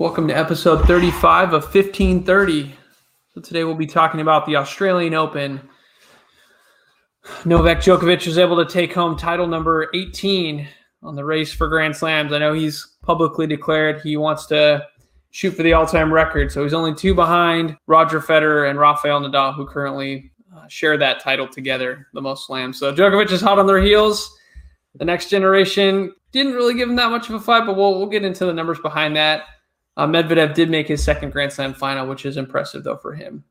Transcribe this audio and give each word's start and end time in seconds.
Welcome 0.00 0.28
to 0.28 0.34
episode 0.34 0.86
35 0.86 1.52
of 1.52 1.62
1530. 1.62 2.74
So 3.34 3.42
today 3.42 3.64
we'll 3.64 3.74
be 3.74 3.86
talking 3.86 4.22
about 4.22 4.46
the 4.46 4.56
Australian 4.56 5.12
Open. 5.12 5.60
Novak 7.44 7.80
Djokovic 7.80 8.24
was 8.24 8.38
able 8.38 8.56
to 8.56 8.72
take 8.72 8.94
home 8.94 9.14
title 9.14 9.46
number 9.46 9.90
18 9.92 10.66
on 11.02 11.16
the 11.16 11.22
race 11.22 11.52
for 11.52 11.68
Grand 11.68 11.94
Slams. 11.94 12.32
I 12.32 12.38
know 12.38 12.54
he's 12.54 12.96
publicly 13.02 13.46
declared 13.46 14.00
he 14.00 14.16
wants 14.16 14.46
to 14.46 14.86
shoot 15.32 15.50
for 15.50 15.64
the 15.64 15.74
all-time 15.74 16.10
record, 16.10 16.50
so 16.50 16.62
he's 16.62 16.72
only 16.72 16.94
two 16.94 17.14
behind 17.14 17.76
Roger 17.86 18.22
Federer 18.22 18.70
and 18.70 18.78
Rafael 18.78 19.20
Nadal, 19.20 19.54
who 19.54 19.66
currently 19.66 20.32
uh, 20.56 20.66
share 20.66 20.96
that 20.96 21.20
title 21.20 21.46
together, 21.46 22.06
the 22.14 22.22
most 22.22 22.46
slams. 22.46 22.78
So 22.78 22.90
Djokovic 22.90 23.30
is 23.32 23.42
hot 23.42 23.58
on 23.58 23.66
their 23.66 23.82
heels. 23.82 24.34
The 24.94 25.04
next 25.04 25.28
generation 25.28 26.14
didn't 26.32 26.54
really 26.54 26.72
give 26.72 26.88
him 26.88 26.96
that 26.96 27.10
much 27.10 27.28
of 27.28 27.34
a 27.34 27.40
fight, 27.40 27.66
but 27.66 27.76
we'll, 27.76 27.98
we'll 27.98 28.06
get 28.08 28.24
into 28.24 28.46
the 28.46 28.54
numbers 28.54 28.78
behind 28.78 29.14
that. 29.16 29.42
Uh, 29.96 30.06
Medvedev 30.06 30.54
did 30.54 30.70
make 30.70 30.86
his 30.86 31.02
second 31.02 31.30
Grand 31.30 31.52
Slam 31.52 31.74
final, 31.74 32.06
which 32.06 32.24
is 32.24 32.36
impressive, 32.36 32.84
though, 32.84 32.96
for 32.96 33.14
him. 33.14 33.44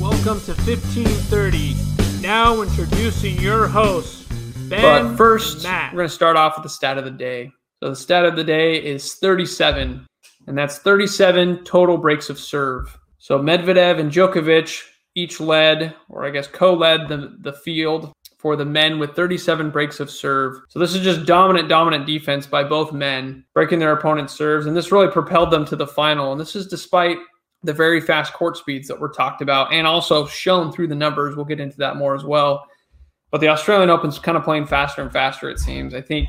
Welcome 0.00 0.40
to 0.42 0.54
1530. 0.54 1.74
Now 2.20 2.62
introducing 2.62 3.36
your 3.40 3.66
host, 3.66 4.28
Ben. 4.68 4.80
But 4.80 5.16
first, 5.16 5.64
Matt. 5.64 5.92
we're 5.92 5.98
going 5.98 6.08
to 6.08 6.14
start 6.14 6.36
off 6.36 6.56
with 6.56 6.62
the 6.62 6.68
stat 6.68 6.96
of 6.96 7.04
the 7.04 7.10
day. 7.10 7.50
So 7.82 7.90
the 7.90 7.96
stat 7.96 8.24
of 8.24 8.36
the 8.36 8.44
day 8.44 8.76
is 8.76 9.14
37, 9.14 10.06
and 10.46 10.58
that's 10.58 10.78
37 10.78 11.64
total 11.64 11.98
breaks 11.98 12.30
of 12.30 12.38
serve. 12.38 12.96
So 13.18 13.38
Medvedev 13.38 13.98
and 13.98 14.10
Djokovic 14.10 14.80
each 15.14 15.40
led, 15.40 15.94
or 16.08 16.24
I 16.24 16.30
guess 16.30 16.46
co-led 16.46 17.08
the, 17.08 17.36
the 17.40 17.52
field 17.52 18.12
for 18.44 18.56
the 18.56 18.64
men 18.66 18.98
with 18.98 19.16
37 19.16 19.70
breaks 19.70 20.00
of 20.00 20.10
serve. 20.10 20.58
So 20.68 20.78
this 20.78 20.94
is 20.94 21.02
just 21.02 21.24
dominant, 21.24 21.66
dominant 21.66 22.04
defense 22.04 22.46
by 22.46 22.62
both 22.62 22.92
men, 22.92 23.42
breaking 23.54 23.78
their 23.78 23.94
opponent's 23.94 24.34
serves. 24.34 24.66
And 24.66 24.76
this 24.76 24.92
really 24.92 25.10
propelled 25.10 25.50
them 25.50 25.64
to 25.64 25.76
the 25.76 25.86
final. 25.86 26.30
And 26.30 26.38
this 26.38 26.54
is 26.54 26.66
despite 26.66 27.16
the 27.62 27.72
very 27.72 28.02
fast 28.02 28.34
court 28.34 28.58
speeds 28.58 28.86
that 28.88 29.00
were 29.00 29.08
talked 29.08 29.40
about 29.40 29.72
and 29.72 29.86
also 29.86 30.26
shown 30.26 30.70
through 30.70 30.88
the 30.88 30.94
numbers. 30.94 31.34
We'll 31.34 31.46
get 31.46 31.58
into 31.58 31.78
that 31.78 31.96
more 31.96 32.14
as 32.14 32.22
well. 32.22 32.66
But 33.30 33.40
the 33.40 33.48
Australian 33.48 33.88
Open's 33.88 34.18
kind 34.18 34.36
of 34.36 34.44
playing 34.44 34.66
faster 34.66 35.00
and 35.00 35.10
faster, 35.10 35.48
it 35.48 35.58
seems. 35.58 35.94
I 35.94 36.02
think 36.02 36.28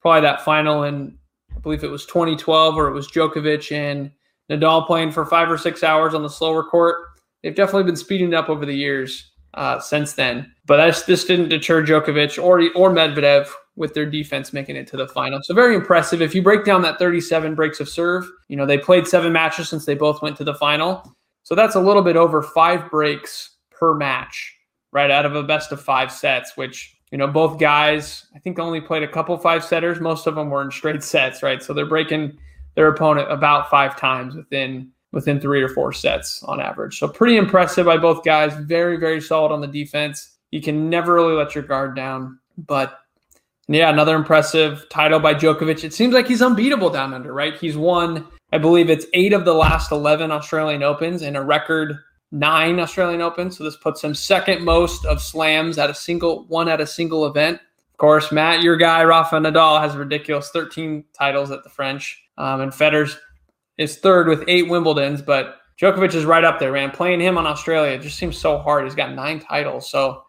probably 0.00 0.22
that 0.22 0.44
final 0.44 0.82
in, 0.82 1.16
I 1.54 1.60
believe 1.60 1.84
it 1.84 1.88
was 1.88 2.04
2012, 2.04 2.74
where 2.74 2.88
it 2.88 2.94
was 2.94 3.06
Djokovic 3.06 3.70
and 3.70 4.10
Nadal 4.50 4.88
playing 4.88 5.12
for 5.12 5.24
five 5.24 5.48
or 5.48 5.56
six 5.56 5.84
hours 5.84 6.14
on 6.14 6.24
the 6.24 6.28
slower 6.28 6.64
court. 6.64 6.96
They've 7.44 7.54
definitely 7.54 7.84
been 7.84 7.94
speeding 7.94 8.34
up 8.34 8.48
over 8.48 8.66
the 8.66 8.74
years 8.74 9.30
uh, 9.54 9.78
since 9.80 10.12
then. 10.12 10.52
But 10.66 11.04
this 11.06 11.24
didn't 11.24 11.48
deter 11.48 11.82
Djokovic 11.82 12.42
or 12.42 12.60
or 12.74 12.90
Medvedev 12.90 13.48
with 13.76 13.94
their 13.94 14.06
defense 14.06 14.52
making 14.52 14.76
it 14.76 14.86
to 14.88 14.96
the 14.96 15.08
final. 15.08 15.40
So 15.42 15.54
very 15.54 15.74
impressive. 15.74 16.22
If 16.22 16.34
you 16.34 16.42
break 16.42 16.64
down 16.64 16.82
that 16.82 16.98
37 16.98 17.54
breaks 17.54 17.80
of 17.80 17.88
serve, 17.88 18.28
you 18.48 18.56
know 18.56 18.66
they 18.66 18.78
played 18.78 19.06
seven 19.06 19.32
matches 19.32 19.68
since 19.68 19.84
they 19.84 19.94
both 19.94 20.22
went 20.22 20.36
to 20.38 20.44
the 20.44 20.54
final. 20.54 21.16
So 21.42 21.54
that's 21.54 21.74
a 21.74 21.80
little 21.80 22.02
bit 22.02 22.16
over 22.16 22.42
five 22.42 22.90
breaks 22.90 23.56
per 23.70 23.94
match, 23.94 24.54
right 24.92 25.10
out 25.10 25.26
of 25.26 25.34
a 25.34 25.42
best 25.42 25.72
of 25.72 25.80
five 25.80 26.10
sets. 26.10 26.56
Which 26.56 26.96
you 27.10 27.18
know 27.18 27.28
both 27.28 27.58
guys, 27.58 28.26
I 28.34 28.38
think 28.38 28.58
only 28.58 28.80
played 28.80 29.02
a 29.02 29.08
couple 29.08 29.36
five 29.38 29.64
setters. 29.64 30.00
Most 30.00 30.26
of 30.26 30.34
them 30.34 30.50
were 30.50 30.62
in 30.62 30.70
straight 30.70 31.02
sets, 31.04 31.42
right? 31.42 31.62
So 31.62 31.74
they're 31.74 31.86
breaking 31.86 32.38
their 32.74 32.88
opponent 32.88 33.30
about 33.30 33.70
five 33.70 33.96
times 33.96 34.34
within 34.34 34.90
within 35.14 35.40
three 35.40 35.62
or 35.62 35.68
four 35.68 35.92
sets 35.92 36.42
on 36.42 36.60
average. 36.60 36.98
So 36.98 37.08
pretty 37.08 37.36
impressive 37.36 37.86
by 37.86 37.96
both 37.96 38.24
guys. 38.24 38.52
Very, 38.66 38.96
very 38.96 39.20
solid 39.20 39.52
on 39.52 39.60
the 39.60 39.66
defense. 39.66 40.36
You 40.50 40.60
can 40.60 40.90
never 40.90 41.14
really 41.14 41.34
let 41.34 41.54
your 41.54 41.64
guard 41.64 41.96
down. 41.96 42.38
But 42.58 42.98
yeah, 43.68 43.90
another 43.90 44.16
impressive 44.16 44.86
title 44.90 45.20
by 45.20 45.34
Djokovic. 45.34 45.84
It 45.84 45.94
seems 45.94 46.12
like 46.12 46.26
he's 46.26 46.42
unbeatable 46.42 46.90
down 46.90 47.14
under, 47.14 47.32
right? 47.32 47.56
He's 47.56 47.76
won, 47.76 48.26
I 48.52 48.58
believe 48.58 48.90
it's 48.90 49.06
eight 49.14 49.32
of 49.32 49.44
the 49.44 49.54
last 49.54 49.92
11 49.92 50.30
Australian 50.30 50.82
Opens 50.82 51.22
and 51.22 51.36
a 51.36 51.42
record 51.42 51.96
nine 52.32 52.80
Australian 52.80 53.22
Opens. 53.22 53.56
So 53.56 53.64
this 53.64 53.76
puts 53.76 54.02
him 54.02 54.14
second 54.14 54.64
most 54.64 55.04
of 55.06 55.22
slams 55.22 55.78
at 55.78 55.90
a 55.90 55.94
single 55.94 56.44
one 56.48 56.68
at 56.68 56.80
a 56.80 56.86
single 56.86 57.26
event. 57.26 57.60
Of 57.92 57.98
course, 57.98 58.32
Matt, 58.32 58.62
your 58.62 58.76
guy, 58.76 59.04
Rafa 59.04 59.36
Nadal, 59.36 59.80
has 59.80 59.96
ridiculous 59.96 60.50
13 60.50 61.04
titles 61.16 61.52
at 61.52 61.62
the 61.62 61.70
French. 61.70 62.20
Um, 62.36 62.60
and 62.60 62.72
Federer's 62.72 63.16
is 63.78 63.98
third 63.98 64.28
with 64.28 64.44
eight 64.48 64.66
Wimbledons, 64.66 65.24
but 65.24 65.56
Djokovic 65.80 66.14
is 66.14 66.24
right 66.24 66.44
up 66.44 66.58
there, 66.58 66.72
man. 66.72 66.90
Playing 66.90 67.20
him 67.20 67.36
on 67.36 67.46
Australia 67.46 67.98
just 67.98 68.16
seems 68.16 68.38
so 68.38 68.58
hard. 68.58 68.84
He's 68.84 68.94
got 68.94 69.14
nine 69.14 69.40
titles. 69.40 69.90
So, 69.90 70.24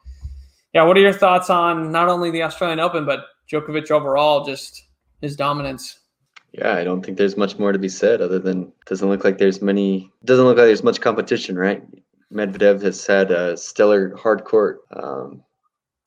yeah, 0.73 0.83
what 0.83 0.97
are 0.97 1.01
your 1.01 1.13
thoughts 1.13 1.49
on 1.49 1.91
not 1.91 2.09
only 2.09 2.31
the 2.31 2.43
Australian 2.43 2.79
Open, 2.79 3.05
but 3.05 3.25
Djokovic 3.51 3.91
overall, 3.91 4.43
just 4.43 4.87
his 5.21 5.35
dominance? 5.35 5.99
Yeah, 6.51 6.73
I 6.73 6.83
don't 6.83 7.05
think 7.05 7.17
there's 7.17 7.37
much 7.37 7.59
more 7.59 7.71
to 7.71 7.79
be 7.79 7.89
said 7.89 8.21
other 8.21 8.39
than 8.39 8.71
doesn't 8.85 9.09
look 9.09 9.23
like 9.23 9.37
there's 9.37 9.61
many 9.61 10.09
doesn't 10.23 10.45
look 10.45 10.57
like 10.57 10.67
there's 10.67 10.83
much 10.83 11.01
competition, 11.01 11.57
right? 11.57 11.83
Medvedev 12.33 12.81
has 12.81 13.05
had 13.05 13.31
a 13.31 13.57
stellar 13.57 14.15
hard 14.15 14.45
court 14.45 14.79
um, 14.95 15.43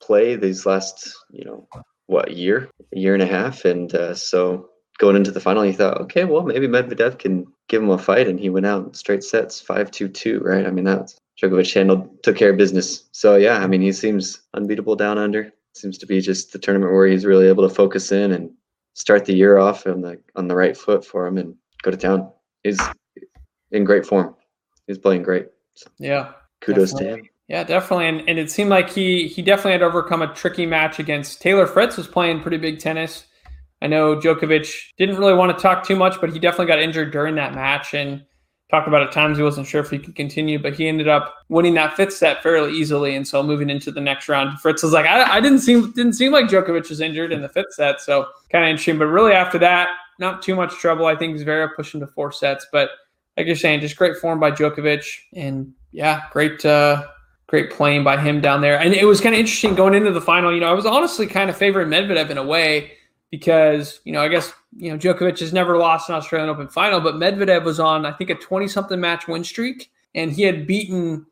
play 0.01 0.35
these 0.35 0.65
last, 0.65 1.13
you 1.31 1.45
know, 1.45 1.67
what 2.07 2.35
year, 2.35 2.69
a 2.95 2.99
year 2.99 3.13
and 3.13 3.23
a 3.23 3.27
half, 3.27 3.63
and 3.63 3.93
uh, 3.93 4.15
so 4.15 4.69
going 4.99 5.15
into 5.15 5.31
the 5.31 5.39
final, 5.39 5.65
you 5.65 5.73
thought, 5.73 5.99
okay, 6.01 6.25
well, 6.25 6.43
maybe 6.43 6.67
Medvedev 6.67 7.17
can 7.17 7.47
give 7.67 7.81
him 7.81 7.89
a 7.89 7.97
fight, 7.97 8.27
and 8.27 8.39
he 8.39 8.49
went 8.49 8.65
out 8.67 8.95
straight 8.95 9.23
sets, 9.23 9.59
five 9.59 9.89
two 9.89 10.07
two, 10.07 10.39
right? 10.41 10.67
I 10.67 10.71
mean, 10.71 10.85
that's 10.85 11.17
Djokovic 11.41 11.73
handled, 11.73 12.21
took 12.21 12.35
care 12.35 12.51
of 12.51 12.57
business. 12.57 13.09
So 13.11 13.35
yeah, 13.37 13.57
I 13.59 13.67
mean, 13.67 13.81
he 13.81 13.91
seems 13.91 14.41
unbeatable 14.53 14.95
down 14.95 15.17
under. 15.17 15.51
Seems 15.73 15.97
to 15.99 16.05
be 16.05 16.19
just 16.21 16.51
the 16.51 16.59
tournament 16.59 16.91
where 16.91 17.07
he's 17.07 17.25
really 17.25 17.47
able 17.47 17.67
to 17.67 17.73
focus 17.73 18.11
in 18.11 18.31
and 18.33 18.51
start 18.93 19.23
the 19.25 19.33
year 19.33 19.57
off 19.57 19.87
on 19.87 20.01
the 20.01 20.19
on 20.35 20.47
the 20.47 20.55
right 20.55 20.75
foot 20.75 21.05
for 21.05 21.25
him 21.25 21.37
and 21.37 21.55
go 21.81 21.91
to 21.91 21.97
town. 21.97 22.29
He's 22.63 22.77
in 23.71 23.85
great 23.85 24.05
form. 24.05 24.35
He's 24.87 24.97
playing 24.97 25.23
great. 25.23 25.47
So 25.75 25.87
Yeah. 25.99 26.33
kudos 26.61 26.91
definitely. 26.91 27.21
to 27.21 27.23
him. 27.23 27.29
Yeah, 27.47 27.63
definitely. 27.63 28.07
And, 28.07 28.27
and 28.29 28.37
it 28.37 28.51
seemed 28.51 28.69
like 28.69 28.89
he 28.89 29.27
he 29.27 29.41
definitely 29.41 29.71
had 29.73 29.81
overcome 29.83 30.21
a 30.21 30.33
tricky 30.33 30.65
match 30.65 30.99
against 30.99 31.41
Taylor 31.41 31.65
Fritz 31.67 31.95
was 31.95 32.07
playing 32.07 32.41
pretty 32.41 32.57
big 32.57 32.79
tennis. 32.79 33.25
I 33.81 33.87
know 33.87 34.15
Djokovic 34.15 34.73
didn't 34.97 35.17
really 35.17 35.33
want 35.33 35.55
to 35.55 35.61
talk 35.61 35.85
too 35.85 35.95
much, 35.95 36.19
but 36.19 36.31
he 36.31 36.39
definitely 36.39 36.67
got 36.67 36.79
injured 36.79 37.11
during 37.11 37.35
that 37.35 37.55
match 37.55 37.93
and 37.93 38.23
talked 38.69 38.87
about 38.87 39.01
at 39.01 39.11
times 39.11 39.37
he 39.37 39.43
wasn't 39.43 39.65
sure 39.65 39.81
if 39.81 39.89
he 39.89 39.97
could 39.97 40.15
continue, 40.15 40.59
but 40.59 40.73
he 40.75 40.87
ended 40.87 41.07
up 41.07 41.33
winning 41.49 41.73
that 41.73 41.95
fifth 41.95 42.13
set 42.13 42.43
fairly 42.43 42.73
easily. 42.73 43.15
And 43.15 43.27
so 43.27 43.41
moving 43.41 43.69
into 43.69 43.91
the 43.91 44.01
next 44.01 44.29
round, 44.29 44.59
Fritz 44.59 44.83
was 44.83 44.91
like, 44.91 45.05
I, 45.05 45.37
I 45.37 45.41
didn't 45.41 45.59
seem 45.59 45.91
didn't 45.93 46.13
seem 46.13 46.31
like 46.31 46.45
Djokovic 46.45 46.89
was 46.89 47.01
injured 47.01 47.31
in 47.31 47.41
the 47.41 47.49
fifth 47.49 47.73
set, 47.73 48.01
so 48.01 48.27
kind 48.51 48.63
of 48.63 48.69
interesting. 48.69 48.99
But 48.99 49.07
really 49.07 49.33
after 49.33 49.57
that, 49.59 49.89
not 50.19 50.41
too 50.41 50.55
much 50.55 50.73
trouble. 50.75 51.05
I 51.05 51.15
think 51.15 51.37
Zverev 51.39 51.75
pushed 51.75 51.93
him 51.93 52.01
to 52.01 52.07
four 52.07 52.31
sets, 52.31 52.67
but 52.71 52.89
like 53.37 53.47
you're 53.47 53.55
saying, 53.55 53.79
just 53.79 53.95
great 53.95 54.17
form 54.17 54.39
by 54.39 54.51
Djokovic, 54.51 55.05
and 55.33 55.73
yeah, 55.91 56.23
great. 56.31 56.63
Uh, 56.65 57.07
Great 57.47 57.71
playing 57.71 58.03
by 58.03 58.15
him 58.15 58.41
down 58.41 58.61
there. 58.61 58.79
And 58.79 58.93
it 58.93 59.05
was 59.05 59.19
kind 59.19 59.33
of 59.33 59.39
interesting 59.39 59.73
going 59.73 59.95
into 59.95 60.11
the 60.11 60.21
final. 60.21 60.53
You 60.53 60.59
know, 60.59 60.69
I 60.69 60.73
was 60.73 60.85
honestly 60.85 61.25
kind 61.25 61.49
of 61.49 61.57
favoring 61.57 61.87
Medvedev 61.87 62.29
in 62.29 62.37
a 62.37 62.43
way 62.43 62.91
because, 63.31 63.99
you 64.05 64.11
know, 64.11 64.21
I 64.21 64.27
guess, 64.27 64.53
you 64.75 64.91
know, 64.91 64.97
Djokovic 64.97 65.39
has 65.39 65.53
never 65.53 65.77
lost 65.77 66.09
an 66.09 66.15
Australian 66.15 66.49
Open 66.49 66.67
final, 66.67 66.99
but 66.99 67.15
Medvedev 67.15 67.63
was 67.63 67.79
on, 67.79 68.05
I 68.05 68.11
think, 68.11 68.29
a 68.29 68.35
20 68.35 68.67
something 68.67 68.99
match 68.99 69.27
win 69.27 69.43
streak. 69.43 69.91
And 70.15 70.31
he 70.31 70.41
had 70.43 70.65
beaten, 70.65 71.25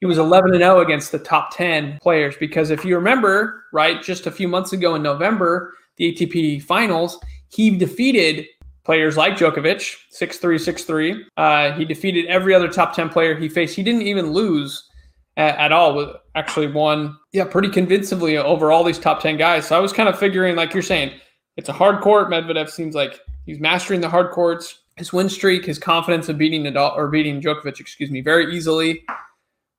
he 0.00 0.06
was 0.06 0.18
11 0.18 0.52
and 0.52 0.60
0 0.60 0.80
against 0.80 1.10
the 1.10 1.18
top 1.18 1.54
10 1.56 1.98
players. 2.00 2.36
Because 2.36 2.70
if 2.70 2.84
you 2.84 2.94
remember, 2.94 3.64
right, 3.72 4.00
just 4.02 4.26
a 4.26 4.30
few 4.30 4.46
months 4.46 4.72
ago 4.72 4.94
in 4.94 5.02
November, 5.02 5.74
the 5.96 6.14
ATP 6.14 6.62
finals, 6.62 7.18
he 7.48 7.70
defeated 7.76 8.46
players 8.84 9.16
like 9.16 9.34
Djokovic, 9.34 9.96
6'3, 10.16 10.40
6'3. 10.40 11.24
Uh, 11.36 11.76
he 11.76 11.84
defeated 11.84 12.26
every 12.26 12.54
other 12.54 12.68
top 12.68 12.94
10 12.94 13.08
player 13.08 13.36
he 13.36 13.48
faced. 13.48 13.74
He 13.74 13.82
didn't 13.82 14.02
even 14.02 14.32
lose 14.32 14.88
at, 15.36 15.56
at 15.58 15.72
all. 15.72 15.94
With 15.94 16.10
actually 16.36 16.68
won, 16.68 17.16
yeah, 17.32 17.44
pretty 17.44 17.68
convincingly 17.68 18.36
over 18.36 18.70
all 18.70 18.84
these 18.84 18.98
top 18.98 19.20
10 19.20 19.36
guys. 19.36 19.66
So 19.66 19.76
I 19.76 19.80
was 19.80 19.92
kind 19.92 20.08
of 20.08 20.18
figuring, 20.18 20.54
like 20.54 20.72
you're 20.72 20.82
saying, 20.82 21.12
it's 21.56 21.68
a 21.68 21.72
hard 21.72 22.00
court. 22.00 22.30
Medvedev 22.30 22.70
seems 22.70 22.94
like 22.94 23.20
he's 23.46 23.60
mastering 23.60 24.00
the 24.00 24.08
hard 24.08 24.30
courts. 24.30 24.78
His 24.96 25.12
win 25.12 25.28
streak, 25.28 25.64
his 25.64 25.78
confidence 25.78 26.28
of 26.28 26.36
beating 26.36 26.64
Nadal 26.64 26.94
or 26.96 27.08
beating 27.08 27.40
Djokovic, 27.40 27.80
excuse 27.80 28.10
me, 28.10 28.20
very 28.20 28.54
easily, 28.54 29.02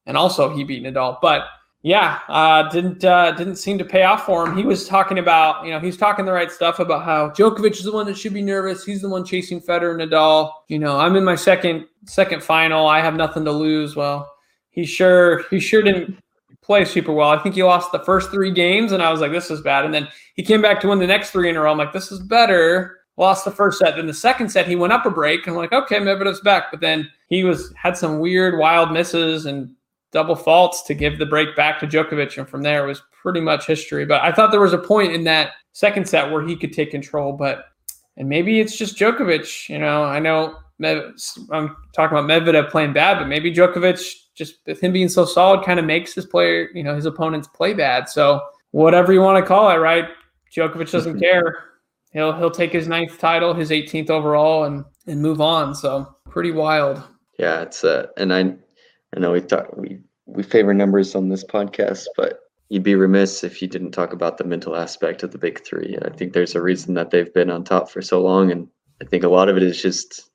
and 0.05 0.17
also 0.17 0.55
he 0.55 0.63
beat 0.63 0.83
Nadal. 0.83 1.19
But 1.21 1.45
yeah, 1.83 2.19
uh, 2.27 2.69
didn't 2.69 3.03
uh, 3.03 3.31
didn't 3.31 3.55
seem 3.55 3.77
to 3.79 3.85
pay 3.85 4.03
off 4.03 4.25
for 4.25 4.47
him. 4.47 4.55
He 4.55 4.63
was 4.63 4.87
talking 4.87 5.17
about, 5.17 5.65
you 5.65 5.71
know, 5.71 5.79
he's 5.79 5.97
talking 5.97 6.25
the 6.25 6.31
right 6.31 6.51
stuff 6.51 6.79
about 6.79 7.03
how 7.03 7.29
Djokovic 7.29 7.71
is 7.71 7.83
the 7.83 7.91
one 7.91 8.05
that 8.05 8.17
should 8.17 8.33
be 8.33 8.41
nervous. 8.41 8.85
He's 8.85 9.01
the 9.01 9.09
one 9.09 9.25
chasing 9.25 9.59
Federer, 9.59 9.95
Nadal. 9.95 10.51
You 10.67 10.79
know, 10.79 10.99
I'm 10.99 11.15
in 11.15 11.23
my 11.23 11.35
second 11.35 11.87
second 12.05 12.43
final. 12.43 12.87
I 12.87 12.99
have 12.99 13.15
nothing 13.15 13.45
to 13.45 13.51
lose. 13.51 13.95
Well, 13.95 14.31
he 14.69 14.85
sure 14.85 15.43
he 15.49 15.59
sure 15.59 15.81
didn't 15.81 16.17
play 16.61 16.85
super 16.85 17.11
well. 17.11 17.29
I 17.29 17.41
think 17.41 17.55
he 17.55 17.63
lost 17.63 17.91
the 17.91 17.99
first 17.99 18.31
three 18.31 18.51
games, 18.51 18.91
and 18.91 19.01
I 19.01 19.11
was 19.11 19.21
like, 19.21 19.31
this 19.31 19.49
is 19.51 19.61
bad. 19.61 19.85
And 19.85 19.93
then 19.93 20.07
he 20.35 20.43
came 20.43 20.61
back 20.61 20.79
to 20.81 20.87
win 20.87 20.99
the 20.99 21.07
next 21.07 21.31
three 21.31 21.49
in 21.49 21.57
a 21.57 21.61
row. 21.61 21.71
I'm 21.71 21.77
like, 21.77 21.93
this 21.93 22.11
is 22.11 22.19
better. 22.19 22.99
Lost 23.17 23.45
the 23.45 23.51
first 23.51 23.79
set. 23.79 23.95
Then 23.95 24.07
the 24.07 24.13
second 24.13 24.49
set, 24.49 24.67
he 24.67 24.75
went 24.75 24.93
up 24.93 25.05
a 25.05 25.11
break. 25.11 25.45
And 25.45 25.55
I'm 25.55 25.61
like, 25.61 25.73
okay, 25.73 25.97
Medvedev's 25.97 26.41
back. 26.41 26.71
But 26.71 26.79
then 26.79 27.09
he 27.27 27.43
was 27.43 27.73
had 27.75 27.97
some 27.97 28.19
weird, 28.19 28.57
wild 28.57 28.91
misses 28.91 29.45
and 29.45 29.75
double 30.11 30.35
faults 30.35 30.81
to 30.83 30.93
give 30.93 31.19
the 31.19 31.25
break 31.25 31.55
back 31.55 31.79
to 31.79 31.87
Djokovic. 31.87 32.37
And 32.37 32.47
from 32.47 32.61
there, 32.61 32.83
it 32.83 32.87
was 32.87 33.01
pretty 33.21 33.41
much 33.41 33.67
history. 33.67 34.05
But 34.05 34.21
I 34.21 34.31
thought 34.31 34.51
there 34.51 34.61
was 34.61 34.73
a 34.73 34.77
point 34.77 35.13
in 35.13 35.23
that 35.25 35.51
second 35.73 36.07
set 36.07 36.31
where 36.31 36.45
he 36.45 36.55
could 36.55 36.73
take 36.73 36.91
control. 36.91 37.33
But 37.33 37.65
and 38.17 38.29
maybe 38.29 38.59
it's 38.59 38.77
just 38.77 38.97
Djokovic. 38.97 39.69
You 39.69 39.79
know, 39.79 40.03
I 40.03 40.19
know 40.19 40.57
I'm 40.83 41.75
talking 41.93 42.17
about 42.17 42.29
Medvedev 42.29 42.69
playing 42.69 42.93
bad, 42.93 43.19
but 43.19 43.27
maybe 43.27 43.53
Djokovic 43.53 44.13
just 44.35 44.55
with 44.65 44.79
him 44.79 44.93
being 44.93 45.09
so 45.09 45.25
solid 45.25 45.65
kind 45.65 45.79
of 45.79 45.85
makes 45.85 46.13
his 46.13 46.25
player, 46.25 46.69
you 46.73 46.83
know, 46.83 46.95
his 46.95 47.05
opponents 47.05 47.47
play 47.47 47.73
bad. 47.73 48.09
So 48.09 48.41
whatever 48.71 49.13
you 49.13 49.21
want 49.21 49.43
to 49.43 49.47
call 49.47 49.69
it, 49.69 49.75
right? 49.75 50.05
Djokovic 50.55 50.91
doesn't 50.91 51.19
care. 51.19 51.65
He'll 52.13 52.33
he'll 52.33 52.51
take 52.51 52.73
his 52.73 52.87
ninth 52.87 53.17
title, 53.17 53.53
his 53.53 53.69
18th 53.69 54.09
overall, 54.09 54.65
and 54.65 54.83
and 55.07 55.21
move 55.21 55.41
on. 55.41 55.73
So 55.75 56.13
pretty 56.29 56.51
wild. 56.51 57.01
Yeah, 57.39 57.61
it's 57.61 57.83
uh, 57.83 58.07
and 58.17 58.33
I 58.33 58.55
I 59.15 59.19
know 59.19 59.31
we 59.31 59.41
talk 59.41 59.75
we 59.77 59.99
we 60.25 60.43
favor 60.43 60.73
numbers 60.73 61.15
on 61.15 61.29
this 61.29 61.43
podcast, 61.43 62.05
but 62.17 62.39
you'd 62.69 62.83
be 62.83 62.95
remiss 62.95 63.43
if 63.43 63.61
you 63.61 63.67
didn't 63.67 63.91
talk 63.91 64.13
about 64.13 64.37
the 64.37 64.43
mental 64.43 64.75
aspect 64.75 65.23
of 65.23 65.31
the 65.31 65.37
big 65.37 65.63
three. 65.63 65.93
And 65.95 66.05
I 66.05 66.15
think 66.15 66.33
there's 66.33 66.55
a 66.55 66.61
reason 66.61 66.93
that 66.95 67.11
they've 67.11 67.33
been 67.33 67.49
on 67.49 67.63
top 67.63 67.89
for 67.89 68.01
so 68.01 68.21
long, 68.21 68.51
and 68.51 68.67
I 69.01 69.05
think 69.05 69.23
a 69.23 69.29
lot 69.29 69.49
of 69.49 69.57
it 69.57 69.63
is 69.63 69.81
just 69.81 70.29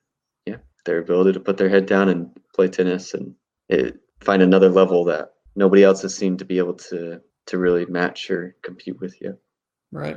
yeah 0.47 0.57
their 0.87 0.99
ability 0.99 1.33
to 1.33 1.41
put 1.41 1.59
their 1.59 1.69
head 1.69 1.87
down 1.87 2.09
and 2.09 2.31
play 2.55 2.69
tennis 2.69 3.13
and 3.13 3.35
it, 3.69 3.99
find 4.21 4.43
another 4.43 4.69
level 4.69 5.05
that 5.05 5.33
nobody 5.55 5.83
else 5.83 6.03
has 6.03 6.15
seemed 6.15 6.39
to 6.39 6.45
be 6.45 6.59
able 6.59 6.75
to 6.75 7.21
to 7.47 7.59
really 7.59 7.87
match 7.87 8.31
or 8.31 8.57
compete 8.63 9.01
with 9.01 9.21
you. 9.21 9.39
Right. 9.93 10.17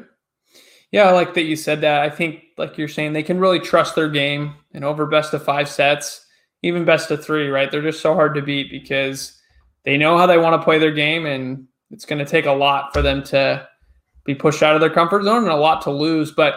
Yeah, 0.91 1.03
I 1.03 1.11
like 1.11 1.35
that 1.35 1.43
you 1.43 1.55
said 1.55 1.81
that. 1.81 2.01
I 2.01 2.09
think, 2.09 2.43
like 2.57 2.77
you're 2.77 2.87
saying, 2.87 3.13
they 3.13 3.23
can 3.23 3.39
really 3.39 3.59
trust 3.59 3.95
their 3.95 4.09
game 4.09 4.55
and 4.73 4.83
over 4.83 5.05
best 5.05 5.33
of 5.35 5.43
five 5.43 5.69
sets, 5.69 6.25
even 6.63 6.83
best 6.85 7.11
of 7.11 7.23
three, 7.23 7.47
right? 7.47 7.69
They're 7.69 7.83
just 7.83 8.01
so 8.01 8.15
hard 8.15 8.33
to 8.35 8.41
beat 8.41 8.71
because 8.71 9.39
they 9.85 9.97
know 9.97 10.17
how 10.17 10.25
they 10.25 10.39
want 10.39 10.59
to 10.59 10.65
play 10.65 10.79
their 10.79 10.91
game, 10.91 11.27
and 11.27 11.67
it's 11.91 12.05
going 12.05 12.23
to 12.23 12.29
take 12.29 12.47
a 12.47 12.51
lot 12.51 12.91
for 12.91 13.03
them 13.03 13.23
to 13.25 13.67
be 14.25 14.33
pushed 14.33 14.63
out 14.63 14.75
of 14.75 14.81
their 14.81 14.89
comfort 14.89 15.23
zone 15.23 15.43
and 15.43 15.51
a 15.51 15.55
lot 15.55 15.81
to 15.83 15.91
lose. 15.91 16.31
But 16.31 16.55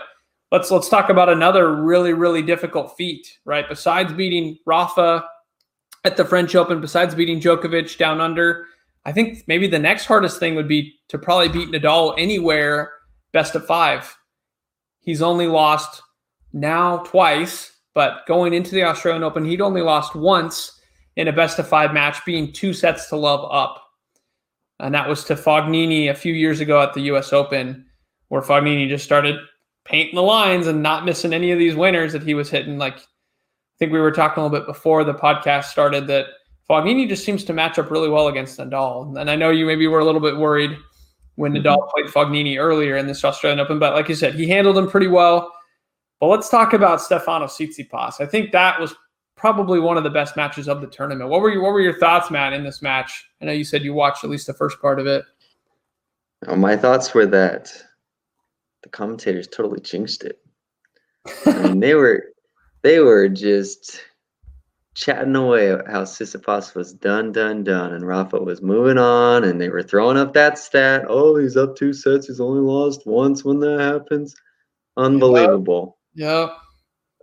let's 0.50 0.70
let's 0.70 0.88
talk 0.88 1.10
about 1.10 1.28
another 1.28 1.74
really 1.82 2.14
really 2.14 2.42
difficult 2.42 2.96
feat, 2.96 3.38
right? 3.44 3.68
Besides 3.68 4.14
beating 4.14 4.56
Rafa 4.64 5.26
at 6.04 6.16
the 6.16 6.24
French 6.24 6.54
Open, 6.54 6.80
besides 6.80 7.14
beating 7.14 7.40
Djokovic 7.40 7.96
down 7.96 8.20
under, 8.20 8.66
I 9.04 9.12
think 9.12 9.44
maybe 9.46 9.66
the 9.66 9.78
next 9.78 10.06
hardest 10.06 10.38
thing 10.38 10.54
would 10.54 10.68
be 10.68 10.94
to 11.08 11.18
probably 11.18 11.48
beat 11.48 11.70
Nadal 11.70 12.14
anywhere 12.18 12.92
best 13.32 13.54
of 13.54 13.66
five. 13.66 14.16
He's 15.00 15.22
only 15.22 15.46
lost 15.46 16.02
now 16.52 16.98
twice, 16.98 17.72
but 17.94 18.26
going 18.26 18.54
into 18.54 18.72
the 18.72 18.84
Australian 18.84 19.24
Open, 19.24 19.44
he'd 19.44 19.60
only 19.60 19.82
lost 19.82 20.14
once 20.14 20.80
in 21.16 21.28
a 21.28 21.32
best 21.32 21.58
of 21.58 21.68
five 21.68 21.92
match, 21.92 22.24
being 22.24 22.52
two 22.52 22.72
sets 22.72 23.08
to 23.08 23.16
love 23.16 23.48
up. 23.50 23.82
And 24.78 24.94
that 24.94 25.08
was 25.08 25.24
to 25.24 25.34
Fognini 25.34 26.10
a 26.10 26.14
few 26.14 26.32
years 26.32 26.60
ago 26.60 26.80
at 26.80 26.94
the 26.94 27.02
US 27.02 27.32
Open, 27.32 27.86
where 28.28 28.42
Fognini 28.42 28.88
just 28.88 29.04
started 29.04 29.36
painting 29.84 30.14
the 30.14 30.22
lines 30.22 30.66
and 30.66 30.82
not 30.82 31.04
missing 31.04 31.32
any 31.32 31.50
of 31.50 31.58
these 31.58 31.74
winners 31.74 32.12
that 32.12 32.22
he 32.22 32.34
was 32.34 32.50
hitting. 32.50 32.78
Like, 32.78 33.06
I 33.74 33.78
think 33.78 33.92
we 33.92 34.00
were 34.00 34.12
talking 34.12 34.40
a 34.40 34.46
little 34.46 34.58
bit 34.58 34.66
before 34.66 35.04
the 35.04 35.14
podcast 35.14 35.64
started 35.64 36.06
that 36.06 36.26
Fognini 36.68 37.08
just 37.08 37.24
seems 37.24 37.44
to 37.44 37.52
match 37.52 37.78
up 37.78 37.90
really 37.90 38.08
well 38.08 38.28
against 38.28 38.58
Nadal. 38.58 39.18
And 39.18 39.30
I 39.30 39.36
know 39.36 39.50
you 39.50 39.66
maybe 39.66 39.86
were 39.86 39.98
a 39.98 40.04
little 40.04 40.20
bit 40.20 40.36
worried 40.36 40.76
when 41.36 41.52
mm-hmm. 41.52 41.66
Nadal 41.66 41.88
played 41.90 42.06
Fognini 42.06 42.58
earlier 42.58 42.96
in 42.96 43.06
this 43.06 43.24
Australian 43.24 43.60
Open, 43.60 43.78
but 43.78 43.94
like 43.94 44.08
you 44.08 44.14
said, 44.14 44.34
he 44.34 44.48
handled 44.48 44.78
him 44.78 44.88
pretty 44.88 45.08
well. 45.08 45.52
But 46.20 46.28
let's 46.28 46.48
talk 46.48 46.72
about 46.72 47.00
Stefano 47.00 47.46
Tsitsipas. 47.46 48.20
I 48.20 48.26
think 48.26 48.52
that 48.52 48.80
was 48.80 48.94
probably 49.36 49.80
one 49.80 49.96
of 49.96 50.04
the 50.04 50.10
best 50.10 50.36
matches 50.36 50.68
of 50.68 50.80
the 50.80 50.86
tournament. 50.86 51.28
What 51.28 51.40
were 51.40 51.50
your 51.50 51.62
What 51.62 51.72
were 51.72 51.80
your 51.80 51.98
thoughts, 51.98 52.30
Matt, 52.30 52.52
in 52.52 52.62
this 52.62 52.80
match? 52.80 53.24
I 53.40 53.46
know 53.46 53.52
you 53.52 53.64
said 53.64 53.82
you 53.82 53.92
watched 53.92 54.22
at 54.22 54.30
least 54.30 54.46
the 54.46 54.54
first 54.54 54.80
part 54.80 55.00
of 55.00 55.06
it. 55.06 55.24
Well, 56.46 56.56
my 56.56 56.76
thoughts 56.76 57.12
were 57.12 57.26
that 57.26 57.72
the 58.82 58.88
commentators 58.88 59.48
totally 59.48 59.80
jinxed 59.80 60.24
it. 60.24 60.40
I 61.46 61.62
mean, 61.62 61.80
they 61.80 61.94
were 61.94 62.32
they 62.82 63.00
were 63.00 63.28
just 63.28 64.00
chatting 64.94 65.34
away 65.36 65.68
how 65.68 66.02
Tsitsipas 66.02 66.74
was 66.74 66.92
done, 66.92 67.32
done, 67.32 67.64
done, 67.64 67.94
and 67.94 68.06
Rafa 68.06 68.38
was 68.38 68.60
moving 68.60 68.98
on, 68.98 69.44
and 69.44 69.60
they 69.60 69.68
were 69.68 69.82
throwing 69.82 70.18
up 70.18 70.34
that 70.34 70.58
stat. 70.58 71.04
Oh, 71.08 71.36
he's 71.36 71.56
up 71.56 71.76
two 71.76 71.92
sets. 71.92 72.26
He's 72.26 72.40
only 72.40 72.60
lost 72.60 73.06
once 73.06 73.44
when 73.44 73.60
that 73.60 73.80
happens. 73.80 74.34
Unbelievable. 74.96 75.98
Yep. 76.14 76.52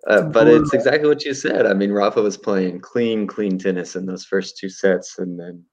Uh, 0.07 0.21
but 0.21 0.47
it's 0.47 0.73
exactly 0.73 1.07
what 1.09 1.25
you 1.25 1.33
said. 1.33 1.65
I 1.65 1.73
mean, 1.73 1.91
Rafa 1.91 2.21
was 2.21 2.37
playing 2.37 2.79
clean, 2.79 3.27
clean 3.27 3.59
tennis 3.59 3.95
in 3.95 4.05
those 4.05 4.25
first 4.25 4.57
two 4.57 4.69
sets, 4.69 5.19
and 5.19 5.37
then 5.39 5.63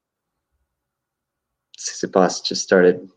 Tsitsipas 1.79 2.43
just 2.43 2.61
started 2.61 3.09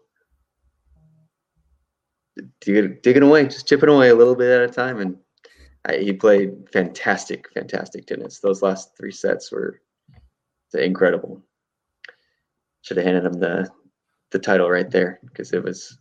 digging, 2.61 2.99
digging 3.03 3.25
away, 3.25 3.45
just 3.45 3.69
chipping 3.69 3.89
away 3.89 4.11
a 4.11 4.15
little 4.15 4.37
bit 4.37 4.51
at 4.51 4.71
a 4.71 4.73
time, 4.73 5.01
and 5.01 5.17
he 5.99 6.13
played 6.13 6.69
fantastic, 6.73 7.49
fantastic 7.53 8.07
tennis. 8.07 8.41
Those 8.41 8.63
last 8.63 8.97
three 8.97 9.13
sets 9.13 9.51
were 9.51 9.81
incredible. 10.75 11.43
Should 12.83 12.99
have 12.99 13.07
handed 13.07 13.25
him 13.25 13.35
the 13.35 13.69
the 14.31 14.39
title 14.39 14.71
right 14.71 14.91
there 14.91 15.19
because 15.25 15.53
it 15.53 15.63
was 15.63 15.99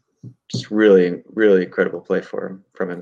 just 0.52 0.70
really, 0.70 1.24
really 1.34 1.64
incredible 1.64 2.02
play 2.02 2.22
for 2.22 2.48
him 2.48 2.64
from 2.74 2.92
him. 2.92 3.02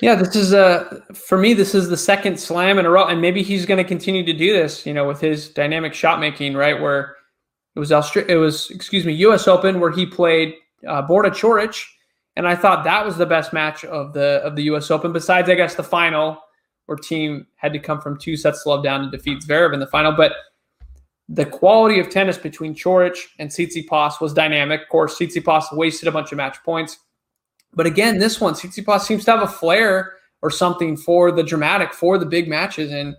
Yeah, 0.00 0.14
this 0.14 0.34
is 0.34 0.54
uh 0.54 1.00
for 1.14 1.38
me. 1.38 1.54
This 1.54 1.74
is 1.74 1.88
the 1.88 1.96
second 1.96 2.40
slam 2.40 2.78
in 2.78 2.86
a 2.86 2.90
row, 2.90 3.06
and 3.06 3.20
maybe 3.20 3.42
he's 3.42 3.66
going 3.66 3.78
to 3.78 3.84
continue 3.84 4.24
to 4.24 4.32
do 4.32 4.52
this. 4.52 4.86
You 4.86 4.94
know, 4.94 5.06
with 5.06 5.20
his 5.20 5.50
dynamic 5.50 5.92
shot 5.94 6.18
making, 6.18 6.54
right? 6.54 6.80
Where 6.80 7.16
it 7.76 7.78
was 7.78 7.92
it 7.92 8.36
was 8.36 8.70
excuse 8.70 9.04
me, 9.04 9.12
U.S. 9.14 9.46
Open, 9.46 9.80
where 9.80 9.90
he 9.90 10.06
played 10.06 10.54
uh, 10.88 11.06
Borna 11.06 11.30
Coric, 11.30 11.84
and 12.36 12.46
I 12.46 12.56
thought 12.56 12.84
that 12.84 13.04
was 13.04 13.16
the 13.16 13.26
best 13.26 13.52
match 13.52 13.84
of 13.84 14.12
the 14.12 14.40
of 14.42 14.56
the 14.56 14.62
U.S. 14.64 14.90
Open. 14.90 15.12
Besides, 15.12 15.48
I 15.50 15.54
guess 15.54 15.74
the 15.74 15.82
final, 15.82 16.38
where 16.86 16.98
Thiem 16.98 17.46
had 17.56 17.72
to 17.72 17.78
come 17.78 18.00
from 18.00 18.18
two 18.18 18.36
sets 18.36 18.62
to 18.62 18.70
love 18.70 18.82
down 18.82 19.02
to 19.02 19.10
defeat 19.10 19.42
Zverev 19.42 19.74
in 19.74 19.80
the 19.80 19.86
final. 19.86 20.12
But 20.12 20.32
the 21.28 21.46
quality 21.46 22.00
of 22.00 22.10
tennis 22.10 22.38
between 22.38 22.74
Coric 22.74 23.16
and 23.38 23.50
Tsitsipas 23.50 24.20
was 24.20 24.32
dynamic. 24.32 24.82
Of 24.82 24.88
course, 24.88 25.18
Tsitsipas 25.18 25.76
wasted 25.76 26.08
a 26.08 26.12
bunch 26.12 26.32
of 26.32 26.36
match 26.36 26.56
points, 26.64 26.98
but 27.74 27.86
again, 27.86 28.18
this 28.18 28.40
one 28.40 28.54
Tsitsipas 28.54 29.00
seems 29.00 29.24
to 29.26 29.32
have 29.32 29.42
a 29.42 29.48
flair 29.48 30.14
or 30.40 30.50
something 30.50 30.96
for 30.96 31.30
the 31.30 31.42
dramatic, 31.42 31.92
for 31.92 32.18
the 32.18 32.26
big 32.26 32.48
matches, 32.48 32.92
and 32.92 33.14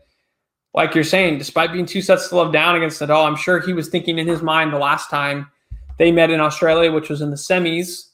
like 0.74 0.96
you're 0.96 1.04
saying, 1.04 1.38
despite 1.38 1.72
being 1.72 1.86
two 1.86 2.02
sets 2.02 2.30
to 2.30 2.36
love 2.36 2.52
down 2.52 2.76
against 2.76 3.00
Nadal, 3.00 3.26
I'm 3.28 3.36
sure 3.36 3.60
he 3.60 3.74
was 3.74 3.90
thinking 3.90 4.18
in 4.18 4.28
his 4.28 4.42
mind 4.42 4.74
the 4.74 4.80
last 4.80 5.10
time 5.10 5.50
they 6.00 6.12
met 6.12 6.32
in 6.32 6.40
Australia, 6.40 6.92
which 6.92 7.10
was 7.10 7.22
in 7.22 7.30
the 7.30 7.36
semis 7.36 8.10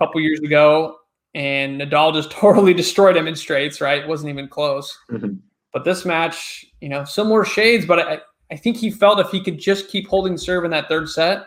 couple 0.00 0.20
years 0.20 0.40
ago, 0.40 0.96
and 1.34 1.80
Nadal 1.80 2.14
just 2.14 2.30
totally 2.32 2.74
destroyed 2.74 3.16
him 3.16 3.26
in 3.26 3.36
straights. 3.36 3.80
Right, 3.80 4.02
it 4.02 4.08
wasn't 4.08 4.30
even 4.30 4.48
close. 4.48 4.96
Mm-hmm. 5.10 5.34
But 5.72 5.84
this 5.84 6.04
match, 6.04 6.64
you 6.80 6.88
know, 6.88 7.04
similar 7.04 7.44
shades, 7.44 7.86
but 7.86 8.00
I, 8.00 8.18
I 8.50 8.56
think 8.56 8.76
he 8.76 8.90
felt 8.90 9.20
if 9.20 9.30
he 9.30 9.40
could 9.40 9.58
just 9.58 9.88
keep 9.88 10.08
holding 10.08 10.36
serve 10.36 10.64
in 10.64 10.72
that 10.72 10.88
third 10.88 11.08
set, 11.08 11.46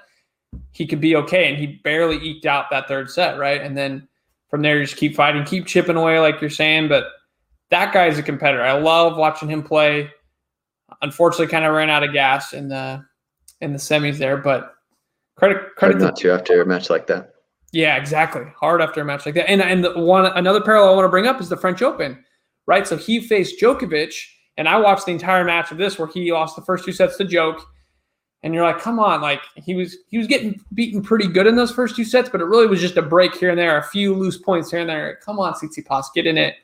he 0.72 0.86
could 0.86 1.02
be 1.02 1.16
okay. 1.18 1.50
And 1.50 1.58
he 1.58 1.82
barely 1.84 2.18
eked 2.18 2.46
out 2.46 2.70
that 2.72 2.88
third 2.88 3.10
set, 3.10 3.38
right? 3.38 3.62
And 3.62 3.78
then 3.78 4.08
from 4.50 4.62
there, 4.62 4.78
you 4.78 4.86
just 4.86 4.98
keep 4.98 5.16
fighting, 5.16 5.44
keep 5.44 5.66
chipping 5.66 5.98
away, 5.98 6.20
like 6.20 6.40
you're 6.40 6.50
saying. 6.50 6.88
But 6.88 7.08
that 7.70 7.94
guy's 7.94 8.18
a 8.18 8.24
competitor. 8.24 8.64
I 8.64 8.74
love 8.74 9.18
watching 9.18 9.50
him 9.50 9.64
play. 9.64 10.10
Unfortunately, 11.02 11.48
kind 11.48 11.66
of 11.66 11.74
ran 11.74 11.90
out 11.90 12.04
of 12.04 12.14
gas 12.14 12.54
in 12.54 12.70
the 12.70 13.04
in 13.62 13.74
the 13.74 13.80
semis 13.80 14.18
there, 14.18 14.38
but 14.38 14.76
credit 15.38 15.76
credit 15.76 15.98
not 15.98 16.16
to 16.18 16.32
after 16.32 16.62
a 16.62 16.66
match 16.66 16.90
like 16.90 17.08
that. 17.08 17.33
Yeah, 17.74 17.98
exactly. 17.98 18.44
Hard 18.58 18.82
after 18.82 19.02
a 19.02 19.06
match 19.06 19.26
like 19.26 19.36
that. 19.36 19.50
And 19.50 19.62
and 19.62 19.84
the 19.84 20.00
one 20.00 20.28
another 20.38 20.62
parallel 20.62 20.94
I 20.94 20.96
want 20.96 21.06
to 21.06 21.10
bring 21.10 21.26
up 21.26 21.42
is 21.42 21.50
the 21.50 21.58
French 21.58 21.82
Open, 21.82 22.24
right? 22.68 22.88
So 22.88 22.96
he 22.96 23.20
faced 23.20 23.60
Djokovic, 23.60 24.14
and 24.58 24.70
I 24.70 24.78
watched 24.78 25.08
the 25.08 25.12
entire 25.12 25.44
match 25.44 25.72
of 25.72 25.80
this 25.80 25.98
where 25.98 26.08
he 26.08 26.32
lost 26.32 26.56
the 26.56 26.62
first 26.62 26.86
two 26.86 26.94
sets 26.94 27.18
to 27.18 27.26
Joke. 27.26 27.66
And 28.44 28.54
you're 28.54 28.64
like, 28.64 28.80
come 28.80 29.00
on, 29.00 29.22
like 29.22 29.42
he 29.56 29.74
was 29.74 29.98
he 30.10 30.20
was 30.20 30.28
getting 30.28 30.60
beaten 30.74 31.02
pretty 31.02 31.28
good 31.28 31.48
in 31.48 31.56
those 31.56 31.72
first 31.72 31.96
two 31.96 32.06
sets, 32.06 32.30
but 32.30 32.42
it 32.42 32.46
really 32.46 32.68
was 32.68 32.80
just 32.80 32.98
a 32.98 33.02
break 33.02 33.34
here 33.36 33.50
and 33.50 33.58
there, 33.58 33.78
a 33.78 33.84
few 33.84 34.14
loose 34.14 34.38
points 34.38 34.70
here 34.70 34.82
and 34.82 34.90
there. 34.90 35.18
Come 35.26 35.40
on, 35.40 35.54
Tsitsipas, 35.54 36.06
get 36.14 36.28
in 36.28 36.38
it. 36.38 36.56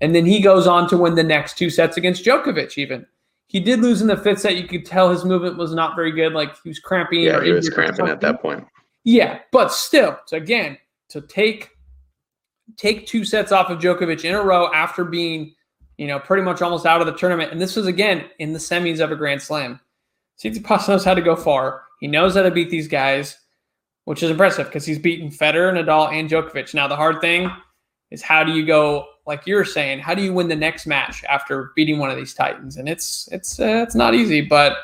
And 0.00 0.14
then 0.14 0.24
he 0.24 0.40
goes 0.40 0.66
on 0.66 0.88
to 0.88 0.96
win 0.96 1.14
the 1.14 1.22
next 1.22 1.58
two 1.58 1.70
sets 1.70 1.96
against 1.96 2.24
Djokovic. 2.24 2.78
Even 2.78 3.04
he 3.48 3.60
did 3.60 3.80
lose 3.80 4.00
in 4.00 4.06
the 4.06 4.16
fifth 4.16 4.40
set. 4.40 4.56
You 4.56 4.66
could 4.66 4.86
tell 4.86 5.10
his 5.10 5.24
movement 5.24 5.58
was 5.58 5.74
not 5.74 5.94
very 5.96 6.12
good. 6.12 6.32
Like 6.32 6.54
he 6.62 6.70
was 6.70 6.78
cramping. 6.78 7.20
Yeah, 7.20 7.42
he 7.42 7.50
was 7.50 7.68
cramping 7.68 8.08
at 8.08 8.20
that 8.20 8.40
point. 8.40 8.64
Yeah, 9.04 9.40
but 9.52 9.70
still, 9.70 10.18
so 10.26 10.38
again, 10.38 10.78
to 11.10 11.20
take 11.20 11.70
take 12.78 13.06
two 13.06 13.24
sets 13.24 13.52
off 13.52 13.68
of 13.70 13.78
Djokovic 13.78 14.24
in 14.24 14.34
a 14.34 14.42
row 14.42 14.72
after 14.72 15.04
being, 15.04 15.54
you 15.98 16.06
know, 16.06 16.18
pretty 16.18 16.42
much 16.42 16.62
almost 16.62 16.86
out 16.86 17.02
of 17.02 17.06
the 17.06 17.12
tournament, 17.12 17.52
and 17.52 17.60
this 17.60 17.76
was 17.76 17.86
again 17.86 18.24
in 18.38 18.52
the 18.52 18.58
semis 18.58 19.00
of 19.00 19.12
a 19.12 19.16
Grand 19.16 19.42
Slam. 19.42 19.78
Tsitsipas 20.42 20.88
knows 20.88 21.04
how 21.04 21.14
to 21.14 21.20
go 21.20 21.36
far. 21.36 21.82
He 22.00 22.06
knows 22.06 22.34
how 22.34 22.42
to 22.42 22.50
beat 22.50 22.70
these 22.70 22.88
guys, 22.88 23.38
which 24.04 24.22
is 24.22 24.30
impressive 24.30 24.66
because 24.66 24.86
he's 24.86 24.98
beaten 24.98 25.30
Federer, 25.30 25.72
Nadal, 25.72 26.12
and 26.12 26.28
Djokovic. 26.28 26.74
Now 26.74 26.88
the 26.88 26.96
hard 26.96 27.20
thing 27.20 27.50
is 28.10 28.22
how 28.22 28.42
do 28.42 28.52
you 28.52 28.64
go? 28.64 29.06
Like 29.26 29.46
you're 29.46 29.64
saying, 29.64 30.00
how 30.00 30.14
do 30.14 30.22
you 30.22 30.34
win 30.34 30.48
the 30.48 30.56
next 30.56 30.86
match 30.86 31.24
after 31.24 31.72
beating 31.76 31.98
one 31.98 32.10
of 32.10 32.16
these 32.16 32.34
titans? 32.34 32.76
And 32.76 32.88
it's 32.88 33.28
it's 33.32 33.60
uh, 33.60 33.84
it's 33.86 33.94
not 33.94 34.14
easy, 34.14 34.40
but 34.40 34.76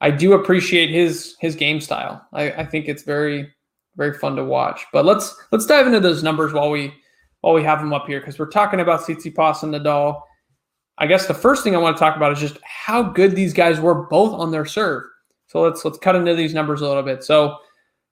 I 0.00 0.10
do 0.10 0.34
appreciate 0.34 0.90
his 0.90 1.36
his 1.40 1.54
game 1.54 1.80
style. 1.80 2.26
I, 2.32 2.50
I 2.52 2.66
think 2.66 2.88
it's 2.88 3.02
very 3.02 3.52
very 3.96 4.12
fun 4.14 4.36
to 4.36 4.44
watch. 4.44 4.84
But 4.92 5.04
let's 5.04 5.34
let's 5.52 5.66
dive 5.66 5.86
into 5.86 6.00
those 6.00 6.22
numbers 6.22 6.52
while 6.52 6.70
we 6.70 6.92
while 7.40 7.54
we 7.54 7.62
have 7.62 7.80
them 7.80 7.92
up 7.92 8.06
here 8.06 8.20
because 8.20 8.38
we're 8.38 8.50
talking 8.50 8.80
about 8.80 9.00
Tsitsipas 9.00 9.62
and 9.62 9.74
Nadal. 9.74 10.20
I 10.98 11.06
guess 11.06 11.26
the 11.26 11.34
first 11.34 11.64
thing 11.64 11.74
I 11.74 11.78
want 11.78 11.96
to 11.96 12.00
talk 12.00 12.16
about 12.16 12.32
is 12.32 12.40
just 12.40 12.58
how 12.62 13.02
good 13.02 13.34
these 13.34 13.52
guys 13.52 13.80
were 13.80 14.06
both 14.06 14.32
on 14.32 14.50
their 14.50 14.64
serve. 14.64 15.04
So 15.46 15.60
let's 15.60 15.84
let's 15.84 15.98
cut 15.98 16.16
into 16.16 16.34
these 16.34 16.54
numbers 16.54 16.80
a 16.80 16.88
little 16.88 17.02
bit. 17.02 17.24
So 17.24 17.58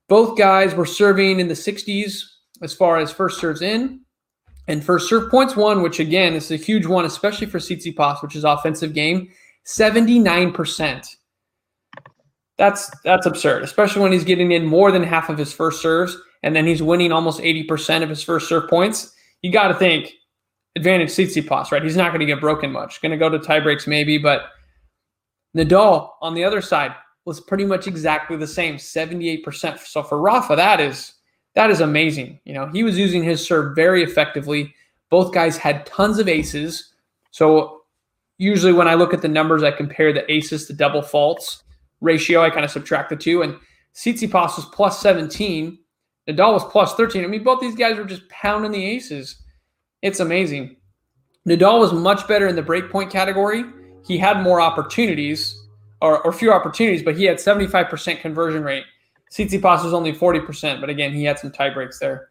both 0.08 0.36
guys 0.36 0.74
were 0.74 0.86
serving 0.86 1.40
in 1.40 1.48
the 1.48 1.54
60s 1.54 2.22
as 2.60 2.74
far 2.74 2.98
as 2.98 3.10
first 3.10 3.40
serves 3.40 3.62
in 3.62 4.00
and 4.68 4.84
first 4.84 5.08
serve 5.08 5.30
points 5.30 5.56
won, 5.56 5.82
which 5.82 6.00
again 6.00 6.34
is 6.34 6.50
a 6.50 6.56
huge 6.56 6.86
one, 6.86 7.04
especially 7.04 7.46
for 7.46 7.58
Tsitsipas, 7.58 8.22
which 8.22 8.36
is 8.36 8.44
offensive 8.44 8.94
game, 8.94 9.30
79%. 9.66 11.16
That's 12.62 12.88
that's 13.02 13.26
absurd, 13.26 13.64
especially 13.64 14.02
when 14.02 14.12
he's 14.12 14.22
getting 14.22 14.52
in 14.52 14.64
more 14.64 14.92
than 14.92 15.02
half 15.02 15.28
of 15.28 15.36
his 15.36 15.52
first 15.52 15.82
serves 15.82 16.16
and 16.44 16.54
then 16.54 16.64
he's 16.64 16.80
winning 16.80 17.10
almost 17.10 17.40
80% 17.40 18.04
of 18.04 18.08
his 18.08 18.22
first 18.22 18.48
serve 18.48 18.70
points. 18.70 19.12
You 19.42 19.50
got 19.50 19.66
to 19.66 19.74
think 19.74 20.12
advantage 20.76 21.08
Tsitsipas, 21.08 21.72
right? 21.72 21.82
He's 21.82 21.96
not 21.96 22.10
going 22.10 22.20
to 22.20 22.26
get 22.26 22.38
broken 22.38 22.70
much. 22.70 23.02
Going 23.02 23.10
to 23.10 23.18
go 23.18 23.28
to 23.28 23.40
tie 23.40 23.58
breaks 23.58 23.88
maybe, 23.88 24.16
but 24.16 24.42
Nadal 25.56 26.10
on 26.20 26.34
the 26.34 26.44
other 26.44 26.62
side 26.62 26.94
was 27.24 27.40
pretty 27.40 27.64
much 27.64 27.88
exactly 27.88 28.36
the 28.36 28.46
same, 28.46 28.76
78%. 28.76 29.80
So 29.80 30.04
for 30.04 30.20
Rafa, 30.20 30.54
that 30.54 30.80
is 30.80 31.14
that 31.56 31.68
is 31.68 31.80
amazing. 31.80 32.38
You 32.44 32.54
know, 32.54 32.68
he 32.68 32.84
was 32.84 32.96
using 32.96 33.24
his 33.24 33.44
serve 33.44 33.74
very 33.74 34.04
effectively. 34.04 34.72
Both 35.10 35.34
guys 35.34 35.56
had 35.56 35.84
tons 35.84 36.20
of 36.20 36.28
aces. 36.28 36.94
So 37.32 37.80
usually 38.38 38.72
when 38.72 38.86
I 38.86 38.94
look 38.94 39.12
at 39.12 39.20
the 39.20 39.26
numbers, 39.26 39.64
I 39.64 39.72
compare 39.72 40.12
the 40.12 40.30
aces 40.32 40.68
to 40.68 40.74
double 40.74 41.02
faults 41.02 41.64
ratio. 42.02 42.42
I 42.42 42.50
kind 42.50 42.64
of 42.64 42.70
subtract 42.70 43.08
the 43.08 43.16
two. 43.16 43.40
And 43.42 43.56
Tsitsipas 43.94 44.56
was 44.56 44.66
plus 44.66 45.00
17. 45.00 45.78
Nadal 46.28 46.52
was 46.52 46.64
plus 46.64 46.94
13. 46.94 47.24
I 47.24 47.26
mean, 47.26 47.42
both 47.42 47.60
these 47.60 47.74
guys 47.74 47.96
were 47.96 48.04
just 48.04 48.28
pounding 48.28 48.72
the 48.72 48.84
aces. 48.84 49.36
It's 50.02 50.20
amazing. 50.20 50.76
Nadal 51.48 51.80
was 51.80 51.92
much 51.92 52.28
better 52.28 52.46
in 52.46 52.56
the 52.56 52.62
breakpoint 52.62 53.10
category. 53.10 53.64
He 54.06 54.18
had 54.18 54.42
more 54.42 54.60
opportunities 54.60 55.58
or, 56.00 56.20
or 56.24 56.32
fewer 56.32 56.54
opportunities, 56.54 57.02
but 57.02 57.16
he 57.16 57.24
had 57.24 57.38
75% 57.38 58.20
conversion 58.20 58.62
rate. 58.62 58.84
Tsitsipas 59.32 59.82
was 59.82 59.94
only 59.94 60.12
40%, 60.12 60.80
but 60.80 60.90
again, 60.90 61.12
he 61.12 61.24
had 61.24 61.38
some 61.38 61.50
tie 61.50 61.70
breaks 61.70 61.98
there. 61.98 62.30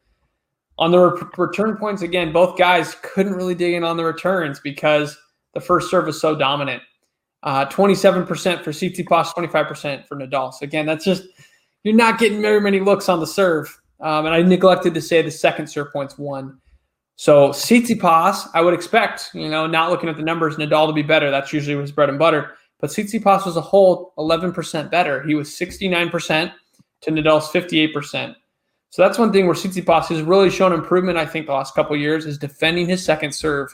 On 0.77 0.91
the 0.91 0.99
re- 0.99 1.21
return 1.37 1.75
points, 1.77 2.01
again, 2.01 2.31
both 2.31 2.57
guys 2.57 2.95
couldn't 3.01 3.33
really 3.33 3.55
dig 3.55 3.73
in 3.73 3.83
on 3.83 3.97
the 3.97 4.05
returns 4.05 4.59
because 4.59 5.17
the 5.53 5.59
first 5.59 5.89
serve 5.89 6.05
was 6.05 6.19
so 6.19 6.35
dominant. 6.35 6.81
Uh, 7.43 7.65
27% 7.65 8.63
for 8.63 8.71
Tsitsipas, 8.71 9.33
25% 9.33 10.07
for 10.07 10.15
Nadal. 10.15 10.53
So 10.53 10.63
again, 10.63 10.85
that's 10.85 11.03
just 11.03 11.23
you're 11.83 11.95
not 11.95 12.19
getting 12.19 12.41
very 12.41 12.61
many 12.61 12.79
looks 12.79 13.09
on 13.09 13.19
the 13.19 13.27
serve. 13.27 13.81
Um, 13.99 14.25
and 14.25 14.33
I 14.35 14.41
neglected 14.41 14.93
to 14.93 15.01
say 15.01 15.21
the 15.21 15.31
second 15.31 15.67
serve 15.67 15.91
points 15.91 16.17
won. 16.17 16.59
So 17.15 17.49
Tsitsipas, 17.49 18.49
I 18.53 18.61
would 18.61 18.73
expect, 18.73 19.29
you 19.33 19.49
know, 19.49 19.67
not 19.67 19.91
looking 19.91 20.09
at 20.09 20.17
the 20.17 20.23
numbers, 20.23 20.55
Nadal 20.57 20.87
to 20.87 20.93
be 20.93 21.03
better. 21.03 21.29
That's 21.29 21.53
usually 21.53 21.79
his 21.79 21.91
bread 21.91 22.09
and 22.09 22.17
butter. 22.17 22.51
But 22.79 22.89
Tsitsipas 22.89 23.45
was 23.45 23.57
a 23.57 23.61
whole 23.61 24.13
11% 24.17 24.89
better. 24.89 25.21
He 25.23 25.35
was 25.35 25.49
69% 25.49 26.51
to 27.01 27.11
Nadal's 27.11 27.47
58%. 27.49 28.35
So 28.89 29.01
that's 29.01 29.17
one 29.17 29.31
thing 29.31 29.45
where 29.45 29.55
Tsitsipas 29.55 30.07
has 30.07 30.21
really 30.21 30.49
shown 30.49 30.73
improvement, 30.73 31.17
I 31.17 31.25
think, 31.25 31.45
the 31.45 31.53
last 31.53 31.75
couple 31.75 31.95
years 31.95 32.25
is 32.25 32.37
defending 32.37 32.89
his 32.89 33.05
second 33.05 33.33
serve. 33.33 33.73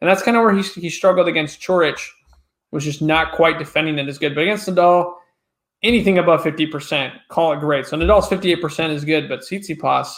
And 0.00 0.08
that's 0.08 0.22
kind 0.22 0.36
of 0.36 0.42
where 0.42 0.54
he, 0.54 0.62
he 0.62 0.90
struggled 0.90 1.28
against 1.28 1.60
Coric, 1.60 1.98
was 2.72 2.84
just 2.84 3.02
not 3.02 3.32
quite 3.32 3.58
defending 3.58 3.98
it 3.98 4.08
as 4.08 4.18
good. 4.18 4.34
But 4.34 4.42
against 4.42 4.68
Nadal, 4.68 5.14
anything 5.82 6.18
above 6.18 6.42
50%, 6.42 7.12
call 7.28 7.52
it 7.52 7.60
great. 7.60 7.86
So 7.86 7.96
Nadal's 7.96 8.28
58% 8.28 8.90
is 8.90 9.04
good, 9.04 9.28
but 9.28 9.40
Tsitsipas, 9.40 10.12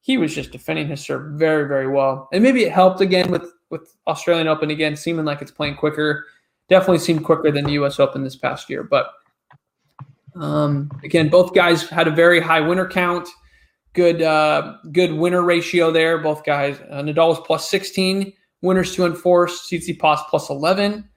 he 0.00 0.18
was 0.18 0.34
just 0.34 0.52
defending 0.52 0.88
his 0.88 1.00
serve 1.00 1.38
very, 1.38 1.66
very 1.66 1.88
well. 1.88 2.28
And 2.32 2.42
maybe 2.42 2.62
it 2.64 2.72
helped 2.72 3.00
again 3.00 3.30
with, 3.30 3.50
with 3.70 3.96
Australian 4.06 4.46
Open 4.46 4.70
again, 4.70 4.94
seeming 4.94 5.24
like 5.24 5.42
it's 5.42 5.50
playing 5.50 5.76
quicker 5.76 6.26
definitely 6.68 6.98
seemed 6.98 7.24
quicker 7.24 7.50
than 7.50 7.64
the 7.64 7.72
U.S. 7.72 8.00
Open 8.00 8.24
this 8.24 8.36
past 8.36 8.68
year. 8.68 8.82
But 8.82 9.10
um, 10.34 10.90
again, 11.04 11.28
both 11.28 11.54
guys 11.54 11.88
had 11.88 12.08
a 12.08 12.10
very 12.10 12.40
high 12.40 12.60
winner 12.60 12.88
count. 12.88 13.28
Good, 13.92 14.20
uh, 14.22 14.74
good 14.92 15.12
winner 15.12 15.42
ratio 15.42 15.90
there. 15.90 16.18
Both 16.18 16.44
guys. 16.44 16.78
Uh, 16.90 17.02
Nadal 17.02 17.28
was 17.28 17.40
plus 17.40 17.68
16 17.70 18.32
winners 18.62 18.94
to 18.94 19.06
enforce. 19.06 19.68
Tsitsipas 19.70 20.28
plus 20.28 20.50
11, 20.50 21.08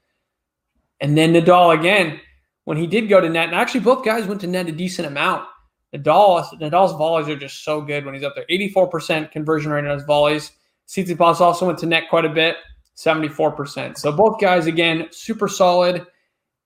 and 1.02 1.18
then 1.18 1.34
Nadal 1.34 1.78
again 1.78 2.20
when 2.66 2.78
he 2.78 2.88
did 2.88 3.10
go 3.10 3.20
to 3.20 3.30
net. 3.30 3.48
And 3.48 3.56
actually, 3.56 3.82
both 3.82 4.06
guys 4.06 4.26
went 4.26 4.42
to 4.42 4.48
net 4.48 4.68
a 4.68 4.72
decent 4.72 5.08
amount. 5.08 5.48
Nadal, 5.96 6.46
Nadal's 6.60 6.94
volleys 6.94 7.28
are 7.28 7.36
just 7.36 7.64
so 7.64 7.82
good 7.82 8.06
when 8.06 8.14
he's 8.14 8.24
up 8.24 8.36
there. 8.36 8.46
84% 8.50 9.32
conversion 9.32 9.72
rate 9.72 9.86
on 9.86 9.98
his 9.98 10.04
volleys. 10.04 10.52
Tsitsipas 10.88 11.40
also 11.40 11.66
went 11.66 11.80
to 11.80 11.86
net 11.86 12.04
quite 12.10 12.26
a 12.26 12.30
bit. 12.30 12.58
74%. 12.96 13.98
So 13.98 14.12
both 14.12 14.40
guys, 14.40 14.68
again, 14.68 15.08
super 15.12 15.48
solid. 15.48 16.06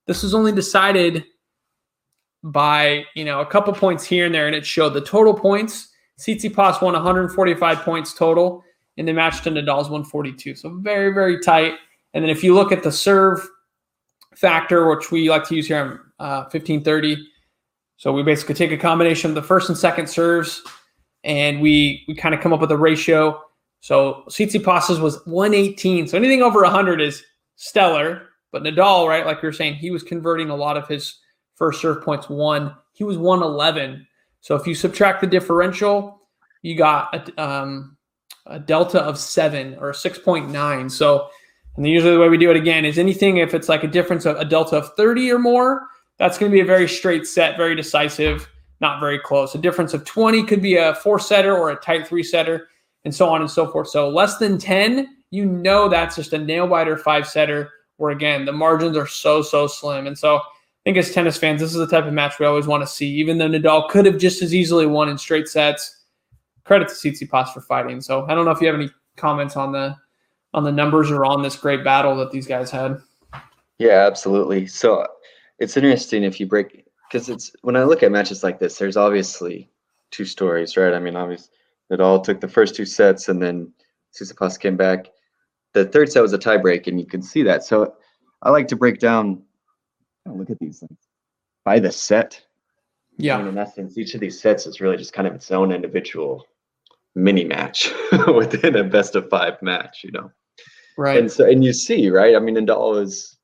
This 0.07 0.23
was 0.23 0.33
only 0.33 0.51
decided 0.51 1.25
by, 2.43 3.05
you 3.15 3.23
know, 3.23 3.39
a 3.39 3.45
couple 3.45 3.71
points 3.73 4.03
here 4.03 4.25
and 4.25 4.33
there, 4.33 4.47
and 4.47 4.55
it 4.55 4.65
showed 4.65 4.93
the 4.93 5.01
total 5.01 5.33
points. 5.33 5.89
Tsitsipas 6.19 6.81
won 6.81 6.93
145 6.93 7.79
points 7.79 8.13
total 8.13 8.63
in 8.97 9.05
the 9.05 9.13
match 9.13 9.41
to 9.43 9.51
Nadal's 9.51 9.89
142. 9.89 10.55
So 10.55 10.77
very, 10.79 11.13
very 11.13 11.39
tight. 11.39 11.75
And 12.13 12.23
then 12.23 12.29
if 12.29 12.43
you 12.43 12.53
look 12.53 12.71
at 12.71 12.83
the 12.83 12.91
serve 12.91 13.47
factor, 14.35 14.87
which 14.89 15.11
we 15.11 15.29
like 15.29 15.47
to 15.47 15.55
use 15.55 15.67
here 15.67 15.79
on 15.79 15.91
uh, 16.19 16.43
1530, 16.51 17.27
so 17.97 18.11
we 18.11 18.23
basically 18.23 18.55
take 18.55 18.71
a 18.71 18.77
combination 18.77 19.31
of 19.31 19.35
the 19.35 19.41
first 19.41 19.69
and 19.69 19.77
second 19.77 20.07
serves, 20.07 20.61
and 21.23 21.61
we 21.61 22.03
we 22.07 22.15
kind 22.15 22.35
of 22.35 22.41
come 22.41 22.53
up 22.53 22.61
with 22.61 22.71
a 22.71 22.77
ratio 22.77 23.41
so 23.83 24.23
Tsitsipas 24.29 25.01
was 25.01 25.19
118. 25.25 26.07
So 26.07 26.17
anything 26.17 26.41
over 26.41 26.61
100 26.61 27.01
is 27.01 27.21
stellar. 27.57 28.29
But 28.53 28.63
Nadal, 28.63 29.09
right, 29.09 29.25
like 29.25 29.41
you 29.43 29.47
were 29.47 29.53
saying, 29.53 29.75
he 29.75 29.91
was 29.91 30.03
converting 30.03 30.49
a 30.49 30.55
lot 30.55 30.77
of 30.77 30.87
his 30.87 31.19
first 31.55 31.81
serve 31.81 32.01
points 32.01 32.29
one. 32.29 32.73
He 32.93 33.03
was 33.03 33.17
111. 33.17 34.07
So 34.39 34.55
if 34.55 34.65
you 34.65 34.73
subtract 34.73 35.19
the 35.19 35.27
differential, 35.27 36.21
you 36.61 36.77
got 36.77 37.29
a, 37.29 37.43
um, 37.43 37.97
a 38.45 38.57
delta 38.57 39.01
of 39.01 39.19
seven 39.19 39.75
or 39.81 39.91
6.9. 39.91 40.89
So, 40.89 41.27
and 41.75 41.87
usually 41.87 42.13
the 42.13 42.19
way 42.19 42.29
we 42.29 42.37
do 42.37 42.51
it 42.51 42.57
again 42.57 42.85
is 42.85 42.99
anything 42.99 43.37
if 43.37 43.53
it's 43.53 43.69
like 43.69 43.83
a 43.83 43.87
difference 43.87 44.25
of 44.25 44.37
a 44.37 44.45
delta 44.45 44.77
of 44.77 44.93
30 44.95 45.31
or 45.31 45.39
more, 45.39 45.87
that's 46.19 46.37
going 46.37 46.51
to 46.51 46.55
be 46.55 46.61
a 46.61 46.65
very 46.65 46.87
straight 46.87 47.25
set, 47.25 47.57
very 47.57 47.75
decisive, 47.75 48.47
not 48.79 48.99
very 48.99 49.17
close. 49.19 49.55
A 49.55 49.57
difference 49.57 49.93
of 49.93 50.05
20 50.05 50.43
could 50.43 50.61
be 50.61 50.75
a 50.75 50.95
four 50.95 51.19
setter 51.19 51.57
or 51.57 51.71
a 51.71 51.75
tight 51.77 52.07
three 52.07 52.23
setter 52.23 52.67
and 53.05 53.13
so 53.13 53.29
on 53.29 53.41
and 53.41 53.49
so 53.49 53.67
forth. 53.71 53.89
So 53.89 54.09
less 54.09 54.37
than 54.37 54.57
10, 54.57 55.07
you 55.31 55.45
know 55.45 55.89
that's 55.89 56.15
just 56.15 56.33
a 56.33 56.37
nail 56.37 56.67
biter 56.67 56.97
five 56.97 57.27
setter 57.27 57.71
where 57.97 58.11
again 58.11 58.45
the 58.45 58.51
margins 58.51 58.95
are 58.95 59.07
so 59.07 59.41
so 59.41 59.65
slim. 59.65 60.05
And 60.05 60.17
so 60.17 60.37
I 60.37 60.41
think 60.85 60.97
as 60.97 61.11
tennis 61.11 61.37
fans, 61.37 61.61
this 61.61 61.71
is 61.71 61.77
the 61.77 61.87
type 61.87 62.05
of 62.05 62.13
match 62.13 62.39
we 62.39 62.45
always 62.45 62.67
want 62.67 62.83
to 62.83 62.87
see. 62.87 63.07
Even 63.07 63.37
though 63.37 63.47
Nadal 63.49 63.89
could 63.89 64.05
have 64.05 64.17
just 64.17 64.41
as 64.41 64.53
easily 64.53 64.85
won 64.85 65.09
in 65.09 65.17
straight 65.17 65.47
sets. 65.47 66.01
Credit 66.65 66.87
to 66.87 66.93
Tsitsipas 66.93 67.53
for 67.53 67.61
fighting. 67.61 67.99
So 67.99 68.25
I 68.27 68.35
don't 68.35 68.45
know 68.45 68.51
if 68.51 68.61
you 68.61 68.67
have 68.67 68.75
any 68.75 68.89
comments 69.17 69.57
on 69.57 69.71
the 69.71 69.97
on 70.53 70.63
the 70.63 70.71
numbers 70.71 71.11
or 71.11 71.25
on 71.25 71.41
this 71.41 71.55
great 71.55 71.83
battle 71.83 72.15
that 72.17 72.31
these 72.31 72.47
guys 72.47 72.71
had. 72.71 73.01
Yeah, 73.79 74.05
absolutely. 74.05 74.67
So 74.67 75.07
it's 75.59 75.75
interesting 75.77 76.23
if 76.23 76.39
you 76.39 76.45
break 76.45 76.85
because 77.11 77.29
it's 77.29 77.51
when 77.61 77.75
I 77.75 77.83
look 77.83 78.03
at 78.03 78.11
matches 78.11 78.43
like 78.43 78.59
this, 78.59 78.77
there's 78.77 78.97
obviously 78.97 79.69
two 80.11 80.25
stories, 80.25 80.77
right? 80.77 80.93
I 80.93 80.99
mean, 80.99 81.15
obviously 81.15 81.49
Nadal 81.91 82.23
took 82.23 82.41
the 82.41 82.47
first 82.47 82.75
two 82.75 82.85
sets, 82.85 83.29
and 83.29 83.41
then 83.41 83.71
Tsitsipas 84.15 84.59
came 84.59 84.77
back. 84.77 85.09
The 85.73 85.85
third 85.85 86.11
set 86.11 86.21
was 86.21 86.33
a 86.33 86.39
tiebreak, 86.39 86.87
and 86.87 86.99
you 86.99 87.05
can 87.05 87.21
see 87.21 87.43
that. 87.43 87.63
So 87.63 87.95
I 88.41 88.49
like 88.49 88.67
to 88.69 88.75
break 88.75 88.99
down. 88.99 89.43
Oh, 90.27 90.33
look 90.33 90.49
at 90.49 90.59
these 90.59 90.79
things 90.79 90.97
by 91.65 91.79
the 91.79 91.91
set. 91.91 92.41
Yeah. 93.17 93.35
I 93.35 93.39
mean, 93.39 93.49
in 93.49 93.57
essence, 93.57 93.97
each 93.97 94.15
of 94.15 94.21
these 94.21 94.41
sets 94.41 94.65
is 94.65 94.81
really 94.81 94.97
just 94.97 95.13
kind 95.13 95.27
of 95.27 95.35
its 95.35 95.51
own 95.51 95.71
individual 95.71 96.45
mini 97.15 97.43
match 97.43 97.91
within 98.33 98.75
a 98.75 98.83
best 98.83 99.15
of 99.15 99.29
five 99.29 99.61
match, 99.61 100.03
you 100.03 100.11
know. 100.11 100.31
Right. 100.97 101.17
And 101.17 101.31
so, 101.31 101.49
and 101.49 101.63
you 101.63 101.73
see, 101.73 102.09
right? 102.09 102.35
I 102.35 102.39
mean, 102.39 102.55
Nadal 102.55 103.01
is 103.01 103.37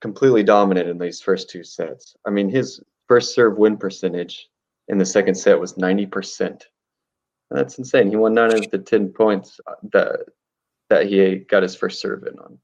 completely 0.00 0.42
dominant 0.42 0.88
in 0.88 0.98
these 0.98 1.20
first 1.20 1.50
two 1.50 1.64
sets. 1.64 2.16
I 2.26 2.30
mean, 2.30 2.48
his 2.48 2.80
first 3.08 3.34
serve 3.34 3.58
win 3.58 3.76
percentage 3.76 4.48
in 4.88 4.98
the 4.98 5.06
second 5.06 5.34
set 5.34 5.58
was 5.58 5.74
90%. 5.74 6.62
That's 7.50 7.78
insane. 7.78 8.10
He 8.10 8.16
won 8.16 8.34
nine 8.34 8.52
of 8.52 8.70
the 8.70 8.78
ten 8.78 9.10
points 9.10 9.60
uh, 9.66 9.74
that 9.92 10.20
that 10.90 11.06
he 11.06 11.36
got 11.36 11.62
his 11.62 11.74
first 11.74 12.00
serve 12.00 12.24
in 12.24 12.38
on. 12.38 12.58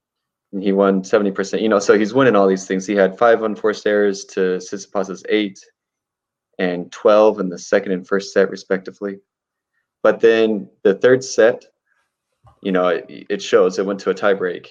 And 0.53 0.63
he 0.63 0.73
won 0.73 1.03
70%. 1.03 1.63
You 1.63 1.69
know, 1.69 1.79
so 1.79 1.97
he's 1.97 2.13
winning 2.13 2.37
all 2.37 2.47
these 2.47 2.67
things. 2.67 2.87
He 2.87 2.95
had 2.95 3.17
five 3.17 3.43
unforced 3.43 3.87
errors 3.87 4.25
to 4.27 4.59
Tsitsipas's 4.59 5.25
eight 5.29 5.59
and 6.59 6.93
12 6.93 7.41
in 7.41 7.49
the 7.49 7.59
second 7.59 7.93
and 7.93 8.07
first 8.07 8.33
set, 8.33 8.51
respectively. 8.51 9.21
But 10.03 10.21
then 10.21 10.69
the 10.83 10.95
third 10.95 11.25
set, 11.25 11.65
you 12.63 12.73
know, 12.73 12.89
it, 12.89 13.07
it 13.09 13.43
shows 13.43 13.79
it 13.79 13.87
went 13.87 14.01
to 14.01 14.11
a 14.11 14.15
tiebreak. 14.15 14.67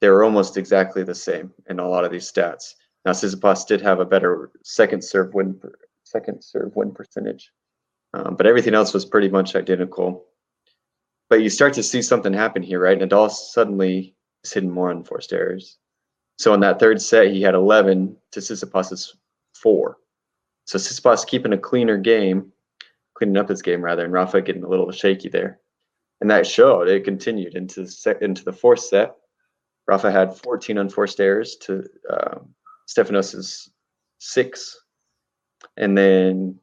They 0.00 0.08
were 0.08 0.24
almost 0.24 0.56
exactly 0.56 1.02
the 1.02 1.14
same 1.14 1.52
in 1.68 1.78
a 1.78 1.88
lot 1.88 2.04
of 2.04 2.10
these 2.10 2.30
stats. 2.30 2.74
Now, 3.04 3.12
Tsitsipas 3.12 3.66
did 3.66 3.80
have 3.82 4.00
a 4.00 4.04
better 4.04 4.50
second 4.62 5.02
serve 5.02 5.34
win 5.34 5.60
second 6.04 6.42
serve 6.42 6.74
win 6.74 6.92
percentage 6.92 7.52
um, 8.14 8.36
but 8.36 8.46
everything 8.46 8.74
else 8.74 8.92
was 8.92 9.04
pretty 9.04 9.28
much 9.28 9.54
identical. 9.54 10.26
but 11.28 11.42
you 11.42 11.48
start 11.48 11.72
to 11.74 11.82
see 11.82 12.02
something 12.02 12.32
happen 12.32 12.62
here, 12.62 12.80
right? 12.80 12.98
Nadal 12.98 13.30
suddenly 13.30 14.16
is 14.42 14.52
hitting 14.52 14.70
more 14.70 14.90
unforced 14.90 15.32
errors. 15.32 15.78
So 16.38 16.52
in 16.54 16.60
that 16.60 16.80
third 16.80 17.00
set, 17.00 17.30
he 17.30 17.40
had 17.42 17.54
11 17.54 18.16
to 18.32 18.40
Tsitsipas's 18.40 19.14
four. 19.54 19.98
So 20.66 20.78
Tsitsipas 20.78 21.26
keeping 21.26 21.52
a 21.52 21.58
cleaner 21.58 21.98
game, 21.98 22.52
cleaning 23.14 23.36
up 23.36 23.48
his 23.48 23.62
game 23.62 23.82
rather, 23.82 24.04
and 24.04 24.12
Rafa 24.12 24.40
getting 24.40 24.64
a 24.64 24.68
little 24.68 24.90
shaky 24.90 25.28
there. 25.28 25.60
And 26.20 26.30
that 26.30 26.46
showed. 26.46 26.88
It 26.88 27.04
continued 27.04 27.54
into 27.54 27.86
set, 27.86 28.22
into 28.22 28.44
the 28.44 28.52
fourth 28.52 28.80
set. 28.80 29.16
Rafa 29.86 30.10
had 30.10 30.36
14 30.36 30.78
unforced 30.78 31.20
errors 31.20 31.56
to 31.62 31.84
um, 32.08 32.54
Stefanos's 32.86 33.70
six, 34.18 34.78
and 35.76 35.96
then 35.96 36.58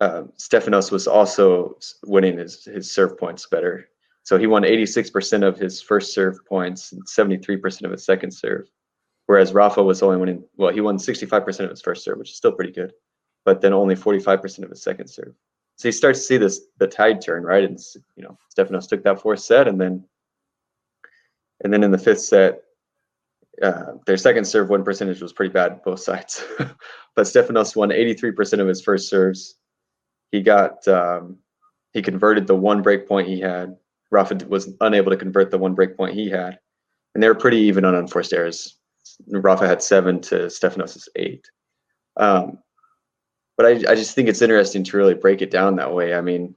uh, 0.00 0.24
Stefanos 0.36 0.90
was 0.90 1.06
also 1.06 1.78
winning 2.04 2.38
his 2.38 2.64
his 2.64 2.90
serve 2.90 3.16
points 3.16 3.46
better. 3.46 3.88
So 4.24 4.36
he 4.38 4.48
won 4.48 4.64
86% 4.64 5.46
of 5.46 5.56
his 5.56 5.80
first 5.80 6.12
serve 6.12 6.44
points 6.46 6.90
and 6.90 7.06
73% 7.06 7.84
of 7.84 7.92
his 7.92 8.04
second 8.04 8.32
serve, 8.32 8.68
whereas 9.26 9.54
Rafa 9.54 9.80
was 9.80 10.02
only 10.02 10.16
winning. 10.16 10.44
Well, 10.56 10.72
he 10.72 10.80
won 10.80 10.98
65% 10.98 11.60
of 11.60 11.70
his 11.70 11.80
first 11.80 12.02
serve, 12.02 12.18
which 12.18 12.30
is 12.30 12.36
still 12.36 12.50
pretty 12.50 12.72
good, 12.72 12.92
but 13.44 13.60
then 13.60 13.72
only 13.72 13.94
45% 13.94 14.64
of 14.64 14.70
his 14.70 14.82
second 14.82 15.06
serve. 15.06 15.32
So 15.76 15.88
you 15.88 15.92
start 15.92 16.14
to 16.14 16.20
see 16.20 16.38
this 16.38 16.62
the 16.78 16.86
tide 16.86 17.20
turn, 17.20 17.44
right? 17.44 17.64
And 17.64 17.78
you 18.16 18.24
know, 18.24 18.36
Stefanos 18.56 18.88
took 18.88 19.04
that 19.04 19.20
fourth 19.20 19.40
set, 19.40 19.68
and 19.68 19.80
then 19.80 20.04
and 21.62 21.72
then 21.72 21.84
in 21.84 21.90
the 21.90 21.98
fifth 21.98 22.20
set, 22.20 22.62
uh, 23.62 23.92
their 24.06 24.16
second 24.16 24.44
serve 24.46 24.70
win 24.70 24.84
percentage 24.84 25.20
was 25.20 25.32
pretty 25.32 25.52
bad 25.52 25.82
both 25.82 26.00
sides. 26.00 26.44
but 26.58 27.26
Stefanos 27.26 27.76
won 27.76 27.90
83% 27.90 28.60
of 28.60 28.68
his 28.68 28.82
first 28.82 29.08
serves. 29.08 29.56
He 30.32 30.42
got 30.42 30.86
um, 30.88 31.38
he 31.92 32.02
converted 32.02 32.46
the 32.46 32.56
one 32.56 32.82
break 32.82 33.06
point 33.06 33.28
he 33.28 33.40
had. 33.40 33.76
Rafa 34.10 34.38
was 34.48 34.74
unable 34.80 35.10
to 35.10 35.16
convert 35.16 35.50
the 35.50 35.58
one 35.58 35.74
break 35.74 35.96
point 35.96 36.14
he 36.14 36.28
had, 36.28 36.58
and 37.14 37.22
they 37.22 37.28
were 37.28 37.34
pretty 37.34 37.58
even 37.58 37.84
on 37.84 37.94
unforced 37.94 38.32
errors. 38.32 38.78
Rafa 39.28 39.66
had 39.66 39.82
seven 39.82 40.20
to 40.22 40.46
Stefanos's 40.46 41.08
eight. 41.16 41.48
Um, 42.16 42.58
but 43.56 43.66
I, 43.66 43.92
I 43.92 43.94
just 43.94 44.14
think 44.14 44.28
it's 44.28 44.42
interesting 44.42 44.84
to 44.84 44.96
really 44.96 45.14
break 45.14 45.42
it 45.42 45.50
down 45.50 45.76
that 45.76 45.94
way. 45.94 46.14
I 46.14 46.20
mean, 46.20 46.54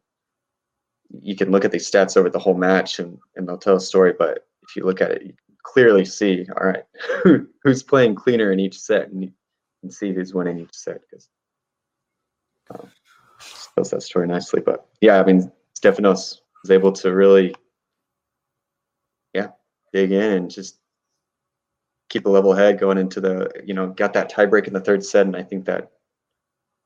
you 1.22 1.36
can 1.36 1.52
look 1.52 1.66
at 1.66 1.72
these 1.72 1.90
stats 1.90 2.18
over 2.18 2.30
the 2.30 2.40
whole 2.40 2.54
match 2.54 3.00
and, 3.00 3.18
and 3.36 3.48
they'll 3.48 3.58
tell 3.58 3.78
a 3.78 3.82
story, 3.82 4.14
but 4.18 4.48
if 4.64 4.76
you 4.76 4.86
look 4.86 5.02
at 5.02 5.12
it, 5.12 5.24
you 5.24 5.34
clearly 5.64 6.06
see, 6.06 6.46
all 6.58 6.68
right, 6.68 6.84
who's 7.64 7.84
playing 7.84 8.16
cleaner 8.16 8.52
in 8.52 8.60
each 8.60 8.80
set 8.80 9.10
and, 9.10 9.32
and 9.82 9.94
see 9.94 10.14
who's 10.14 10.34
winning 10.34 10.60
each 10.60 10.74
set 10.74 11.02
because 11.10 11.30
um, 12.72 12.90
tells 13.76 13.92
that 13.92 14.04
story 14.04 14.28
nicely. 14.28 14.62
But 14.62 14.86
yeah, 15.02 15.20
I 15.20 15.24
mean, 15.24 15.52
Stefanos 15.80 16.40
was 16.62 16.72
able 16.72 16.92
to 16.94 17.14
really, 17.14 17.56
yeah, 19.34 19.48
dig 19.94 20.12
in 20.12 20.32
and 20.34 20.52
just 20.52 20.80
keep 22.10 22.26
a 22.26 22.30
level 22.30 22.54
head 22.54 22.80
going 22.80 22.98
into 22.98 23.22
the, 23.22 23.50
you 23.64 23.74
know, 23.74 23.88
got 23.88 24.14
that 24.14 24.32
tiebreak 24.32 24.68
in 24.68 24.74
the 24.74 24.80
third 24.80 25.04
set. 25.04 25.26
And 25.26 25.36
I 25.36 25.44
think 25.44 25.66
that 25.66 25.92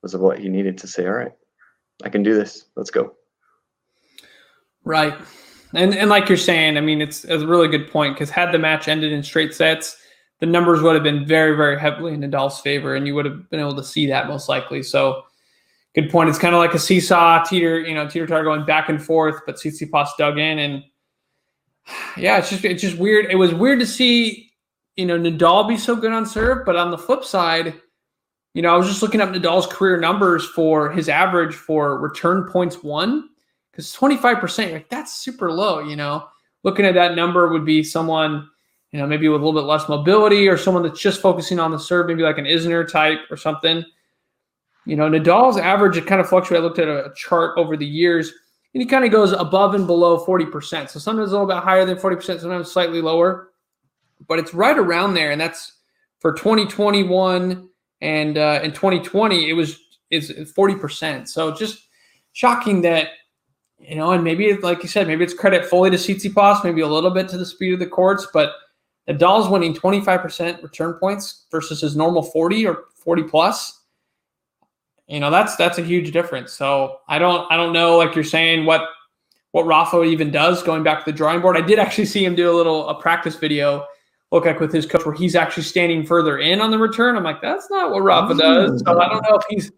was 0.03 0.15
what 0.15 0.37
he 0.37 0.49
needed 0.49 0.77
to 0.79 0.87
say, 0.87 1.07
all 1.07 1.13
right, 1.13 1.31
I 2.03 2.09
can 2.09 2.21
do 2.21 2.35
this. 2.35 2.65
Let's 2.75 2.91
go. 2.91 3.13
Right. 4.83 5.13
And 5.73 5.95
and 5.95 6.09
like 6.09 6.29
you're 6.29 6.37
saying, 6.37 6.77
I 6.77 6.81
mean, 6.81 7.01
it's, 7.01 7.23
a 7.25 7.39
really 7.47 7.67
good 7.67 7.89
point 7.89 8.15
because 8.15 8.29
had 8.29 8.51
the 8.51 8.59
match 8.59 8.87
ended 8.87 9.11
in 9.11 9.23
straight 9.23 9.55
sets, 9.55 9.97
the 10.39 10.45
numbers 10.45 10.81
would 10.81 10.93
have 10.93 11.03
been 11.03 11.25
very, 11.25 11.55
very 11.55 11.79
heavily 11.79 12.13
in 12.13 12.21
Nadal's 12.21 12.59
favor, 12.59 12.95
and 12.95 13.07
you 13.07 13.15
would 13.15 13.25
have 13.25 13.49
been 13.49 13.59
able 13.59 13.75
to 13.75 13.83
see 13.83 14.05
that 14.07 14.27
most 14.27 14.49
likely. 14.49 14.83
So, 14.83 15.23
good 15.95 16.11
point. 16.11 16.29
It's 16.29 16.37
kind 16.37 16.53
of 16.53 16.59
like 16.59 16.75
a 16.75 16.79
seesaw, 16.79 17.43
teeter, 17.45 17.79
you 17.79 17.95
know, 17.95 18.07
teeter 18.07 18.27
totter 18.27 18.43
going 18.43 18.65
back 18.65 18.89
and 18.89 19.03
forth, 19.03 19.41
but 19.45 19.55
Tsitsipas 19.55 20.09
dug 20.17 20.37
in, 20.37 20.59
and 20.59 20.83
yeah, 22.17 22.37
it's 22.37 22.49
just 22.49 22.65
it's 22.65 22.81
just 22.81 22.97
weird. 22.97 23.31
It 23.31 23.35
was 23.35 23.53
weird 23.53 23.79
to 23.79 23.87
see, 23.87 24.51
you 24.95 25.07
know, 25.07 25.17
Nadal 25.17 25.67
be 25.67 25.77
so 25.77 25.95
good 25.95 26.11
on 26.11 26.25
serve, 26.25 26.65
but 26.65 26.75
on 26.75 26.91
the 26.91 26.97
flip 26.97 27.23
side, 27.23 27.73
you 28.53 28.61
know, 28.61 28.73
I 28.73 28.77
was 28.77 28.87
just 28.87 29.01
looking 29.01 29.21
up 29.21 29.29
Nadal's 29.29 29.67
career 29.67 29.99
numbers 29.99 30.45
for 30.45 30.91
his 30.91 31.09
average 31.09 31.55
for 31.55 31.99
return 31.99 32.47
points 32.51 32.83
won 32.83 33.29
because 33.71 33.93
25%, 33.95 34.73
like 34.73 34.89
that's 34.89 35.13
super 35.13 35.51
low, 35.51 35.79
you 35.79 35.95
know. 35.95 36.27
Looking 36.61 36.85
at 36.85 36.93
that 36.93 37.15
number 37.15 37.49
would 37.49 37.65
be 37.65 37.83
someone, 37.83 38.47
you 38.91 38.99
know, 38.99 39.07
maybe 39.07 39.27
with 39.27 39.41
a 39.41 39.43
little 39.43 39.59
bit 39.59 39.67
less 39.67 39.89
mobility 39.89 40.47
or 40.47 40.55
someone 40.55 40.83
that's 40.83 41.01
just 41.01 41.19
focusing 41.19 41.59
on 41.59 41.71
the 41.71 41.79
serve, 41.79 42.07
maybe 42.07 42.21
like 42.21 42.37
an 42.37 42.45
Isner 42.45 42.89
type 42.89 43.19
or 43.31 43.37
something. 43.37 43.83
You 44.85 44.95
know, 44.95 45.09
Nadal's 45.09 45.57
average, 45.57 45.97
it 45.97 46.05
kind 46.05 46.21
of 46.21 46.29
fluctuates. 46.29 46.61
I 46.61 46.63
looked 46.63 46.79
at 46.79 46.87
a 46.87 47.11
chart 47.15 47.57
over 47.57 47.75
the 47.75 47.85
years, 47.85 48.31
and 48.73 48.83
he 48.83 48.87
kind 48.87 49.03
of 49.03 49.11
goes 49.11 49.31
above 49.31 49.73
and 49.73 49.87
below 49.87 50.23
40%. 50.23 50.89
So 50.89 50.99
sometimes 50.99 51.31
a 51.31 51.33
little 51.33 51.47
bit 51.47 51.57
higher 51.57 51.85
than 51.85 51.97
40%, 51.97 52.39
sometimes 52.39 52.71
slightly 52.71 53.01
lower, 53.01 53.51
but 54.27 54.39
it's 54.39 54.53
right 54.53 54.77
around 54.77 55.15
there. 55.15 55.31
And 55.31 55.41
that's 55.41 55.79
for 56.19 56.33
2021 56.33 57.69
and 58.03 58.37
uh, 58.37 58.59
in 58.61 58.71
2020, 58.71 59.49
it 59.49 59.53
was 59.53 59.79
is 60.11 60.29
40%. 60.29 61.27
So 61.27 61.55
just 61.55 61.87
shocking 62.33 62.81
that 62.81 63.07
you 63.79 63.95
know, 63.95 64.11
and 64.11 64.23
maybe 64.23 64.53
like 64.57 64.83
you 64.83 64.89
said, 64.89 65.07
maybe 65.07 65.23
it's 65.23 65.33
credit 65.33 65.65
fully 65.65 65.89
to 65.89 65.97
Tsitsipas, 65.97 66.63
maybe 66.63 66.81
a 66.81 66.87
little 66.87 67.09
bit 67.09 67.27
to 67.29 67.37
the 67.37 67.45
speed 67.45 67.73
of 67.73 67.79
the 67.79 67.87
courts, 67.87 68.27
but 68.31 68.53
Nadal's 69.09 69.49
winning 69.49 69.73
25% 69.73 70.63
return 70.63 70.93
points 70.93 71.45
versus 71.51 71.81
his 71.81 71.95
normal 71.95 72.23
40 72.23 72.65
or 72.65 72.85
40 72.95 73.23
plus. 73.23 73.81
You 75.07 75.19
know, 75.19 75.29
that's 75.29 75.55
that's 75.57 75.77
a 75.77 75.83
huge 75.83 76.11
difference. 76.11 76.53
So 76.53 76.99
I 77.09 77.19
don't 77.19 77.49
I 77.51 77.57
don't 77.57 77.73
know, 77.73 77.97
like 77.97 78.15
you're 78.15 78.23
saying, 78.23 78.65
what 78.65 78.89
what 79.51 79.65
Rafa 79.65 80.03
even 80.03 80.31
does 80.31 80.63
going 80.63 80.83
back 80.83 81.03
to 81.03 81.11
the 81.11 81.17
drawing 81.17 81.41
board. 81.41 81.57
I 81.57 81.61
did 81.61 81.79
actually 81.79 82.05
see 82.05 82.23
him 82.23 82.35
do 82.35 82.49
a 82.51 82.55
little 82.55 82.87
a 82.89 82.99
practice 82.99 83.35
video 83.35 83.85
look 84.33 84.45
like 84.45 84.59
with 84.59 84.73
his 84.73 84.87
coach 84.87 85.05
where 85.05 85.13
he's 85.13 85.35
actually 85.35 85.63
standing 85.63 86.03
further 86.03 86.39
in 86.39 86.59
on 86.59 86.71
the 86.71 86.77
return. 86.77 87.15
I'm 87.15 87.23
like, 87.23 87.41
that's 87.41 87.69
not 87.69 87.91
what 87.91 88.01
Rafa 88.01 88.33
does. 88.33 88.81
So 88.83 88.99
I 88.99 89.07
don't 89.07 89.21
know 89.21 89.37
if 89.37 89.45
he's, 89.47 89.71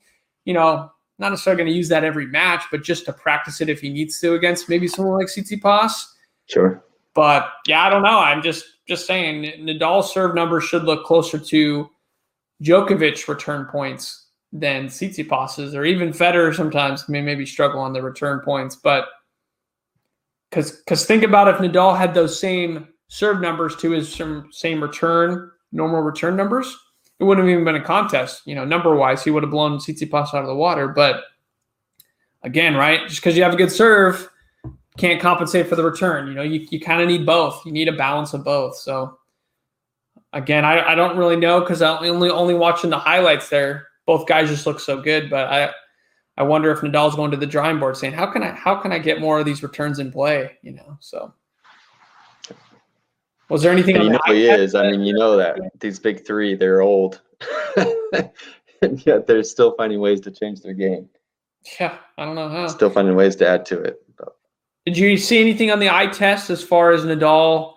you 0.46 0.54
know, 0.54 0.90
not 1.20 1.30
necessarily 1.30 1.62
going 1.62 1.72
to 1.72 1.78
use 1.78 1.90
that 1.90 2.06
every 2.06 2.26
match, 2.26 2.64
but 2.72 2.82
just 2.82 3.06
to 3.06 3.14
practice 3.14 3.60
it 3.60 3.68
if 3.68 3.82
he 3.82 3.90
needs 3.90 4.20
to 4.22 4.34
against 4.34 4.70
maybe 4.70 4.88
someone 4.88 5.18
like 5.18 5.28
Tsitsipas. 5.28 5.92
Sure. 6.48 6.84
But 7.14 7.50
yeah, 7.68 7.86
I 7.86 7.90
don't 7.90 8.04
know. 8.04 8.20
I'm 8.20 8.42
just 8.42 8.66
just 8.88 9.06
saying 9.06 9.66
Nadal's 9.66 10.14
serve 10.14 10.36
numbers 10.36 10.64
should 10.64 10.84
look 10.84 11.06
closer 11.06 11.38
to 11.38 11.90
Djokovic 12.64 13.28
return 13.28 13.66
points 13.66 14.28
than 14.54 14.88
Tsitsipas's, 14.88 15.76
or 15.76 15.84
even 15.84 16.12
Federer 16.12 16.56
sometimes 16.56 17.10
may 17.10 17.22
maybe 17.22 17.46
struggle 17.46 17.82
on 17.82 17.94
the 17.94 18.02
return 18.02 18.40
points. 18.40 18.76
But 18.76 19.08
because 20.50 20.72
because 20.72 21.06
think 21.06 21.24
about 21.24 21.48
if 21.48 21.58
Nadal 21.58 21.98
had 21.98 22.14
those 22.14 22.40
same 22.40 22.88
serve 23.08 23.42
numbers 23.42 23.76
to 23.78 23.92
his 23.92 24.22
same 24.52 24.82
return 24.82 25.52
normal 25.72 26.02
return 26.02 26.36
numbers, 26.36 26.76
it 27.20 27.24
wouldn't 27.24 27.46
have 27.46 27.52
even 27.52 27.66
been 27.66 27.76
a 27.76 27.84
contest. 27.84 28.42
You 28.46 28.56
know, 28.56 28.66
number 28.66 28.96
wise, 28.96 29.24
he 29.24 29.32
would 29.32 29.44
have 29.44 29.52
blown 29.52 29.78
Tsitsipas 29.78 30.34
out 30.34 30.42
of 30.42 30.48
the 30.48 30.56
water. 30.56 30.88
But 30.88 31.24
again, 32.44 32.76
right, 32.76 33.08
just 33.08 33.22
because 33.22 33.38
you 33.38 33.44
have 33.44 33.54
a 33.54 33.58
good 33.58 33.72
serve 33.72 34.30
can't 34.98 35.22
compensate 35.22 35.68
for 35.68 35.76
the 35.76 35.84
return. 35.84 36.28
You 36.28 36.34
know, 36.34 36.42
you, 36.42 36.66
you 36.70 36.80
kind 36.80 37.02
of 37.02 37.08
need 37.08 37.26
both. 37.26 37.66
You 37.66 37.72
need 37.72 37.90
a 37.90 37.94
balance 37.94 38.34
of 38.34 38.46
both. 38.46 38.78
So 38.78 39.18
again, 40.32 40.64
I, 40.64 40.92
I 40.92 40.96
don't 40.96 41.18
really 41.18 41.36
know 41.36 41.60
because 41.60 41.82
I 41.82 41.98
only 42.08 42.30
only 42.30 42.54
watching 42.54 42.90
the 42.90 43.00
highlights 43.00 43.50
there. 43.50 43.88
Both 44.06 44.28
guys 44.28 44.50
just 44.50 44.66
look 44.66 44.80
so 44.80 45.02
good, 45.02 45.30
but 45.30 45.48
I 45.48 45.72
I 46.38 46.44
wonder 46.44 46.72
if 46.72 46.80
Nadal's 46.80 47.16
going 47.16 47.32
to 47.32 47.38
the 47.38 47.46
drawing 47.46 47.80
board 47.80 47.98
saying, 47.98 48.14
how 48.14 48.28
can 48.28 48.44
I 48.44 48.52
how 48.52 48.76
can 48.76 48.92
I 48.92 49.00
get 49.00 49.20
more 49.20 49.40
of 49.40 49.46
these 49.46 49.64
returns 49.64 50.00
in 50.00 50.12
play? 50.12 50.58
You 50.62 50.74
know, 50.74 50.98
so 51.00 51.34
was 53.50 53.62
there 53.62 53.72
anything? 53.72 53.96
you 54.02 54.10
know 54.10 54.20
he 54.28 54.48
is. 54.48 54.76
I 54.76 54.92
mean, 54.92 55.02
you 55.02 55.14
know 55.14 55.38
that 55.38 55.60
these 55.80 56.00
big 56.00 56.26
three, 56.26 56.56
they're 56.56 56.82
old, 56.82 57.22
and 58.82 59.06
yet 59.06 59.28
they're 59.28 59.44
still 59.44 59.76
finding 59.76 60.00
ways 60.00 60.22
to 60.22 60.32
change 60.32 60.62
their 60.62 60.74
game. 60.74 61.10
Yeah, 61.80 61.98
I 62.18 62.26
don't 62.26 62.36
know 62.36 62.50
how. 62.50 62.68
Still 62.68 62.90
finding 62.90 63.16
ways 63.16 63.36
to 63.38 63.48
add 63.48 63.66
to 63.68 63.82
it. 63.82 64.02
But. 64.18 64.36
Did 64.86 64.98
you 64.98 65.18
see 65.18 65.40
anything 65.40 65.72
on 65.72 65.80
the 65.80 65.90
eye 65.90 66.08
test 66.08 66.50
as 66.50 66.64
far 66.64 66.92
as 66.92 67.04
Nadal 67.04 67.76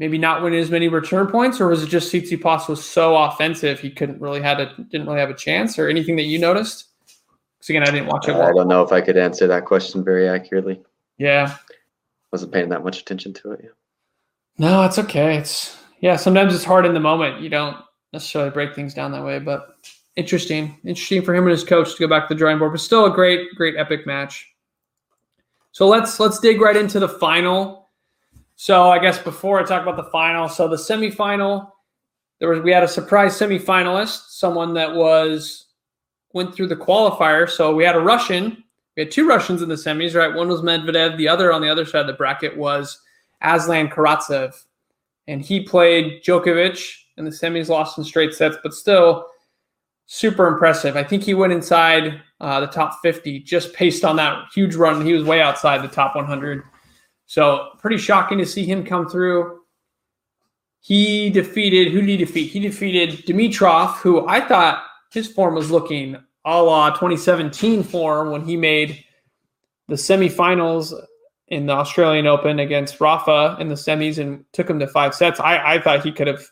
maybe 0.00 0.16
not 0.16 0.42
winning 0.42 0.58
as 0.58 0.70
many 0.70 0.88
return 0.88 1.28
points, 1.28 1.60
or 1.60 1.68
was 1.68 1.82
it 1.82 1.88
just 1.88 2.12
Tsitsipas 2.12 2.68
was 2.68 2.84
so 2.84 3.14
offensive 3.16 3.78
he 3.78 3.90
couldn't 3.90 4.20
really 4.20 4.40
had 4.40 4.60
a 4.60 4.74
didn't 4.90 5.06
really 5.06 5.20
have 5.20 5.30
a 5.30 5.34
chance, 5.34 5.78
or 5.78 5.88
anything 5.88 6.16
that 6.16 6.24
you 6.24 6.38
noticed? 6.38 6.86
Because 7.58 7.70
again, 7.70 7.82
I 7.82 7.90
didn't 7.90 8.06
watch 8.06 8.26
it. 8.26 8.34
Uh, 8.34 8.42
I 8.42 8.52
don't 8.52 8.68
know 8.68 8.82
if 8.82 8.90
I 8.90 9.00
could 9.00 9.16
answer 9.16 9.46
that 9.46 9.66
question 9.66 10.02
very 10.02 10.28
accurately. 10.28 10.80
Yeah, 11.18 11.56
wasn't 12.32 12.52
paying 12.52 12.70
that 12.70 12.82
much 12.82 13.00
attention 13.00 13.32
to 13.34 13.52
it. 13.52 13.60
Yeah. 13.62 13.70
No, 14.60 14.82
it's 14.82 14.98
okay. 14.98 15.38
It's 15.38 15.78
yeah. 16.00 16.16
Sometimes 16.16 16.54
it's 16.54 16.64
hard 16.64 16.84
in 16.84 16.92
the 16.92 17.00
moment. 17.00 17.40
You 17.40 17.48
don't 17.48 17.78
necessarily 18.12 18.50
break 18.50 18.74
things 18.74 18.92
down 18.92 19.10
that 19.12 19.24
way, 19.24 19.38
but 19.38 19.68
interesting, 20.16 20.78
interesting 20.84 21.22
for 21.22 21.34
him 21.34 21.44
and 21.44 21.52
his 21.52 21.64
coach 21.64 21.94
to 21.94 21.98
go 21.98 22.06
back 22.06 22.28
to 22.28 22.34
the 22.34 22.38
drawing 22.38 22.58
board. 22.58 22.72
But 22.72 22.82
still 22.82 23.06
a 23.06 23.10
great, 23.10 23.48
great 23.56 23.76
epic 23.78 24.06
match. 24.06 24.46
So 25.72 25.88
let's 25.88 26.20
let's 26.20 26.40
dig 26.40 26.60
right 26.60 26.76
into 26.76 27.00
the 27.00 27.08
final. 27.08 27.88
So 28.56 28.90
I 28.90 28.98
guess 28.98 29.18
before 29.18 29.58
I 29.58 29.64
talk 29.64 29.80
about 29.80 29.96
the 29.96 30.10
final, 30.10 30.46
so 30.46 30.68
the 30.68 30.76
semifinal, 30.76 31.70
there 32.38 32.50
was 32.50 32.60
we 32.60 32.70
had 32.70 32.82
a 32.82 32.88
surprise 32.88 33.38
semifinalist, 33.38 34.28
someone 34.28 34.74
that 34.74 34.94
was 34.94 35.68
went 36.34 36.54
through 36.54 36.68
the 36.68 36.76
qualifier. 36.76 37.48
So 37.48 37.74
we 37.74 37.84
had 37.84 37.96
a 37.96 38.00
Russian 38.00 38.62
we 38.94 39.04
had 39.04 39.10
two 39.10 39.26
Russians 39.26 39.62
in 39.62 39.70
the 39.70 39.76
semis, 39.76 40.14
right? 40.14 40.34
One 40.34 40.48
was 40.48 40.60
Medvedev. 40.60 41.16
The 41.16 41.28
other 41.28 41.50
on 41.50 41.62
the 41.62 41.70
other 41.70 41.86
side 41.86 42.02
of 42.02 42.08
the 42.08 42.12
bracket 42.12 42.54
was 42.58 43.00
Aslan 43.42 43.88
Karatsev. 43.88 44.54
And 45.26 45.42
he 45.42 45.60
played 45.60 46.22
Djokovic 46.22 46.92
in 47.16 47.24
the 47.24 47.30
semis, 47.30 47.68
lost 47.68 47.98
in 47.98 48.04
straight 48.04 48.34
sets, 48.34 48.56
but 48.62 48.74
still 48.74 49.26
super 50.06 50.48
impressive. 50.48 50.96
I 50.96 51.04
think 51.04 51.22
he 51.22 51.34
went 51.34 51.52
inside 51.52 52.20
uh, 52.40 52.60
the 52.60 52.66
top 52.66 52.98
50 53.02 53.40
just 53.40 53.76
based 53.78 54.04
on 54.04 54.16
that 54.16 54.46
huge 54.52 54.74
run. 54.74 55.04
He 55.04 55.12
was 55.12 55.24
way 55.24 55.40
outside 55.40 55.82
the 55.82 55.88
top 55.88 56.16
100. 56.16 56.64
So 57.26 57.68
pretty 57.78 57.98
shocking 57.98 58.38
to 58.38 58.46
see 58.46 58.64
him 58.64 58.84
come 58.84 59.08
through. 59.08 59.60
He 60.80 61.30
defeated, 61.30 61.92
who 61.92 62.00
did 62.00 62.08
he 62.08 62.16
defeat? 62.16 62.50
He 62.50 62.58
defeated 62.58 63.24
Dimitrov, 63.26 63.98
who 63.98 64.26
I 64.26 64.40
thought 64.40 64.82
his 65.12 65.28
form 65.28 65.54
was 65.54 65.70
looking 65.70 66.16
a 66.44 66.62
la 66.62 66.90
2017 66.90 67.82
form 67.82 68.30
when 68.30 68.44
he 68.44 68.56
made 68.56 69.04
the 69.88 69.94
semifinals 69.94 70.94
in 71.50 71.66
the 71.66 71.72
Australian 71.72 72.26
Open 72.26 72.60
against 72.60 73.00
Rafa 73.00 73.56
in 73.60 73.68
the 73.68 73.74
semis 73.74 74.18
and 74.18 74.44
took 74.52 74.70
him 74.70 74.78
to 74.78 74.86
five 74.86 75.14
sets. 75.14 75.40
I, 75.40 75.74
I 75.74 75.80
thought 75.80 76.04
he 76.04 76.12
could 76.12 76.26
have, 76.26 76.44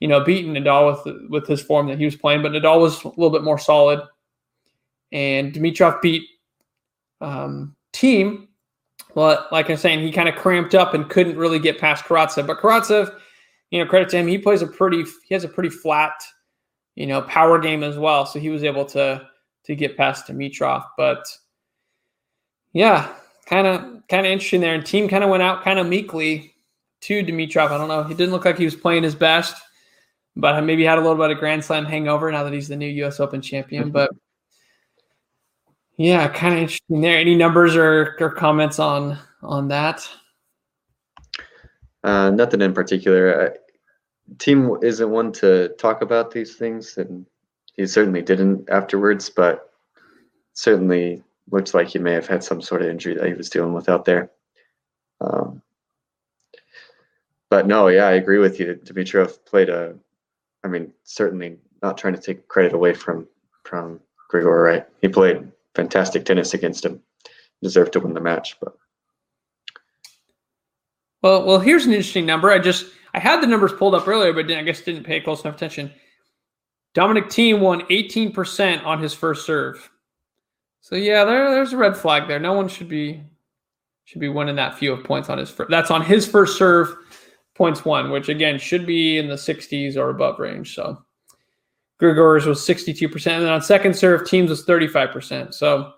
you 0.00 0.08
know, 0.08 0.24
beaten 0.24 0.54
Nadal 0.54 1.04
with 1.04 1.30
with 1.30 1.46
his 1.46 1.60
form 1.60 1.88
that 1.88 1.98
he 1.98 2.04
was 2.04 2.16
playing, 2.16 2.42
but 2.42 2.52
Nadal 2.52 2.80
was 2.80 3.04
a 3.04 3.08
little 3.08 3.30
bit 3.30 3.42
more 3.42 3.58
solid. 3.58 4.00
And 5.10 5.52
Dimitrov 5.52 6.00
beat 6.00 6.24
um, 7.20 7.74
Thiem. 7.92 8.46
But 9.14 9.50
like 9.50 9.70
I'm 9.70 9.76
saying, 9.76 10.00
he 10.00 10.12
kind 10.12 10.28
of 10.28 10.36
cramped 10.36 10.74
up 10.74 10.94
and 10.94 11.08
couldn't 11.08 11.36
really 11.36 11.58
get 11.58 11.78
past 11.78 12.04
Karatsev. 12.04 12.46
But 12.46 12.58
Karatsev, 12.58 13.12
you 13.70 13.82
know, 13.82 13.88
credit 13.88 14.10
to 14.10 14.18
him, 14.18 14.28
he 14.28 14.38
plays 14.38 14.62
a 14.62 14.66
pretty 14.66 15.04
he 15.26 15.34
has 15.34 15.44
a 15.44 15.48
pretty 15.48 15.70
flat 15.70 16.12
you 16.98 17.06
know, 17.06 17.22
power 17.22 17.60
game 17.60 17.84
as 17.84 17.96
well. 17.96 18.26
So 18.26 18.40
he 18.40 18.48
was 18.48 18.64
able 18.64 18.84
to 18.86 19.24
to 19.64 19.76
get 19.76 19.96
past 19.96 20.26
Dimitrov. 20.26 20.84
But 20.96 21.24
yeah, 22.72 23.14
kind 23.48 23.66
of 23.66 24.06
kind 24.08 24.26
of 24.26 24.32
interesting 24.32 24.60
there. 24.60 24.74
And 24.74 24.84
Thiem 24.84 25.08
kind 25.08 25.24
of 25.24 25.30
went 25.30 25.42
out 25.42 25.64
kind 25.64 25.78
of 25.78 25.86
meekly 25.86 26.54
to 27.02 27.22
Dimitrov. 27.22 27.70
I 27.70 27.78
don't 27.78 27.88
know. 27.88 28.02
He 28.02 28.14
didn't 28.14 28.32
look 28.32 28.44
like 28.44 28.58
he 28.58 28.64
was 28.64 28.76
playing 28.76 29.02
his 29.02 29.14
best, 29.14 29.56
but 30.36 30.60
maybe 30.62 30.84
had 30.84 30.98
a 30.98 31.00
little 31.00 31.16
bit 31.16 31.30
of 31.30 31.38
Grand 31.38 31.64
Slam 31.64 31.84
hangover 31.84 32.30
now 32.30 32.44
that 32.44 32.52
he's 32.52 32.68
the 32.68 32.76
new 32.76 32.86
U.S. 32.86 33.20
Open 33.20 33.40
champion. 33.40 33.84
Mm-hmm. 33.84 33.92
But 33.92 34.10
yeah, 35.96 36.28
kind 36.28 36.54
of 36.54 36.60
interesting 36.60 37.00
there. 37.00 37.18
Any 37.18 37.34
numbers 37.34 37.74
or, 37.74 38.16
or 38.20 38.30
comments 38.30 38.78
on 38.78 39.18
on 39.42 39.68
that? 39.68 40.08
Uh, 42.04 42.30
nothing 42.30 42.60
in 42.60 42.72
particular. 42.72 43.56
Thiem 44.36 44.82
isn't 44.84 45.10
one 45.10 45.32
to 45.32 45.70
talk 45.78 46.02
about 46.02 46.30
these 46.30 46.56
things, 46.56 46.98
and 46.98 47.26
he 47.74 47.86
certainly 47.86 48.22
didn't 48.22 48.68
afterwards. 48.68 49.30
But 49.30 49.70
certainly 50.52 51.22
looks 51.50 51.74
like 51.74 51.88
he 51.88 51.98
may 51.98 52.12
have 52.12 52.26
had 52.26 52.44
some 52.44 52.60
sort 52.60 52.82
of 52.82 52.88
injury 52.88 53.14
that 53.14 53.26
he 53.26 53.34
was 53.34 53.50
dealing 53.50 53.72
with 53.72 53.88
out 53.88 54.04
there. 54.04 54.30
Um, 55.20 55.62
but 57.50 57.66
no, 57.66 57.88
yeah, 57.88 58.06
I 58.06 58.12
agree 58.12 58.38
with 58.38 58.60
you. 58.60 58.78
Dimitrov 58.84 59.44
played 59.44 59.68
a, 59.68 59.94
I 60.64 60.68
mean, 60.68 60.92
certainly 61.04 61.56
not 61.82 61.96
trying 61.96 62.14
to 62.14 62.20
take 62.20 62.48
credit 62.48 62.72
away 62.72 62.94
from 62.94 63.26
from 63.64 64.00
Grigor, 64.32 64.64
right? 64.64 64.86
He 65.00 65.08
played 65.08 65.50
fantastic 65.74 66.24
tennis 66.24 66.54
against 66.54 66.84
him, 66.84 67.02
deserved 67.62 67.92
to 67.94 68.00
win 68.00 68.14
the 68.14 68.20
match, 68.20 68.56
but. 68.60 68.76
Well, 71.22 71.44
well, 71.44 71.58
here's 71.58 71.84
an 71.84 71.92
interesting 71.92 72.26
number. 72.26 72.50
I 72.50 72.58
just 72.58 72.86
I 73.14 73.18
had 73.18 73.42
the 73.42 73.46
numbers 73.46 73.72
pulled 73.72 73.94
up 73.94 74.06
earlier, 74.06 74.32
but 74.32 74.50
I 74.50 74.62
guess 74.62 74.80
didn't 74.80 75.04
pay 75.04 75.20
close 75.20 75.42
enough 75.42 75.56
attention. 75.56 75.92
Dominic 76.94 77.26
Thiem 77.26 77.60
won 77.60 77.82
18% 77.82 78.84
on 78.84 79.02
his 79.02 79.14
first 79.14 79.44
serve. 79.44 79.90
So 80.80 80.96
yeah, 80.96 81.24
there, 81.24 81.50
there's 81.50 81.72
a 81.72 81.76
red 81.76 81.96
flag 81.96 82.28
there. 82.28 82.38
No 82.38 82.52
one 82.52 82.68
should 82.68 82.88
be 82.88 83.22
should 84.04 84.20
be 84.20 84.28
winning 84.28 84.56
that 84.56 84.78
few 84.78 84.92
of 84.92 85.04
points 85.04 85.28
on 85.28 85.36
his 85.36 85.50
first. 85.50 85.70
That's 85.70 85.90
on 85.90 86.02
his 86.02 86.26
first 86.26 86.56
serve, 86.56 86.94
points 87.54 87.84
one, 87.84 88.10
which 88.10 88.30
again 88.30 88.58
should 88.58 88.86
be 88.86 89.18
in 89.18 89.28
the 89.28 89.34
60s 89.34 89.96
or 89.96 90.08
above 90.08 90.38
range. 90.38 90.74
So 90.74 91.04
Grigor's 91.98 92.46
was 92.46 92.60
62%, 92.60 93.12
and 93.26 93.44
then 93.44 93.52
on 93.52 93.60
second 93.60 93.94
serve, 93.94 94.22
Thiem's 94.22 94.48
was 94.48 94.64
35%. 94.64 95.52
So 95.52 95.92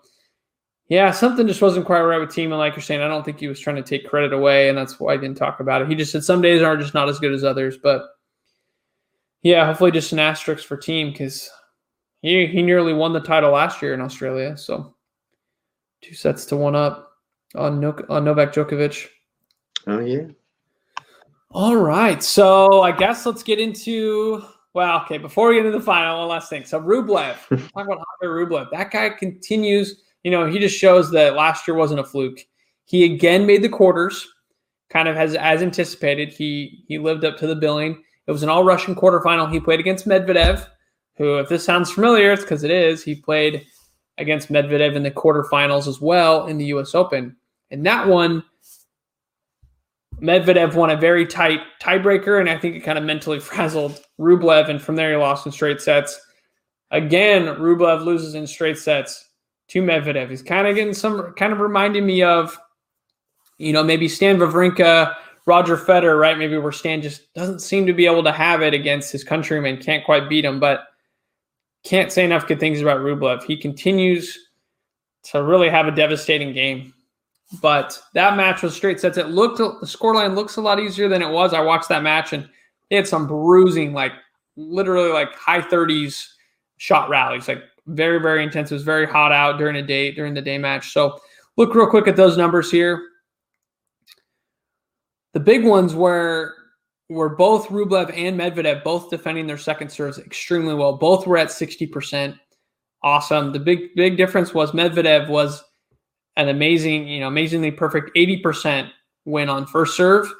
yeah, 0.89 1.11
something 1.11 1.47
just 1.47 1.61
wasn't 1.61 1.85
quite 1.85 2.01
right 2.01 2.19
with 2.19 2.31
Thiem. 2.31 2.45
And 2.45 2.57
like 2.57 2.75
you're 2.75 2.81
saying, 2.81 2.99
I 2.99 3.07
don't 3.07 3.23
think 3.23 3.39
he 3.39 3.47
was 3.47 3.61
trying 3.61 3.77
to 3.77 3.81
take 3.81 4.09
credit 4.09 4.33
away, 4.33 4.67
and 4.67 4.77
that's 4.77 4.99
why 4.99 5.13
I 5.13 5.17
didn't 5.17 5.37
talk 5.37 5.61
about 5.61 5.81
it. 5.81 5.87
He 5.87 5.95
just 5.95 6.11
said 6.11 6.25
some 6.25 6.41
days 6.41 6.61
are 6.61 6.75
just 6.75 6.93
not 6.93 7.07
as 7.07 7.17
good 7.17 7.31
as 7.31 7.45
others. 7.45 7.77
But 7.77 8.03
yeah, 9.41 9.65
hopefully 9.65 9.91
just 9.91 10.11
an 10.11 10.19
asterisk 10.19 10.67
for 10.67 10.75
Thiem 10.75 11.13
because 11.13 11.49
he, 12.21 12.45
he 12.47 12.61
nearly 12.61 12.93
won 12.93 13.13
the 13.13 13.19
title 13.19 13.51
last 13.51 13.81
year 13.81 13.93
in 13.93 14.01
Australia. 14.01 14.57
So 14.57 14.95
two 16.01 16.15
sets 16.15 16.45
to 16.45 16.55
one 16.55 16.75
up 16.75 17.11
on, 17.55 17.79
no, 17.79 17.95
on 18.09 18.23
Novak 18.23 18.53
Djokovic. 18.53 19.07
Oh, 19.87 19.99
yeah. 19.99 20.27
All 21.51 21.75
right. 21.75 22.23
So 22.23 22.81
I 22.81 22.91
guess 22.91 23.25
let's 23.25 23.43
get 23.43 23.59
into 23.59 24.43
well, 24.73 25.01
okay, 25.01 25.17
before 25.17 25.49
we 25.49 25.55
get 25.55 25.65
into 25.65 25.77
the 25.77 25.83
final, 25.83 26.19
one 26.19 26.29
last 26.29 26.49
thing. 26.49 26.63
So 26.63 26.79
Rublev, 26.79 27.35
talk 27.73 27.85
about 27.85 28.01
Andre 28.21 28.45
Rublev. 28.45 28.71
That 28.71 28.89
guy 28.89 29.09
continues 29.09 30.01
you 30.23 30.31
know, 30.31 30.45
he 30.45 30.59
just 30.59 30.77
shows 30.77 31.11
that 31.11 31.35
last 31.35 31.67
year 31.67 31.75
wasn't 31.75 31.99
a 31.99 32.03
fluke. 32.03 32.39
He 32.85 33.05
again 33.05 33.45
made 33.45 33.63
the 33.63 33.69
quarters, 33.69 34.27
kind 34.89 35.07
of 35.07 35.17
as 35.17 35.35
as 35.35 35.61
anticipated. 35.61 36.31
He 36.31 36.83
he 36.87 36.99
lived 36.99 37.25
up 37.25 37.37
to 37.37 37.47
the 37.47 37.55
billing. 37.55 38.03
It 38.27 38.31
was 38.31 38.43
an 38.43 38.49
all 38.49 38.63
Russian 38.63 38.95
quarterfinal. 38.95 39.51
He 39.51 39.59
played 39.59 39.79
against 39.79 40.07
Medvedev, 40.07 40.67
who, 41.21 41.37
if 41.37 41.49
this 41.49 41.63
sounds 41.63 41.91
familiar, 41.91 42.31
it's 42.31 42.41
because 42.41 42.63
it 42.63 42.71
is. 42.71 43.03
He 43.03 43.13
played 43.13 43.67
against 44.17 44.51
Medvedev 44.51 44.95
in 44.95 45.03
the 45.03 45.11
quarterfinals 45.11 45.87
as 45.87 46.01
well 46.01 46.47
in 46.47 46.57
the 46.57 46.65
U.S. 46.65 46.95
Open, 46.95 47.35
and 47.69 47.85
that 47.85 48.07
one. 48.07 48.43
Medvedev 50.19 50.75
won 50.75 50.91
a 50.91 50.95
very 50.95 51.25
tight 51.25 51.61
tiebreaker, 51.81 52.39
and 52.39 52.47
I 52.47 52.55
think 52.55 52.75
it 52.75 52.81
kind 52.81 52.97
of 52.97 53.03
mentally 53.03 53.39
frazzled 53.49 54.01
Rublev, 54.19 54.69
and 54.69 54.81
from 54.81 54.95
there 54.95 55.11
he 55.11 55.15
lost 55.15 55.45
in 55.45 55.51
straight 55.51 55.81
sets. 55.81 56.19
Again, 56.91 57.45
Rublev 57.45 58.03
loses 58.03 58.35
in 58.35 58.45
straight 58.45 58.77
sets 58.77 59.29
to 59.69 59.81
Medvedev. 59.81 60.29
He's 60.29 60.43
kind 60.43 60.67
of 60.67 60.75
getting 60.75 60.93
some, 60.93 61.33
kind 61.33 61.53
of 61.53 61.59
reminding 61.59 62.05
me 62.05 62.21
of, 62.21 62.57
you 63.57 63.73
know, 63.73 63.83
maybe 63.83 64.07
Stan 64.07 64.37
Wawrinka, 64.37 65.15
Roger 65.47 65.77
Federer, 65.77 66.19
right? 66.19 66.37
Maybe 66.37 66.57
where 66.57 66.71
Stan 66.71 67.01
just 67.01 67.33
doesn't 67.33 67.59
seem 67.59 67.87
to 67.87 67.93
be 67.93 68.05
able 68.05 68.23
to 68.23 68.31
have 68.31 68.61
it 68.61 68.73
against 68.73 69.11
his 69.11 69.23
countrymen, 69.23 69.77
can't 69.77 70.05
quite 70.05 70.29
beat 70.29 70.45
him, 70.45 70.59
but 70.59 70.81
can't 71.83 72.11
say 72.11 72.23
enough 72.23 72.47
good 72.47 72.59
things 72.59 72.81
about 72.81 72.99
Rublev. 72.99 73.43
He 73.43 73.57
continues 73.57 74.37
to 75.23 75.43
really 75.43 75.69
have 75.69 75.87
a 75.87 75.91
devastating 75.91 76.53
game. 76.53 76.93
But 77.61 78.01
that 78.13 78.37
match 78.37 78.61
was 78.61 78.75
straight 78.75 78.99
sets. 78.99 79.17
It 79.17 79.27
looked 79.27 79.57
the 79.57 79.85
scoreline 79.85 80.35
looks 80.35 80.55
a 80.55 80.61
lot 80.61 80.79
easier 80.79 81.09
than 81.09 81.21
it 81.21 81.29
was. 81.29 81.53
I 81.53 81.59
watched 81.59 81.89
that 81.89 82.03
match 82.03 82.31
and 82.31 82.47
they 82.89 82.95
had 82.95 83.07
some 83.07 83.27
bruising, 83.27 83.93
like 83.93 84.13
literally 84.55 85.11
like 85.11 85.33
high 85.35 85.61
30s 85.61 86.25
shot 86.77 87.09
rallies, 87.09 87.47
like 87.47 87.63
very, 87.87 88.21
very 88.21 88.43
intense. 88.43 88.71
It 88.71 88.75
was 88.75 88.83
very 88.83 89.05
hot 89.05 89.33
out 89.33 89.57
during 89.57 89.75
a 89.75 89.81
day 89.81 90.11
during 90.11 90.33
the 90.33 90.41
day 90.41 90.57
match. 90.57 90.93
So 90.93 91.19
look 91.57 91.75
real 91.75 91.87
quick 91.87 92.07
at 92.07 92.15
those 92.15 92.37
numbers 92.37 92.71
here. 92.71 93.01
The 95.33 95.39
big 95.39 95.65
ones 95.65 95.93
were 95.93 96.55
were 97.11 97.29
both 97.29 97.67
Rublev 97.67 98.15
and 98.17 98.39
Medvedev 98.39 98.83
both 98.83 99.09
defending 99.09 99.45
their 99.45 99.57
second 99.57 99.89
serves 99.89 100.17
extremely 100.17 100.73
well. 100.73 100.93
Both 100.93 101.27
were 101.27 101.37
at 101.37 101.49
60%. 101.49 102.37
Awesome. 103.03 103.51
The 103.51 103.59
big 103.59 103.95
big 103.95 104.15
difference 104.15 104.53
was 104.53 104.71
Medvedev 104.71 105.27
was 105.27 105.63
an 106.37 106.49
amazing, 106.49 107.07
you 107.07 107.19
know, 107.19 107.27
amazingly 107.27 107.71
perfect 107.71 108.15
80% 108.15 108.89
win 109.25 109.49
on 109.49 109.65
first 109.65 109.97
serve 109.97 110.31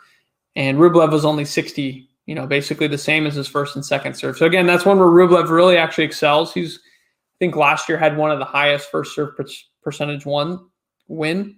and 0.55 0.77
Rublev 0.77 1.11
was 1.11 1.25
only 1.25 1.45
60, 1.45 2.09
you 2.25 2.35
know, 2.35 2.45
basically 2.45 2.87
the 2.87 2.97
same 2.97 3.25
as 3.25 3.35
his 3.35 3.47
first 3.47 3.75
and 3.75 3.85
second 3.85 4.15
serve. 4.15 4.37
So 4.37 4.45
again, 4.45 4.65
that's 4.65 4.85
one 4.85 4.99
where 4.99 5.07
Rublev 5.07 5.49
really 5.49 5.77
actually 5.77 6.05
excels. 6.05 6.53
He's 6.53 6.77
I 6.77 7.37
think 7.39 7.55
last 7.55 7.89
year 7.89 7.97
had 7.97 8.17
one 8.17 8.31
of 8.31 8.39
the 8.39 8.45
highest 8.45 8.91
first 8.91 9.15
serve 9.15 9.31
percentage 9.81 10.25
one 10.25 10.67
win. 11.07 11.57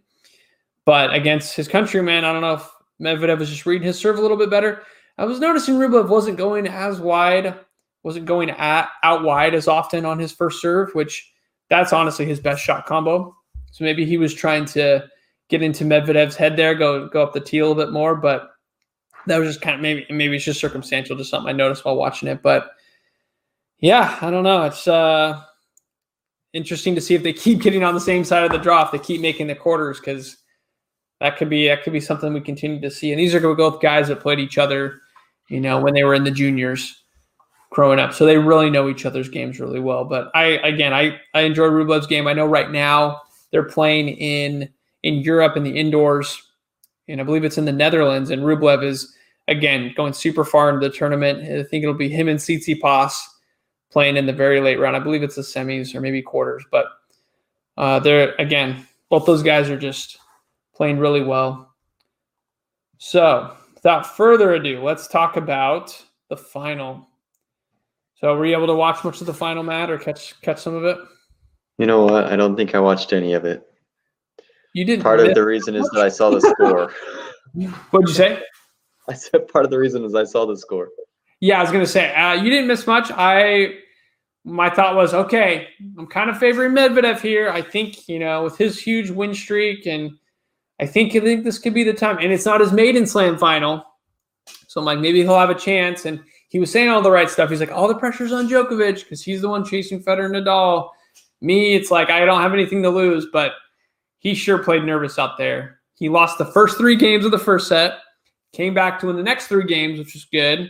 But 0.86 1.14
against 1.14 1.56
his 1.56 1.68
countryman, 1.68 2.26
I 2.26 2.32
don't 2.34 2.42
know 2.42 2.56
if 2.56 2.70
Medvedev 3.02 3.40
was 3.40 3.50
just 3.50 3.66
reading 3.66 3.88
his 3.88 4.00
serve 4.00 4.18
a 4.18 4.22
little 4.22 4.38
bit 4.38 4.50
better. 4.50 4.84
I 5.18 5.26
was 5.26 5.40
noticing 5.40 5.76
Rublev 5.76 6.10
wasn't 6.10 6.38
going 6.38 6.68
as 6.68 7.00
wide, 7.00 7.56
wasn't 8.04 8.26
going 8.26 8.50
at, 8.50 8.90
out 9.04 9.24
wide 9.24 9.54
as 9.54 9.68
often 9.68 10.06
on 10.06 10.20
his 10.20 10.32
first 10.32 10.62
serve, 10.62 10.90
which 10.94 11.32
that's 11.70 11.94
honestly 11.94 12.26
his 12.26 12.40
best 12.40 12.64
shot 12.64 12.86
combo. 12.86 13.36
So 13.72 13.84
maybe 13.84 14.06
he 14.06 14.18
was 14.18 14.34
trying 14.34 14.66
to 14.66 15.06
get 15.50 15.62
into 15.62 15.84
Medvedev's 15.84 16.36
head 16.36 16.58
there, 16.58 16.76
go 16.76 17.08
go 17.08 17.24
up 17.24 17.34
the 17.34 17.40
tee 17.40 17.60
a 17.60 17.68
little 17.68 17.82
bit 17.84 17.94
more, 17.94 18.16
but 18.16 18.50
that 19.28 19.38
was 19.38 19.50
just 19.50 19.62
kind 19.62 19.76
of 19.76 19.82
maybe 19.82 20.06
maybe 20.10 20.36
it's 20.36 20.46
just 20.46 20.60
circumstantial, 20.60 21.16
just 21.16 21.30
something 21.30 21.50
I 21.50 21.54
noticed 21.54 21.86
while 21.86 21.96
watching 21.96 22.28
it. 22.28 22.42
But 22.42 22.72
yeah, 23.80 24.18
I 24.22 24.32
don't 24.32 24.44
know. 24.44 24.64
It's 24.64 24.88
uh 24.88 25.42
interesting 26.54 26.94
to 26.96 27.02
see 27.02 27.16
if 27.16 27.24
they 27.24 27.34
keep 27.34 27.62
getting 27.62 27.84
on 27.84 27.94
the 27.94 28.00
same 28.00 28.24
side 28.24 28.44
of 28.44 28.52
the 28.52 28.58
draw, 28.58 28.86
if 28.86 28.92
they 28.92 29.00
keep 29.00 29.22
making 29.22 29.48
the 29.48 29.56
quarters, 29.56 30.00
because 30.00 30.38
that 31.20 31.38
could 31.38 31.50
be 31.50 31.68
that 31.68 31.84
could 31.84 31.94
be 31.94 32.02
something 32.02 32.34
we 32.34 32.42
continue 32.42 32.82
to 32.82 32.92
see. 32.92 33.12
And 33.12 33.20
these 33.20 33.34
are 33.34 33.56
both 33.56 33.82
guys 33.82 34.08
that 34.10 34.20
played 34.20 34.40
each 34.40 34.58
other, 34.58 35.02
you 35.54 35.60
know, 35.60 35.80
when 35.80 35.94
they 35.94 36.04
were 36.04 36.16
in 36.16 36.24
the 36.24 36.32
juniors 36.32 37.04
growing 37.70 38.00
up. 38.00 38.12
So 38.12 38.26
they 38.26 38.40
really 38.40 38.72
know 38.72 38.90
each 38.90 39.06
other's 39.06 39.30
games 39.30 39.60
really 39.60 39.80
well. 39.80 40.04
But 40.04 40.32
I 40.34 40.46
again 40.68 40.94
I 40.94 41.20
I 41.36 41.42
enjoy 41.42 41.68
Rublev's 41.68 42.08
game. 42.08 42.28
I 42.28 42.34
know 42.34 42.48
right 42.48 42.72
now 42.72 43.22
they're 43.52 43.62
playing 43.62 44.10
in 44.10 44.68
in 45.04 45.16
Europe 45.20 45.56
in 45.56 45.62
the 45.62 45.78
indoors, 45.78 46.42
and 47.08 47.22
I 47.22 47.24
believe 47.24 47.44
it's 47.44 47.60
in 47.60 47.66
the 47.66 47.72
Netherlands. 47.72 48.32
And 48.32 48.42
Rublev 48.42 48.84
is 48.84 49.14
again 49.48 49.94
going 49.96 50.14
super 50.14 50.44
far 50.44 50.70
into 50.72 50.90
the 50.90 50.94
tournament. 50.94 51.44
I 51.44 51.62
think 51.62 51.84
it'll 51.84 51.94
be 51.94 52.10
him 52.10 52.28
and 52.28 52.40
Tsitsipas 52.40 53.16
playing 53.92 54.18
in 54.18 54.26
the 54.26 54.34
very 54.34 54.60
late 54.60 54.80
round. 54.80 54.96
I 54.96 55.00
believe 55.00 55.22
it's 55.22 55.36
the 55.36 55.44
semis 55.44 55.94
or 55.94 56.02
maybe 56.02 56.24
quarters, 56.24 56.66
but 56.72 56.88
uh, 57.78 58.00
they're 58.00 58.34
again 58.40 58.88
both 59.12 59.28
those 59.28 59.44
guys 59.44 59.70
are 59.70 59.78
just 59.78 60.18
playing 60.74 60.98
really 60.98 61.24
well. 61.24 61.76
So 62.98 63.54
without 63.84 64.16
further 64.16 64.54
ado, 64.54 64.82
let's 64.82 65.08
talk 65.08 65.36
about 65.36 66.02
the 66.30 66.38
final. 66.38 67.06
So 68.16 68.36
were 68.36 68.46
you 68.46 68.56
able 68.56 68.68
to 68.68 68.76
watch 68.76 69.04
much 69.04 69.20
of 69.20 69.28
the 69.28 69.34
final, 69.34 69.64
Matt, 69.64 69.90
or 69.90 69.98
catch 69.98 70.40
catch 70.42 70.60
some 70.60 70.76
of 70.76 70.86
it? 70.86 70.98
You 71.78 71.86
know 71.86 72.06
what? 72.06 72.26
I 72.26 72.36
don't 72.36 72.56
think 72.56 72.76
I 72.76 72.80
watched 72.80 73.12
any 73.12 73.34
of 73.34 73.44
it. 73.44 73.64
You 74.74 74.86
didn't. 74.86 75.04
Part 75.04 75.20
of 75.20 75.36
the 75.36 75.44
reason 75.44 75.76
is 75.76 75.90
that 75.94 76.02
I 76.02 76.10
saw 76.10 76.30
the 76.30 76.42
score. 76.42 76.92
What'd 77.92 78.08
you 78.08 78.16
say? 78.16 78.42
I 79.10 79.14
said 79.14 79.48
part 79.50 79.66
of 79.66 79.72
the 79.72 79.78
reason 79.78 80.06
is 80.06 80.16
I 80.16 80.24
saw 80.24 80.46
the 80.46 80.56
score. 80.56 80.90
Yeah, 81.42 81.60
I 81.60 81.62
was 81.62 81.72
gonna 81.72 81.86
say 81.86 82.16
uh, 82.16 82.34
you 82.34 82.50
didn't 82.50 82.68
miss 82.68 82.88
much. 82.88 83.12
I 83.12 83.80
my 84.46 84.70
thought 84.70 84.96
was 84.96 85.14
okay. 85.14 85.68
I'm 85.98 86.08
kind 86.08 86.30
of 86.30 86.38
favoring 86.38 86.72
Medvedev 86.72 87.20
here. 87.20 87.50
I 87.50 87.62
think 87.62 88.08
you 88.08 88.20
know 88.20 88.44
with 88.44 88.58
his 88.58 88.80
huge 88.80 89.10
win 89.10 89.34
streak, 89.34 89.86
and 89.86 90.12
I 90.84 90.86
think 90.86 91.16
I 91.16 91.22
think 91.22 91.46
this 91.46 91.60
could 91.60 91.74
be 91.74 91.86
the 91.86 91.94
time. 91.94 92.18
And 92.18 92.34
it's 92.34 92.46
not 92.46 92.60
his 92.60 92.74
maiden 92.74 93.08
slam 93.08 93.38
final, 93.38 93.86
so 94.68 94.82
I'm 94.82 94.86
like 94.86 95.00
maybe 95.00 95.22
he'll 95.22 95.40
have 95.40 95.50
a 95.50 95.56
chance. 95.56 96.04
And 96.04 96.22
he 96.50 96.60
was 96.60 96.70
saying 96.70 96.90
all 96.90 97.02
the 97.02 97.10
right 97.10 97.30
stuff. 97.30 97.50
He's 97.50 97.62
like 97.62 97.72
all 97.72 97.88
the 97.88 97.96
pressure's 97.96 98.34
on 98.34 98.50
Djokovic 98.50 99.00
because 99.00 99.24
he's 99.24 99.42
the 99.42 99.48
one 99.48 99.64
chasing 99.64 100.04
Federer 100.04 100.26
and 100.26 100.36
Nadal. 100.36 100.90
Me, 101.40 101.74
it's 101.74 101.90
like 101.90 102.10
I 102.10 102.26
don't 102.26 102.42
have 102.42 102.52
anything 102.52 102.84
to 102.84 102.90
lose, 102.90 103.28
but 103.32 103.54
he 104.20 104.36
sure 104.36 104.62
played 104.62 104.84
nervous 104.84 105.18
out 105.18 105.38
there. 105.38 105.80
He 105.96 106.10
lost 106.10 106.38
the 106.38 106.52
first 106.52 106.78
three 106.78 106.98
games 106.98 107.24
of 107.24 107.32
the 107.32 107.40
first 107.40 107.70
set, 107.70 108.00
came 108.52 108.74
back 108.74 109.00
to 109.00 109.08
win 109.08 109.16
the 109.16 109.24
next 109.24 109.48
three 109.48 109.66
games, 109.66 109.98
which 109.98 110.14
was 110.14 110.26
good. 110.26 110.70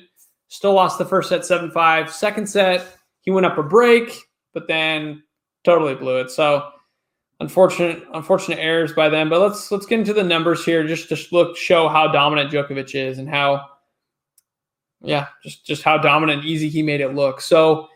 Still 0.50 0.74
lost 0.74 1.00
the 1.00 1.06
first 1.06 1.30
set 1.30 1.44
7 1.44 1.72
5. 1.72 2.14
Second 2.14 2.48
set, 2.48 2.98
he 3.22 3.32
went 3.32 3.48
up 3.48 3.58
a 3.58 3.64
break, 3.64 4.16
but 4.54 4.68
then 4.68 5.24
totally 5.64 5.96
blew 5.96 6.20
it. 6.20 6.30
So 6.30 6.70
unfortunate, 7.40 8.04
unfortunate 8.14 8.60
errors 8.60 8.94
by 8.94 9.10
them. 9.10 9.30
But 9.30 9.42
let's 9.42 9.72
let's 9.72 9.86
get 9.86 10.00
into 10.00 10.14
the 10.14 10.24
numbers 10.24 10.64
here, 10.66 10.86
just 10.86 11.10
to 11.10 11.18
look 11.32 11.58
show 11.58 11.88
how 11.88 12.08
dominant 12.12 12.52
Djokovic 12.52 12.96
is 12.96 13.20
and 13.20 13.30
how 13.30 13.66
yeah, 15.02 15.28
just 15.44 15.66
just 15.66 15.84
how 15.84 15.98
dominant 15.98 16.40
and 16.40 16.50
easy 16.50 16.70
he 16.70 16.82
made 16.82 17.02
it 17.02 17.10
look. 17.10 17.42
So 17.42 17.88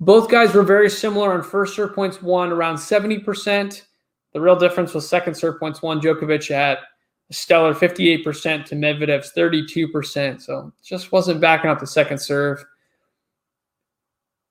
both 0.00 0.30
guys 0.30 0.52
were 0.52 0.62
very 0.62 0.90
similar 0.90 1.32
on 1.32 1.42
first 1.42 1.74
serve 1.74 1.94
points 1.94 2.22
won 2.22 2.52
around 2.52 2.76
70%. 2.76 3.82
The 4.32 4.40
real 4.40 4.56
difference 4.56 4.92
was 4.92 5.08
second 5.08 5.34
serve 5.34 5.58
points 5.58 5.80
won. 5.80 6.00
Djokovic 6.00 6.50
at 6.50 6.80
stellar 7.30 7.74
58% 7.74 8.66
to 8.66 8.74
Medvedev's 8.74 9.32
32%. 9.36 10.42
So 10.42 10.72
just 10.84 11.10
wasn't 11.12 11.40
backing 11.40 11.70
up 11.70 11.80
the 11.80 11.86
second 11.86 12.18
serve. 12.18 12.62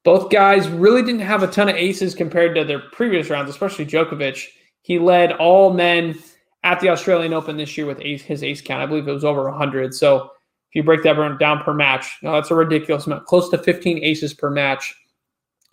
Both 0.05 0.29
guys 0.29 0.69
really 0.69 1.01
didn't 1.01 1.21
have 1.21 1.43
a 1.43 1.47
ton 1.47 1.67
of 1.67 1.75
aces 1.75 2.13
compared 2.13 2.55
to 2.55 2.63
their 2.63 2.79
previous 2.79 3.29
rounds, 3.29 3.49
especially 3.49 3.87
Djokovic. 3.87 4.45
He 4.83 4.99
led 4.99 5.33
all 5.33 5.73
men 5.73 6.17
at 6.63 6.79
the 6.79 6.89
Australian 6.89 7.33
Open 7.33 7.57
this 7.57 7.75
year 7.75 7.87
with 7.87 7.99
ace, 8.01 8.21
his 8.21 8.43
ace 8.43 8.61
count. 8.61 8.83
I 8.83 8.85
believe 8.85 9.07
it 9.07 9.11
was 9.11 9.25
over 9.25 9.49
100. 9.49 9.95
So 9.95 10.25
if 10.25 10.75
you 10.75 10.83
break 10.83 11.01
that 11.03 11.37
down 11.39 11.63
per 11.63 11.73
match, 11.73 12.19
no, 12.21 12.33
that's 12.33 12.51
a 12.51 12.55
ridiculous 12.55 13.07
amount, 13.07 13.25
close 13.25 13.49
to 13.49 13.57
15 13.57 14.03
aces 14.03 14.35
per 14.35 14.51
match. 14.51 14.93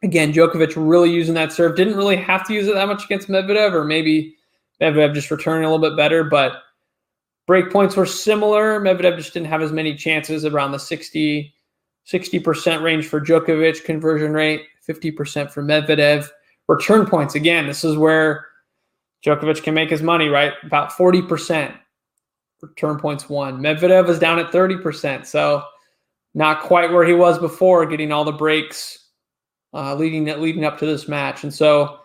Again, 0.02 0.32
Djokovic 0.32 0.72
really 0.76 1.10
using 1.10 1.34
that 1.34 1.52
serve. 1.52 1.76
Didn't 1.76 1.96
really 1.96 2.16
have 2.16 2.46
to 2.46 2.54
use 2.54 2.66
it 2.66 2.74
that 2.74 2.88
much 2.88 3.04
against 3.04 3.28
Medvedev, 3.28 3.72
or 3.72 3.84
maybe 3.84 4.34
Medvedev 4.80 5.14
just 5.14 5.30
returning 5.30 5.64
a 5.64 5.70
little 5.70 5.90
bit 5.90 5.96
better. 5.96 6.24
But 6.24 6.54
break 7.46 7.70
points 7.70 7.96
were 7.96 8.06
similar. 8.06 8.80
Medvedev 8.80 9.16
just 9.16 9.34
didn't 9.34 9.48
have 9.48 9.62
as 9.62 9.72
many 9.72 9.94
chances 9.94 10.46
around 10.46 10.72
the 10.72 10.78
60, 10.78 11.54
60% 12.10 12.82
range 12.82 13.06
for 13.06 13.20
Djokovic 13.20 13.84
conversion 13.84 14.32
rate, 14.32 14.62
50% 14.88 15.50
for 15.50 15.62
Medvedev. 15.62 16.28
Return 16.68 17.06
points, 17.06 17.34
again, 17.34 17.66
this 17.66 17.84
is 17.84 17.96
where 17.96 18.46
Djokovic 19.24 19.62
can 19.62 19.74
make 19.74 19.90
his 19.90 20.02
money, 20.02 20.28
right? 20.28 20.52
About 20.64 20.90
40% 20.90 21.76
return 22.60 22.98
points 22.98 23.28
won. 23.28 23.60
Medvedev 23.60 24.08
is 24.08 24.18
down 24.18 24.38
at 24.38 24.52
30%. 24.52 25.26
So 25.26 25.64
not 26.34 26.62
quite 26.62 26.92
where 26.92 27.04
he 27.04 27.12
was 27.12 27.38
before, 27.38 27.86
getting 27.86 28.12
all 28.12 28.24
the 28.24 28.32
breaks 28.32 29.02
uh, 29.74 29.94
leading 29.94 30.24
leading 30.40 30.64
up 30.64 30.78
to 30.78 30.86
this 30.86 31.08
match. 31.08 31.44
And 31.44 31.52
so 31.52 32.00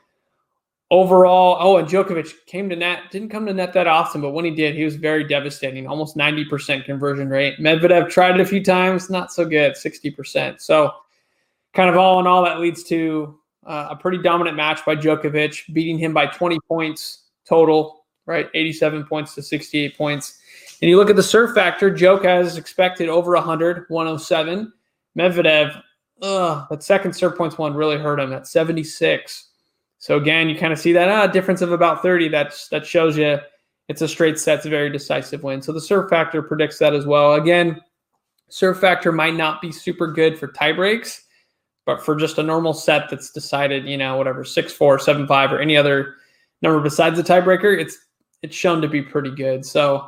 overall, 0.89 1.57
oh, 1.59 1.77
and 1.77 1.87
Djokovic 1.87 2.45
came 2.45 2.69
to 2.69 2.75
net, 2.75 3.11
didn't 3.11 3.29
come 3.29 3.45
to 3.45 3.53
net 3.53 3.73
that 3.73 3.87
often, 3.87 4.21
but 4.21 4.31
when 4.31 4.45
he 4.45 4.51
did, 4.51 4.75
he 4.75 4.85
was 4.85 4.95
very 4.95 5.23
devastating, 5.23 5.87
almost 5.87 6.15
90% 6.15 6.85
conversion 6.85 7.29
rate. 7.29 7.59
Medvedev 7.59 8.09
tried 8.09 8.35
it 8.35 8.41
a 8.41 8.45
few 8.45 8.63
times, 8.63 9.09
not 9.09 9.31
so 9.31 9.45
good, 9.45 9.73
60%. 9.73 10.61
So 10.61 10.91
kind 11.73 11.89
of 11.89 11.97
all 11.97 12.19
in 12.19 12.27
all, 12.27 12.43
that 12.45 12.59
leads 12.59 12.83
to 12.85 13.37
uh, 13.65 13.87
a 13.91 13.95
pretty 13.95 14.19
dominant 14.19 14.55
match 14.55 14.85
by 14.85 14.95
Djokovic, 14.95 15.73
beating 15.73 15.97
him 15.97 16.13
by 16.13 16.25
20 16.27 16.59
points 16.67 17.25
total, 17.45 18.05
right? 18.25 18.49
87 18.53 19.05
points 19.05 19.35
to 19.35 19.41
68 19.41 19.97
points. 19.97 20.39
And 20.81 20.89
you 20.89 20.97
look 20.97 21.09
at 21.09 21.15
the 21.15 21.23
serve 21.23 21.53
factor, 21.53 21.89
Joke 21.89 22.23
has 22.23 22.57
expected 22.57 23.09
over 23.09 23.33
100, 23.33 23.85
107. 23.89 24.71
Medvedev 25.17 25.81
ugh, 26.21 26.67
that 26.69 26.83
second 26.83 27.13
serve 27.13 27.35
points 27.35 27.57
one 27.57 27.73
really 27.73 27.97
hurt 27.97 28.19
him 28.19 28.33
at 28.33 28.47
76. 28.47 29.46
So 30.07 30.15
again, 30.15 30.47
you 30.47 30.57
kind 30.57 30.71
of 30.71 30.79
see 30.79 30.93
that 30.93 31.09
ah, 31.09 31.27
difference 31.27 31.61
of 31.61 31.73
about 31.73 32.01
30. 32.01 32.29
That's 32.29 32.69
that 32.69 32.85
shows 32.85 33.17
you 33.17 33.39
it's 33.89 34.01
a 34.01 34.07
straight 34.07 34.39
set, 34.39 34.59
it's 34.59 34.65
a 34.65 34.69
very 34.69 34.89
decisive 34.89 35.43
win. 35.43 35.61
So 35.61 35.73
the 35.73 35.81
serve 35.81 36.09
factor 36.09 36.41
predicts 36.41 36.79
that 36.79 36.93
as 36.93 37.05
well. 37.05 37.33
Again, 37.33 37.81
serve 38.47 38.79
factor 38.79 39.11
might 39.11 39.35
not 39.35 39.61
be 39.61 39.69
super 39.69 40.07
good 40.07 40.39
for 40.39 40.47
tie 40.47 40.71
breaks, 40.71 41.25
but 41.85 42.01
for 42.01 42.15
just 42.15 42.37
a 42.37 42.43
normal 42.43 42.73
set 42.73 43.09
that's 43.09 43.31
decided, 43.31 43.83
you 43.83 43.97
know, 43.97 44.15
whatever, 44.15 44.45
six 44.45 44.71
four, 44.71 44.97
seven 44.97 45.27
five, 45.27 45.51
or 45.51 45.59
any 45.59 45.75
other 45.75 46.15
number 46.61 46.79
besides 46.79 47.17
the 47.17 47.21
tiebreaker, 47.21 47.77
it's 47.77 47.97
it's 48.43 48.55
shown 48.55 48.81
to 48.83 48.87
be 48.87 49.01
pretty 49.01 49.31
good. 49.31 49.65
So 49.65 50.07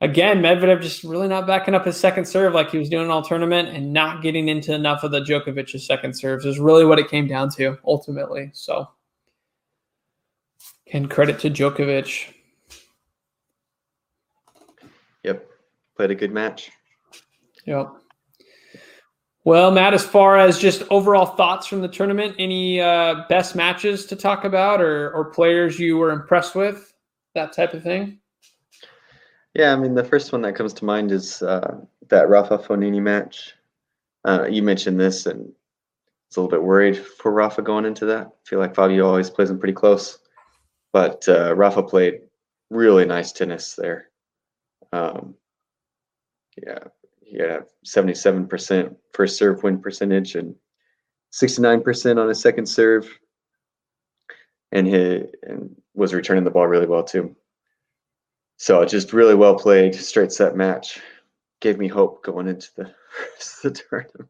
again, 0.00 0.42
Medvedev 0.42 0.82
just 0.82 1.04
really 1.04 1.28
not 1.28 1.46
backing 1.46 1.76
up 1.76 1.86
his 1.86 1.96
second 1.96 2.24
serve 2.24 2.54
like 2.54 2.72
he 2.72 2.78
was 2.78 2.88
doing 2.88 3.08
all 3.08 3.22
tournament 3.22 3.68
and 3.68 3.92
not 3.92 4.20
getting 4.20 4.48
into 4.48 4.74
enough 4.74 5.04
of 5.04 5.12
the 5.12 5.20
Djokovic's 5.20 5.86
second 5.86 6.12
serves 6.12 6.44
is 6.44 6.58
really 6.58 6.84
what 6.84 6.98
it 6.98 7.08
came 7.08 7.28
down 7.28 7.50
to 7.50 7.78
ultimately. 7.84 8.50
So, 8.52 8.88
can 10.92 11.08
credit 11.08 11.38
to 11.38 11.48
Djokovic. 11.48 12.34
Yep, 15.22 15.48
played 15.96 16.10
a 16.10 16.14
good 16.14 16.32
match. 16.32 16.70
Yep. 17.64 17.92
Well, 19.44 19.70
Matt, 19.70 19.94
as 19.94 20.04
far 20.04 20.36
as 20.36 20.58
just 20.58 20.82
overall 20.90 21.24
thoughts 21.24 21.66
from 21.66 21.80
the 21.80 21.88
tournament, 21.88 22.36
any 22.38 22.78
uh, 22.78 23.24
best 23.30 23.56
matches 23.56 24.04
to 24.06 24.16
talk 24.16 24.44
about 24.44 24.82
or, 24.82 25.10
or 25.12 25.30
players 25.30 25.78
you 25.78 25.96
were 25.96 26.10
impressed 26.10 26.54
with, 26.54 26.92
that 27.34 27.54
type 27.54 27.72
of 27.72 27.82
thing? 27.82 28.20
Yeah, 29.54 29.72
I 29.72 29.76
mean, 29.76 29.94
the 29.94 30.04
first 30.04 30.30
one 30.30 30.42
that 30.42 30.56
comes 30.56 30.74
to 30.74 30.84
mind 30.84 31.10
is 31.10 31.42
uh, 31.42 31.78
that 32.08 32.28
Rafa 32.28 32.58
Fognini 32.58 33.00
match. 33.00 33.54
Uh, 34.26 34.44
you 34.44 34.62
mentioned 34.62 35.00
this, 35.00 35.24
and 35.24 35.50
it's 36.28 36.36
a 36.36 36.40
little 36.40 36.50
bit 36.50 36.62
worried 36.62 36.98
for 36.98 37.32
Rafa 37.32 37.62
going 37.62 37.86
into 37.86 38.04
that. 38.04 38.26
I 38.26 38.48
feel 38.48 38.58
like 38.58 38.74
Fabio 38.74 39.06
always 39.06 39.30
plays 39.30 39.48
him 39.48 39.58
pretty 39.58 39.72
close, 39.72 40.18
but 40.92 41.26
uh, 41.28 41.54
Rafa 41.54 41.82
played 41.82 42.20
really 42.70 43.04
nice 43.04 43.32
tennis 43.32 43.74
there. 43.74 44.10
Um, 44.92 45.34
yeah, 46.62 46.78
he 47.20 47.38
had 47.38 47.50
a 47.50 47.64
77% 47.86 48.96
first 49.12 49.38
serve 49.38 49.62
win 49.62 49.78
percentage 49.78 50.34
and 50.34 50.54
69% 51.32 52.20
on 52.20 52.28
his 52.28 52.40
second 52.40 52.66
serve, 52.66 53.08
and 54.70 54.86
he 54.86 55.22
and 55.42 55.74
was 55.94 56.12
returning 56.12 56.44
the 56.44 56.50
ball 56.50 56.66
really 56.66 56.86
well 56.86 57.04
too. 57.04 57.34
So 58.58 58.84
just 58.84 59.12
really 59.12 59.34
well 59.34 59.54
played, 59.56 59.94
straight 59.94 60.30
set 60.30 60.56
match. 60.56 61.00
Gave 61.60 61.78
me 61.78 61.88
hope 61.88 62.22
going 62.22 62.48
into 62.48 62.68
the 62.76 62.84
rest 63.34 63.64
of 63.64 63.74
the 63.74 63.82
tournament. 63.90 64.28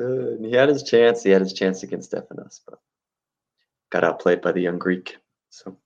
Uh, 0.00 0.42
he 0.42 0.52
had 0.52 0.68
his 0.68 0.82
chance. 0.82 1.22
He 1.22 1.30
had 1.30 1.42
his 1.42 1.52
chance 1.52 1.82
against 1.82 2.12
Stefanos, 2.12 2.60
but 2.66 2.78
got 3.90 4.04
outplayed 4.04 4.42
by 4.42 4.52
the 4.52 4.60
young 4.60 4.78
Greek. 4.78 5.16
So. 5.54 5.76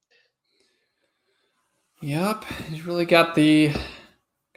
Yep, 2.00 2.44
he's 2.70 2.86
really 2.86 3.04
got 3.04 3.34
the 3.34 3.70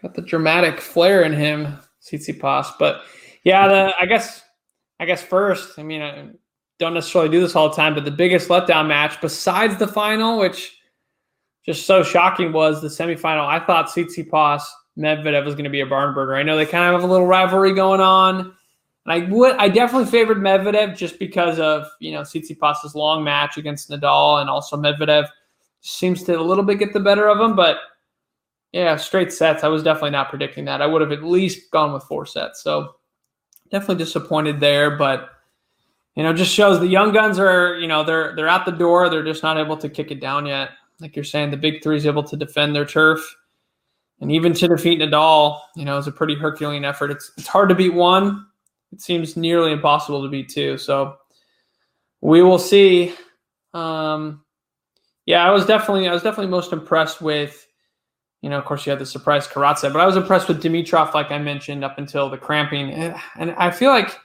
got 0.02 0.14
the 0.14 0.22
dramatic 0.22 0.80
flair 0.80 1.24
in 1.24 1.34
him, 1.34 1.78
Tsitsipas. 2.02 2.76
But 2.80 3.02
yeah, 3.44 3.68
the 3.68 3.94
I 4.00 4.06
guess 4.06 4.42
I 5.02 5.06
guess 5.06 5.22
first, 5.22 5.78
I 5.78 5.84
mean, 5.84 6.02
I 6.02 6.30
don't 6.80 6.94
necessarily 6.94 7.30
do 7.30 7.42
this 7.42 7.58
all 7.58 7.68
the 7.68 7.76
time, 7.76 7.94
but 7.94 8.06
the 8.06 8.12
biggest 8.12 8.48
letdown 8.48 8.88
match 8.88 9.20
besides 9.20 9.76
the 9.76 9.88
final, 9.88 10.40
which 10.40 10.78
just 11.66 11.86
so 11.86 12.04
shocking 12.04 12.54
was 12.54 12.82
the 12.82 12.88
semifinal. 12.88 13.46
I 13.46 13.60
thought 13.60 13.90
Tsitsipas 13.90 14.64
Medvedev 14.98 15.44
was 15.44 15.56
going 15.56 15.66
to 15.66 15.70
be 15.70 15.82
a 15.82 15.86
barn 15.86 16.14
burner. 16.14 16.36
I 16.36 16.44
know 16.44 16.56
they 16.56 16.66
kind 16.66 16.86
of 16.86 17.02
have 17.02 17.10
a 17.10 17.12
little 17.12 17.28
rivalry 17.28 17.74
going 17.74 18.00
on. 18.00 18.54
And 19.06 19.14
I 19.14 19.30
would, 19.30 19.56
I 19.58 19.68
definitely 19.68 20.12
favored 20.12 20.38
Medvedev 20.38 20.96
just 20.96 21.18
because 21.18 21.60
of 21.60 21.88
you 22.00 22.12
know 22.12 22.22
Tsitsipas's 22.22 22.96
long 22.96 23.24
match 23.24 23.58
against 23.58 23.90
Nadal, 23.90 24.42
and 24.42 24.50
also 24.50 24.78
Medvedev 24.78 25.28
seems 25.82 26.24
to 26.24 26.40
a 26.40 26.42
little 26.42 26.64
bit 26.64 26.80
get 26.80 26.94
the 26.94 27.00
better 27.00 27.28
of 27.28 27.40
him. 27.40 27.56
But 27.56 27.78
yeah, 28.72 28.96
straight 28.96 29.34
sets. 29.34 29.64
I 29.64 29.68
was 29.68 29.84
definitely 29.84 30.12
not 30.12 30.30
predicting 30.30 30.66
that. 30.66 30.82
I 30.82 30.88
would 30.88 31.02
have 31.02 31.12
at 31.12 31.24
least 31.24 31.72
gone 31.72 31.94
with 31.94 32.04
four 32.04 32.26
sets. 32.26 32.62
So 32.62 32.96
definitely 33.72 34.04
disappointed 34.04 34.60
there, 34.60 34.98
but 34.98 35.30
you 36.16 36.24
know, 36.24 36.34
just 36.34 36.54
shows 36.54 36.80
the 36.80 36.88
young 36.88 37.14
guns 37.14 37.40
are, 37.40 37.78
you 37.78 37.88
know, 37.88 38.04
they're 38.04 38.36
they're 38.36 38.48
at 38.48 38.66
the 38.66 38.72
door. 38.72 39.10
They're 39.10 39.24
just 39.24 39.44
not 39.44 39.58
able 39.58 39.78
to 39.78 39.90
kick 39.90 40.12
it 40.12 40.20
down 40.20 40.46
yet. 40.46 40.72
Like 41.00 41.16
you're 41.16 41.26
saying, 41.26 41.52
the 41.52 41.58
big 41.58 41.82
three 41.82 41.98
is 41.98 42.06
able 42.06 42.24
to 42.24 42.38
defend 42.38 42.76
their 42.76 42.86
turf. 42.86 43.36
And 44.20 44.32
even 44.32 44.54
to 44.54 44.68
defeat 44.68 45.00
Nadal, 45.00 45.60
you 45.76 45.84
know, 45.84 45.98
is 45.98 46.06
a 46.06 46.12
pretty 46.12 46.36
Herculean 46.36 46.86
effort. 46.86 47.12
It's 47.12 47.32
it's 47.38 47.48
hard 47.48 47.70
to 47.70 47.76
beat 47.76 47.94
one. 47.94 48.46
It 48.92 49.02
seems 49.02 49.38
nearly 49.38 49.72
impossible 49.72 50.22
to 50.24 50.30
beat 50.30 50.50
two. 50.50 50.78
So 50.78 51.16
we 52.22 52.42
will 52.42 52.60
see. 52.60 53.14
Um, 53.74 54.44
yeah, 55.26 55.46
I 55.46 55.52
was 55.52 55.66
definitely 55.66 56.08
I 56.08 56.14
was 56.14 56.24
definitely 56.24 56.52
most 56.52 56.74
impressed 56.74 57.22
with, 57.22 57.68
you 58.42 58.50
know, 58.50 58.58
of 58.58 58.66
course 58.66 58.86
you 58.86 58.90
had 58.90 59.00
the 59.00 59.06
surprise 59.06 59.48
Karatsev, 59.48 59.94
but 59.94 60.02
I 60.02 60.06
was 60.06 60.18
impressed 60.18 60.48
with 60.48 60.62
Dimitrov, 60.62 61.14
like 61.14 61.32
I 61.32 61.38
mentioned, 61.38 61.84
up 61.84 61.98
until 61.98 62.30
the 62.30 62.38
cramping, 62.38 62.92
and, 62.92 63.52
I 63.58 63.72
feel 63.72 63.92
like 63.92 64.18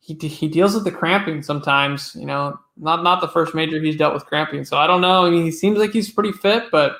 he 0.00 0.14
he 0.14 0.48
deals 0.48 0.74
with 0.74 0.84
the 0.84 0.90
cramping 0.90 1.42
sometimes. 1.42 2.16
You 2.18 2.26
know, 2.26 2.58
not 2.76 3.04
not 3.04 3.20
the 3.20 3.28
first 3.28 3.54
major 3.54 3.80
he's 3.80 3.96
dealt 3.96 4.14
with 4.14 4.26
cramping, 4.26 4.64
so 4.64 4.76
I 4.78 4.86
don't 4.86 5.00
know. 5.00 5.24
I 5.24 5.30
mean, 5.30 5.44
he 5.44 5.52
seems 5.52 5.78
like 5.78 5.92
he's 5.92 6.10
pretty 6.10 6.32
fit, 6.32 6.64
but 6.72 6.96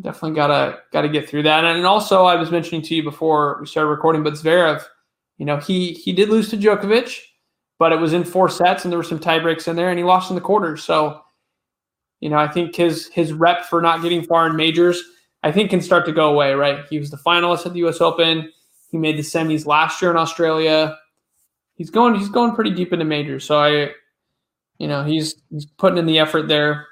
definitely 0.00 0.34
gotta 0.34 0.80
gotta 0.92 1.08
get 1.08 1.28
through 1.28 1.44
that. 1.44 1.64
And 1.64 1.86
also, 1.86 2.24
I 2.24 2.34
was 2.34 2.50
mentioning 2.50 2.82
to 2.82 2.94
you 2.94 3.04
before 3.04 3.58
we 3.60 3.66
started 3.66 3.90
recording, 3.90 4.22
but 4.24 4.34
Zverev, 4.34 4.84
you 5.38 5.46
know, 5.46 5.58
he 5.58 5.92
he 5.92 6.12
did 6.12 6.28
lose 6.28 6.48
to 6.50 6.56
Djokovic, 6.56 7.18
but 7.78 7.92
it 7.92 8.00
was 8.00 8.12
in 8.12 8.24
four 8.24 8.48
sets, 8.48 8.84
and 8.84 8.92
there 8.92 8.98
were 8.98 9.04
some 9.04 9.18
tie 9.18 9.38
breaks 9.38 9.68
in 9.68 9.76
there, 9.76 9.90
and 9.90 9.98
he 9.98 10.04
lost 10.04 10.30
in 10.30 10.34
the 10.34 10.40
quarters. 10.42 10.82
So, 10.82 11.20
you 12.20 12.28
know, 12.28 12.38
I 12.38 12.48
think 12.48 12.74
his 12.74 13.08
his 13.08 13.32
rep 13.32 13.64
for 13.64 13.80
not 13.80 14.02
getting 14.02 14.22
far 14.22 14.46
in 14.48 14.56
majors, 14.56 15.02
I 15.42 15.52
think, 15.52 15.70
can 15.70 15.80
start 15.80 16.06
to 16.06 16.12
go 16.12 16.32
away. 16.32 16.54
Right? 16.54 16.84
He 16.88 16.98
was 16.98 17.10
the 17.10 17.18
finalist 17.18 17.66
at 17.66 17.72
the 17.72 17.80
U.S. 17.80 18.00
Open. 18.00 18.52
He 18.90 18.98
made 18.98 19.16
the 19.16 19.22
semis 19.22 19.66
last 19.66 20.00
year 20.00 20.10
in 20.10 20.16
Australia 20.16 20.96
he's 21.76 21.90
going 21.90 22.14
he's 22.14 22.28
going 22.28 22.54
pretty 22.54 22.70
deep 22.70 22.92
into 22.92 23.04
majors. 23.04 23.44
So 23.44 23.58
I, 23.58 23.90
you 24.78 24.88
know, 24.88 25.04
he's 25.04 25.36
he's 25.50 25.66
putting 25.66 25.98
in 25.98 26.06
the 26.06 26.18
effort 26.18 26.48
there. 26.48 26.86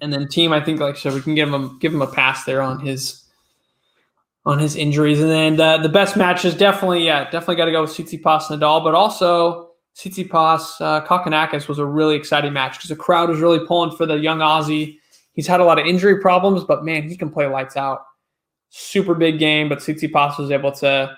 And 0.00 0.12
then 0.12 0.26
Thiem, 0.26 0.52
I 0.52 0.64
think, 0.64 0.80
like 0.80 0.96
I 0.96 0.98
said, 0.98 1.12
we 1.12 1.20
can 1.20 1.34
give 1.34 1.52
him 1.52 1.78
give 1.78 1.92
him 1.92 2.02
a 2.02 2.06
pass 2.06 2.44
there 2.44 2.62
on 2.62 2.80
his 2.80 3.21
on 4.44 4.58
his 4.58 4.76
injuries. 4.76 5.20
And 5.20 5.30
then 5.30 5.60
uh, 5.60 5.78
the 5.78 5.88
best 5.88 6.16
match 6.16 6.44
is 6.44 6.54
definitely 6.54 7.06
yeah, 7.06 7.24
definitely 7.24 7.56
got 7.56 7.66
to 7.66 7.72
go 7.72 7.82
with 7.82 7.90
Tsitsipas 7.90 8.48
Nadal, 8.48 8.82
but 8.82 8.94
also 8.94 9.70
Tsitsipas 9.96 10.80
uh, 10.80 11.06
Kokkinakis 11.06 11.68
was 11.68 11.78
a 11.78 11.86
really 11.86 12.16
exciting 12.16 12.52
match 12.52 12.78
because 12.78 12.88
the 12.88 12.96
crowd 12.96 13.28
was 13.28 13.40
really 13.40 13.64
pulling 13.66 13.96
for 13.96 14.06
the 14.06 14.16
young 14.16 14.38
Aussie. 14.38 14.98
He's 15.32 15.46
had 15.46 15.60
a 15.60 15.64
lot 15.64 15.78
of 15.78 15.86
injury 15.86 16.20
problems, 16.20 16.64
but 16.64 16.84
man, 16.84 17.08
he 17.08 17.16
can 17.16 17.30
play 17.30 17.46
lights 17.46 17.76
out. 17.76 18.04
Super 18.70 19.14
big 19.14 19.38
game, 19.38 19.68
but 19.68 19.78
Tsitsipas 19.78 20.38
was 20.38 20.50
able 20.50 20.72
to 20.72 21.16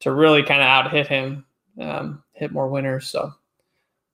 to 0.00 0.12
really 0.12 0.42
kind 0.42 0.60
of 0.60 0.66
out 0.66 0.90
hit 0.90 1.06
him 1.06 1.44
um, 1.80 2.22
hit 2.32 2.52
more 2.52 2.68
winners. 2.68 3.08
So 3.08 3.32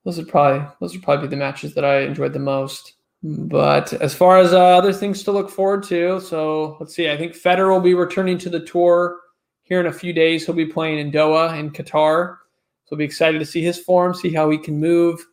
those 0.03 0.17
would 0.17 0.27
probably 0.27 0.67
those 0.79 0.93
would 0.93 1.03
probably 1.03 1.27
be 1.27 1.31
the 1.31 1.37
matches 1.37 1.73
that 1.73 1.85
I 1.85 2.01
enjoyed 2.01 2.33
the 2.33 2.39
most. 2.39 2.93
But 3.23 3.93
as 3.93 4.13
far 4.13 4.39
as 4.39 4.51
uh, 4.51 4.59
other 4.59 4.91
things 4.91 5.23
to 5.23 5.31
look 5.31 5.49
forward 5.49 5.83
to, 5.83 6.19
so 6.19 6.75
let's 6.79 6.93
see. 6.93 7.09
I 7.09 7.17
think 7.17 7.33
Federer 7.33 7.69
will 7.69 7.79
be 7.79 7.93
returning 7.93 8.37
to 8.39 8.49
the 8.49 8.59
tour 8.59 9.21
here 9.63 9.79
in 9.79 9.85
a 9.85 9.93
few 9.93 10.11
days. 10.11 10.45
He'll 10.45 10.55
be 10.55 10.65
playing 10.65 10.99
in 10.99 11.11
Doha 11.11 11.57
in 11.57 11.71
Qatar. 11.71 12.37
So 12.83 12.89
we'll 12.91 12.97
be 12.97 13.05
excited 13.05 13.39
to 13.39 13.45
see 13.45 13.63
his 13.63 13.79
form, 13.79 14.13
see 14.13 14.33
how 14.33 14.49
he 14.49 14.57
can 14.57 14.77
move, 14.77 15.25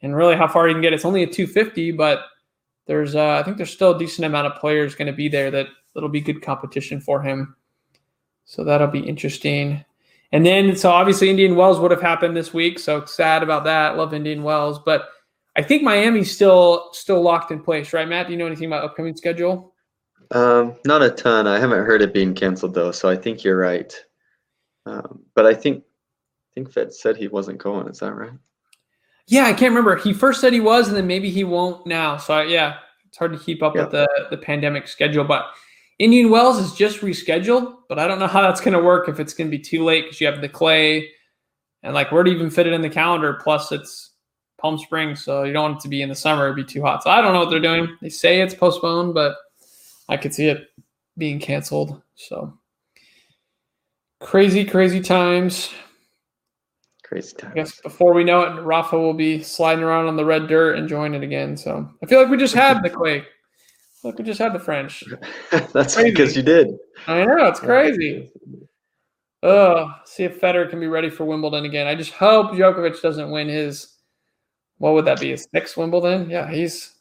and 0.00 0.16
really 0.16 0.36
how 0.36 0.48
far 0.48 0.66
he 0.66 0.72
can 0.72 0.80
get. 0.80 0.94
It's 0.94 1.04
only 1.04 1.22
a 1.22 1.26
250, 1.26 1.92
but 1.92 2.20
there's 2.86 3.14
uh, 3.14 3.36
I 3.36 3.42
think 3.42 3.58
there's 3.58 3.72
still 3.72 3.94
a 3.94 3.98
decent 3.98 4.24
amount 4.24 4.46
of 4.46 4.58
players 4.58 4.94
going 4.94 5.06
to 5.06 5.12
be 5.12 5.28
there 5.28 5.50
that 5.50 5.66
that'll 5.94 6.08
be 6.08 6.22
good 6.22 6.40
competition 6.40 6.98
for 6.98 7.20
him. 7.22 7.56
So 8.46 8.64
that'll 8.64 8.88
be 8.88 9.00
interesting. 9.00 9.84
And 10.32 10.44
then, 10.44 10.76
so 10.76 10.90
obviously, 10.90 11.30
Indian 11.30 11.56
Wells 11.56 11.78
would 11.78 11.90
have 11.90 12.02
happened 12.02 12.36
this 12.36 12.52
week. 12.52 12.78
So 12.78 13.04
sad 13.04 13.42
about 13.42 13.64
that. 13.64 13.96
Love 13.96 14.14
Indian 14.14 14.42
Wells, 14.42 14.78
but 14.78 15.10
I 15.56 15.62
think 15.62 15.82
Miami's 15.82 16.34
still 16.34 16.90
still 16.92 17.22
locked 17.22 17.50
in 17.50 17.62
place, 17.62 17.92
right, 17.92 18.08
Matt? 18.08 18.26
Do 18.26 18.32
you 18.32 18.38
know 18.38 18.46
anything 18.46 18.66
about 18.66 18.84
upcoming 18.84 19.16
schedule? 19.16 19.74
Um, 20.30 20.76
not 20.84 21.02
a 21.02 21.10
ton. 21.10 21.46
I 21.46 21.58
haven't 21.58 21.84
heard 21.84 22.02
it 22.02 22.12
being 22.12 22.34
canceled 22.34 22.74
though, 22.74 22.90
so 22.90 23.08
I 23.08 23.16
think 23.16 23.44
you're 23.44 23.58
right. 23.58 23.94
Um, 24.86 25.22
but 25.34 25.46
I 25.46 25.54
think 25.54 25.84
I 25.84 26.50
think 26.54 26.72
Fed 26.72 26.92
said 26.92 27.16
he 27.16 27.28
wasn't 27.28 27.58
going. 27.58 27.88
Is 27.88 28.00
that 28.00 28.14
right? 28.14 28.32
Yeah, 29.26 29.44
I 29.44 29.52
can't 29.52 29.70
remember. 29.70 29.96
He 29.96 30.12
first 30.12 30.40
said 30.40 30.52
he 30.52 30.60
was, 30.60 30.88
and 30.88 30.96
then 30.96 31.06
maybe 31.06 31.30
he 31.30 31.44
won't 31.44 31.86
now. 31.86 32.16
So 32.16 32.42
yeah, 32.42 32.78
it's 33.06 33.16
hard 33.16 33.32
to 33.32 33.38
keep 33.38 33.62
up 33.62 33.74
with 33.74 33.90
the 33.90 34.08
the 34.30 34.38
pandemic 34.38 34.88
schedule, 34.88 35.24
but 35.24 35.46
Indian 35.98 36.30
Wells 36.30 36.58
is 36.58 36.74
just 36.74 37.00
rescheduled, 37.00 37.76
but 37.88 37.98
I 37.98 38.06
don't 38.06 38.18
know 38.18 38.26
how 38.34 38.42
that's 38.42 38.60
going 38.60 38.76
to 38.76 38.82
work 38.82 39.08
if 39.08 39.20
it's 39.20 39.34
going 39.34 39.50
to 39.50 39.56
be 39.56 39.62
too 39.62 39.84
late 39.84 40.04
because 40.04 40.20
you 40.20 40.26
have 40.26 40.40
the 40.40 40.48
clay 40.48 41.10
and 41.82 41.94
like 41.94 42.10
where 42.10 42.24
to 42.24 42.30
even 42.30 42.50
fit 42.50 42.66
it 42.66 42.72
in 42.72 42.82
the 42.82 42.90
calendar. 42.90 43.38
Plus, 43.42 43.70
it's 43.70 44.13
Palm 44.64 44.78
Springs, 44.78 45.22
so 45.22 45.42
you 45.42 45.52
don't 45.52 45.62
want 45.62 45.76
it 45.76 45.82
to 45.82 45.88
be 45.88 46.00
in 46.00 46.08
the 46.08 46.14
summer; 46.14 46.44
it'd 46.44 46.56
be 46.56 46.64
too 46.64 46.80
hot. 46.80 47.02
So 47.02 47.10
I 47.10 47.20
don't 47.20 47.34
know 47.34 47.40
what 47.40 47.50
they're 47.50 47.60
doing. 47.60 47.98
They 48.00 48.08
say 48.08 48.40
it's 48.40 48.54
postponed, 48.54 49.12
but 49.12 49.36
I 50.08 50.16
could 50.16 50.32
see 50.34 50.46
it 50.46 50.70
being 51.18 51.38
canceled. 51.38 52.00
So 52.14 52.58
crazy, 54.22 54.64
crazy 54.64 55.02
times. 55.02 55.68
Crazy 57.02 57.36
times. 57.36 57.52
I 57.52 57.54
guess 57.56 57.80
before 57.82 58.14
we 58.14 58.24
know 58.24 58.40
it, 58.40 58.58
Rafa 58.62 58.98
will 58.98 59.12
be 59.12 59.42
sliding 59.42 59.84
around 59.84 60.06
on 60.06 60.16
the 60.16 60.24
red 60.24 60.48
dirt, 60.48 60.78
enjoying 60.78 61.12
it 61.12 61.22
again. 61.22 61.58
So 61.58 61.86
I 62.02 62.06
feel 62.06 62.18
like 62.18 62.30
we 62.30 62.38
just 62.38 62.54
had 62.54 62.82
the 62.82 62.88
quake. 63.02 63.26
Look, 64.02 64.16
we 64.16 64.24
just 64.24 64.40
had 64.40 64.54
the 64.54 64.60
French. 64.60 65.04
That's 65.50 65.94
crazy. 65.94 66.10
because 66.10 66.34
you 66.34 66.42
did. 66.42 66.68
I 67.06 67.26
know 67.26 67.48
it's 67.48 67.60
crazy. 67.60 68.32
Oh, 69.42 69.92
see 70.06 70.24
if 70.24 70.40
Federer 70.40 70.70
can 70.70 70.80
be 70.80 70.86
ready 70.86 71.10
for 71.10 71.26
Wimbledon 71.26 71.66
again. 71.66 71.86
I 71.86 71.94
just 71.94 72.12
hope 72.12 72.52
Djokovic 72.52 73.02
doesn't 73.02 73.30
win 73.30 73.46
his. 73.50 73.93
What 74.78 74.94
would 74.94 75.04
that 75.04 75.20
be? 75.20 75.30
His 75.30 75.46
sixth 75.54 75.76
Wimbledon? 75.76 76.28
Yeah, 76.30 76.50
he's 76.50 76.94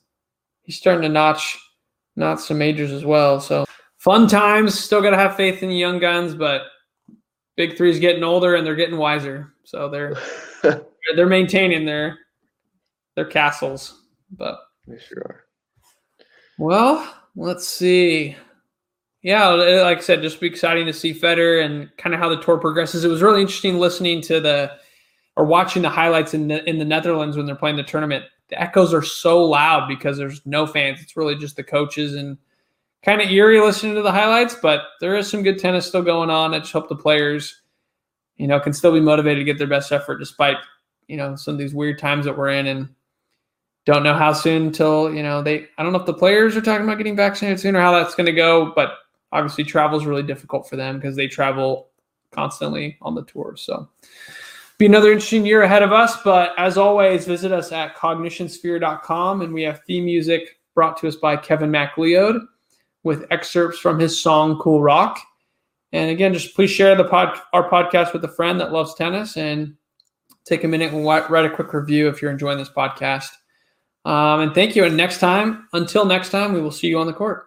he's 0.64 0.78
starting 0.78 1.02
to 1.04 1.10
notch 1.10 1.58
notch 2.16 2.40
some 2.40 2.58
majors 2.58 2.92
as 2.92 3.06
well. 3.06 3.40
So 3.40 3.66
fun 3.98 4.28
times. 4.28 4.80
Still 4.80 5.02
got 5.02 5.12
to 5.12 5.18
have 5.18 5.36
faith 5.36 5.64
in 5.64 5.70
the 5.70 5.76
young 5.76 6.00
guns, 6.00 6.36
but 6.36 6.64
Big 7.56 7.78
Three's 7.78 8.00
getting 8.00 8.24
older 8.24 8.56
and 8.56 8.66
they're 8.66 8.76
getting 8.76 8.98
wiser. 8.98 9.54
So 9.64 9.90
they're 9.90 10.16
they're 11.16 11.28
maintaining 11.28 11.86
their 11.86 12.18
their 13.16 13.26
castles. 13.26 14.02
But 14.32 14.60
they 14.88 14.98
sure 14.98 15.24
are. 15.26 15.44
Well, 16.58 17.16
let's 17.36 17.68
see. 17.68 18.36
Yeah, 19.22 19.48
like 19.48 20.00
I 20.00 20.02
said, 20.02 20.22
just 20.22 20.42
be 20.42 20.48
exciting 20.48 20.86
to 20.86 20.94
see 20.94 21.14
Federer 21.14 21.64
and 21.64 21.90
kind 21.98 22.14
of 22.14 22.20
how 22.20 22.28
the 22.28 22.42
tour 22.42 22.58
progresses. 22.58 23.06
It 23.06 23.10
was 23.10 23.22
really 23.22 23.42
interesting 23.42 23.80
listening 23.80 24.22
to 24.24 24.42
the 24.42 24.74
or 25.36 25.46
watching 25.46 25.82
the 25.82 25.90
highlights 25.90 26.34
in 26.34 26.48
the 26.48 26.68
in 26.70 26.80
the 26.80 26.86
Netherlands 26.86 27.38
when 27.38 27.46
they're 27.46 27.56
playing 27.56 27.78
the 27.78 27.84
tournament. 27.84 28.26
The 28.50 28.62
echoes 28.62 28.94
are 28.94 29.02
so 29.02 29.44
loud 29.44 29.88
because 29.88 30.18
there's 30.18 30.46
no 30.46 30.68
fans. 30.68 31.02
It's 31.02 31.18
really 31.18 31.36
just 31.36 31.56
the 31.56 31.64
coaches 31.64 32.14
and 32.16 32.38
kind 33.04 33.22
of 33.22 33.30
eerie 33.30 33.60
listening 33.60 33.96
to 33.96 34.02
the 34.02 34.12
highlights. 34.12 34.56
But 34.56 34.82
there 35.00 35.16
is 35.16 35.30
some 35.30 35.44
good 35.44 35.60
tennis 35.60 35.88
still 35.88 36.04
going 36.04 36.30
on. 36.30 36.54
I 36.54 36.60
just 36.60 36.74
hope 36.74 36.90
the 36.90 36.96
players, 36.96 37.62
you 38.38 38.48
know, 38.48 38.60
can 38.60 38.74
still 38.74 38.94
be 38.94 39.00
motivated 39.00 39.40
to 39.40 39.46
get 39.46 39.58
their 39.58 39.68
best 39.68 39.92
effort 39.92 40.18
despite 40.18 40.58
you 41.08 41.18
know 41.18 41.36
some 41.36 41.56
of 41.56 41.58
these 41.58 41.74
weird 41.74 42.00
times 42.00 42.26
that 42.26 42.38
we're 42.38 42.50
in 42.50 42.68
and 42.68 42.90
don't 43.86 44.04
know 44.04 44.14
how 44.14 44.32
soon 44.34 44.68
until, 44.68 45.14
you 45.14 45.24
know, 45.24 45.42
they, 45.42 45.68
I 45.78 45.84
don't 45.84 45.92
know 45.92 46.00
if 46.00 46.06
the 46.06 46.14
players 46.14 46.56
are 46.56 46.62
talking 46.62 46.86
about 46.86 46.98
getting 46.98 47.16
vaccinated 47.16 47.60
soon 47.60 47.76
or 47.76 47.82
how 47.82 47.92
that's 47.92 48.16
going 48.16 48.28
to 48.28 48.32
go, 48.32 48.72
but 48.76 49.00
obviously 49.32 49.64
travel 49.64 50.00
is 50.00 50.06
really 50.06 50.24
difficult 50.24 50.70
for 50.70 50.78
them 50.78 50.98
because 50.98 51.16
they 51.16 51.28
travel 51.28 51.90
constantly 52.32 52.98
on 53.02 53.16
the 53.16 53.24
tour. 53.24 53.56
So 53.58 53.90
be 54.84 54.88
another 54.88 55.14
interesting 55.14 55.46
year 55.46 55.62
ahead 55.62 55.82
of 55.82 55.94
us. 55.94 56.22
But 56.24 56.52
as 56.58 56.78
always, 56.78 57.26
visit 57.26 57.54
us 57.54 57.72
at 57.72 57.96
cognitionsphere.com 57.96 59.42
and 59.42 59.54
we 59.54 59.62
have 59.62 59.80
theme 59.88 60.04
music 60.04 60.60
brought 60.76 60.98
to 60.98 61.08
us 61.08 61.16
by 61.16 61.38
Kevin 61.38 61.72
MacLeod 61.72 62.42
with 63.04 63.26
excerpts 63.32 63.80
from 63.80 63.98
his 63.98 64.22
song 64.22 64.60
Cool 64.60 64.82
Rock. 64.82 65.22
And 65.94 66.12
again, 66.12 66.34
just 66.34 66.54
please 66.54 66.70
share 66.70 66.96
the 66.96 67.06
pod, 67.06 67.40
our 67.54 67.70
podcast 67.70 68.12
with 68.12 68.26
a 68.26 68.28
friend 68.28 68.60
that 68.60 68.74
loves 68.74 68.94
tennis 68.96 69.38
and 69.38 69.74
take 70.44 70.66
a 70.66 70.68
minute 70.68 70.92
and 70.92 71.06
write 71.06 71.46
a 71.46 71.50
quick 71.50 71.72
review 71.72 72.10
if 72.10 72.22
you're 72.22 72.32
enjoying 72.32 72.58
this 72.58 72.70
podcast. 72.70 73.30
Um, 74.04 74.42
and 74.42 74.54
thank 74.54 74.76
you. 74.76 74.84
And 74.84 74.98
next 74.98 75.20
time, 75.20 75.70
until 75.72 76.04
next 76.04 76.30
time, 76.30 76.52
we 76.52 76.60
will 76.60 76.72
see 76.72 76.88
you 76.88 77.00
on 77.00 77.08
the 77.08 77.14
court. 77.14 77.46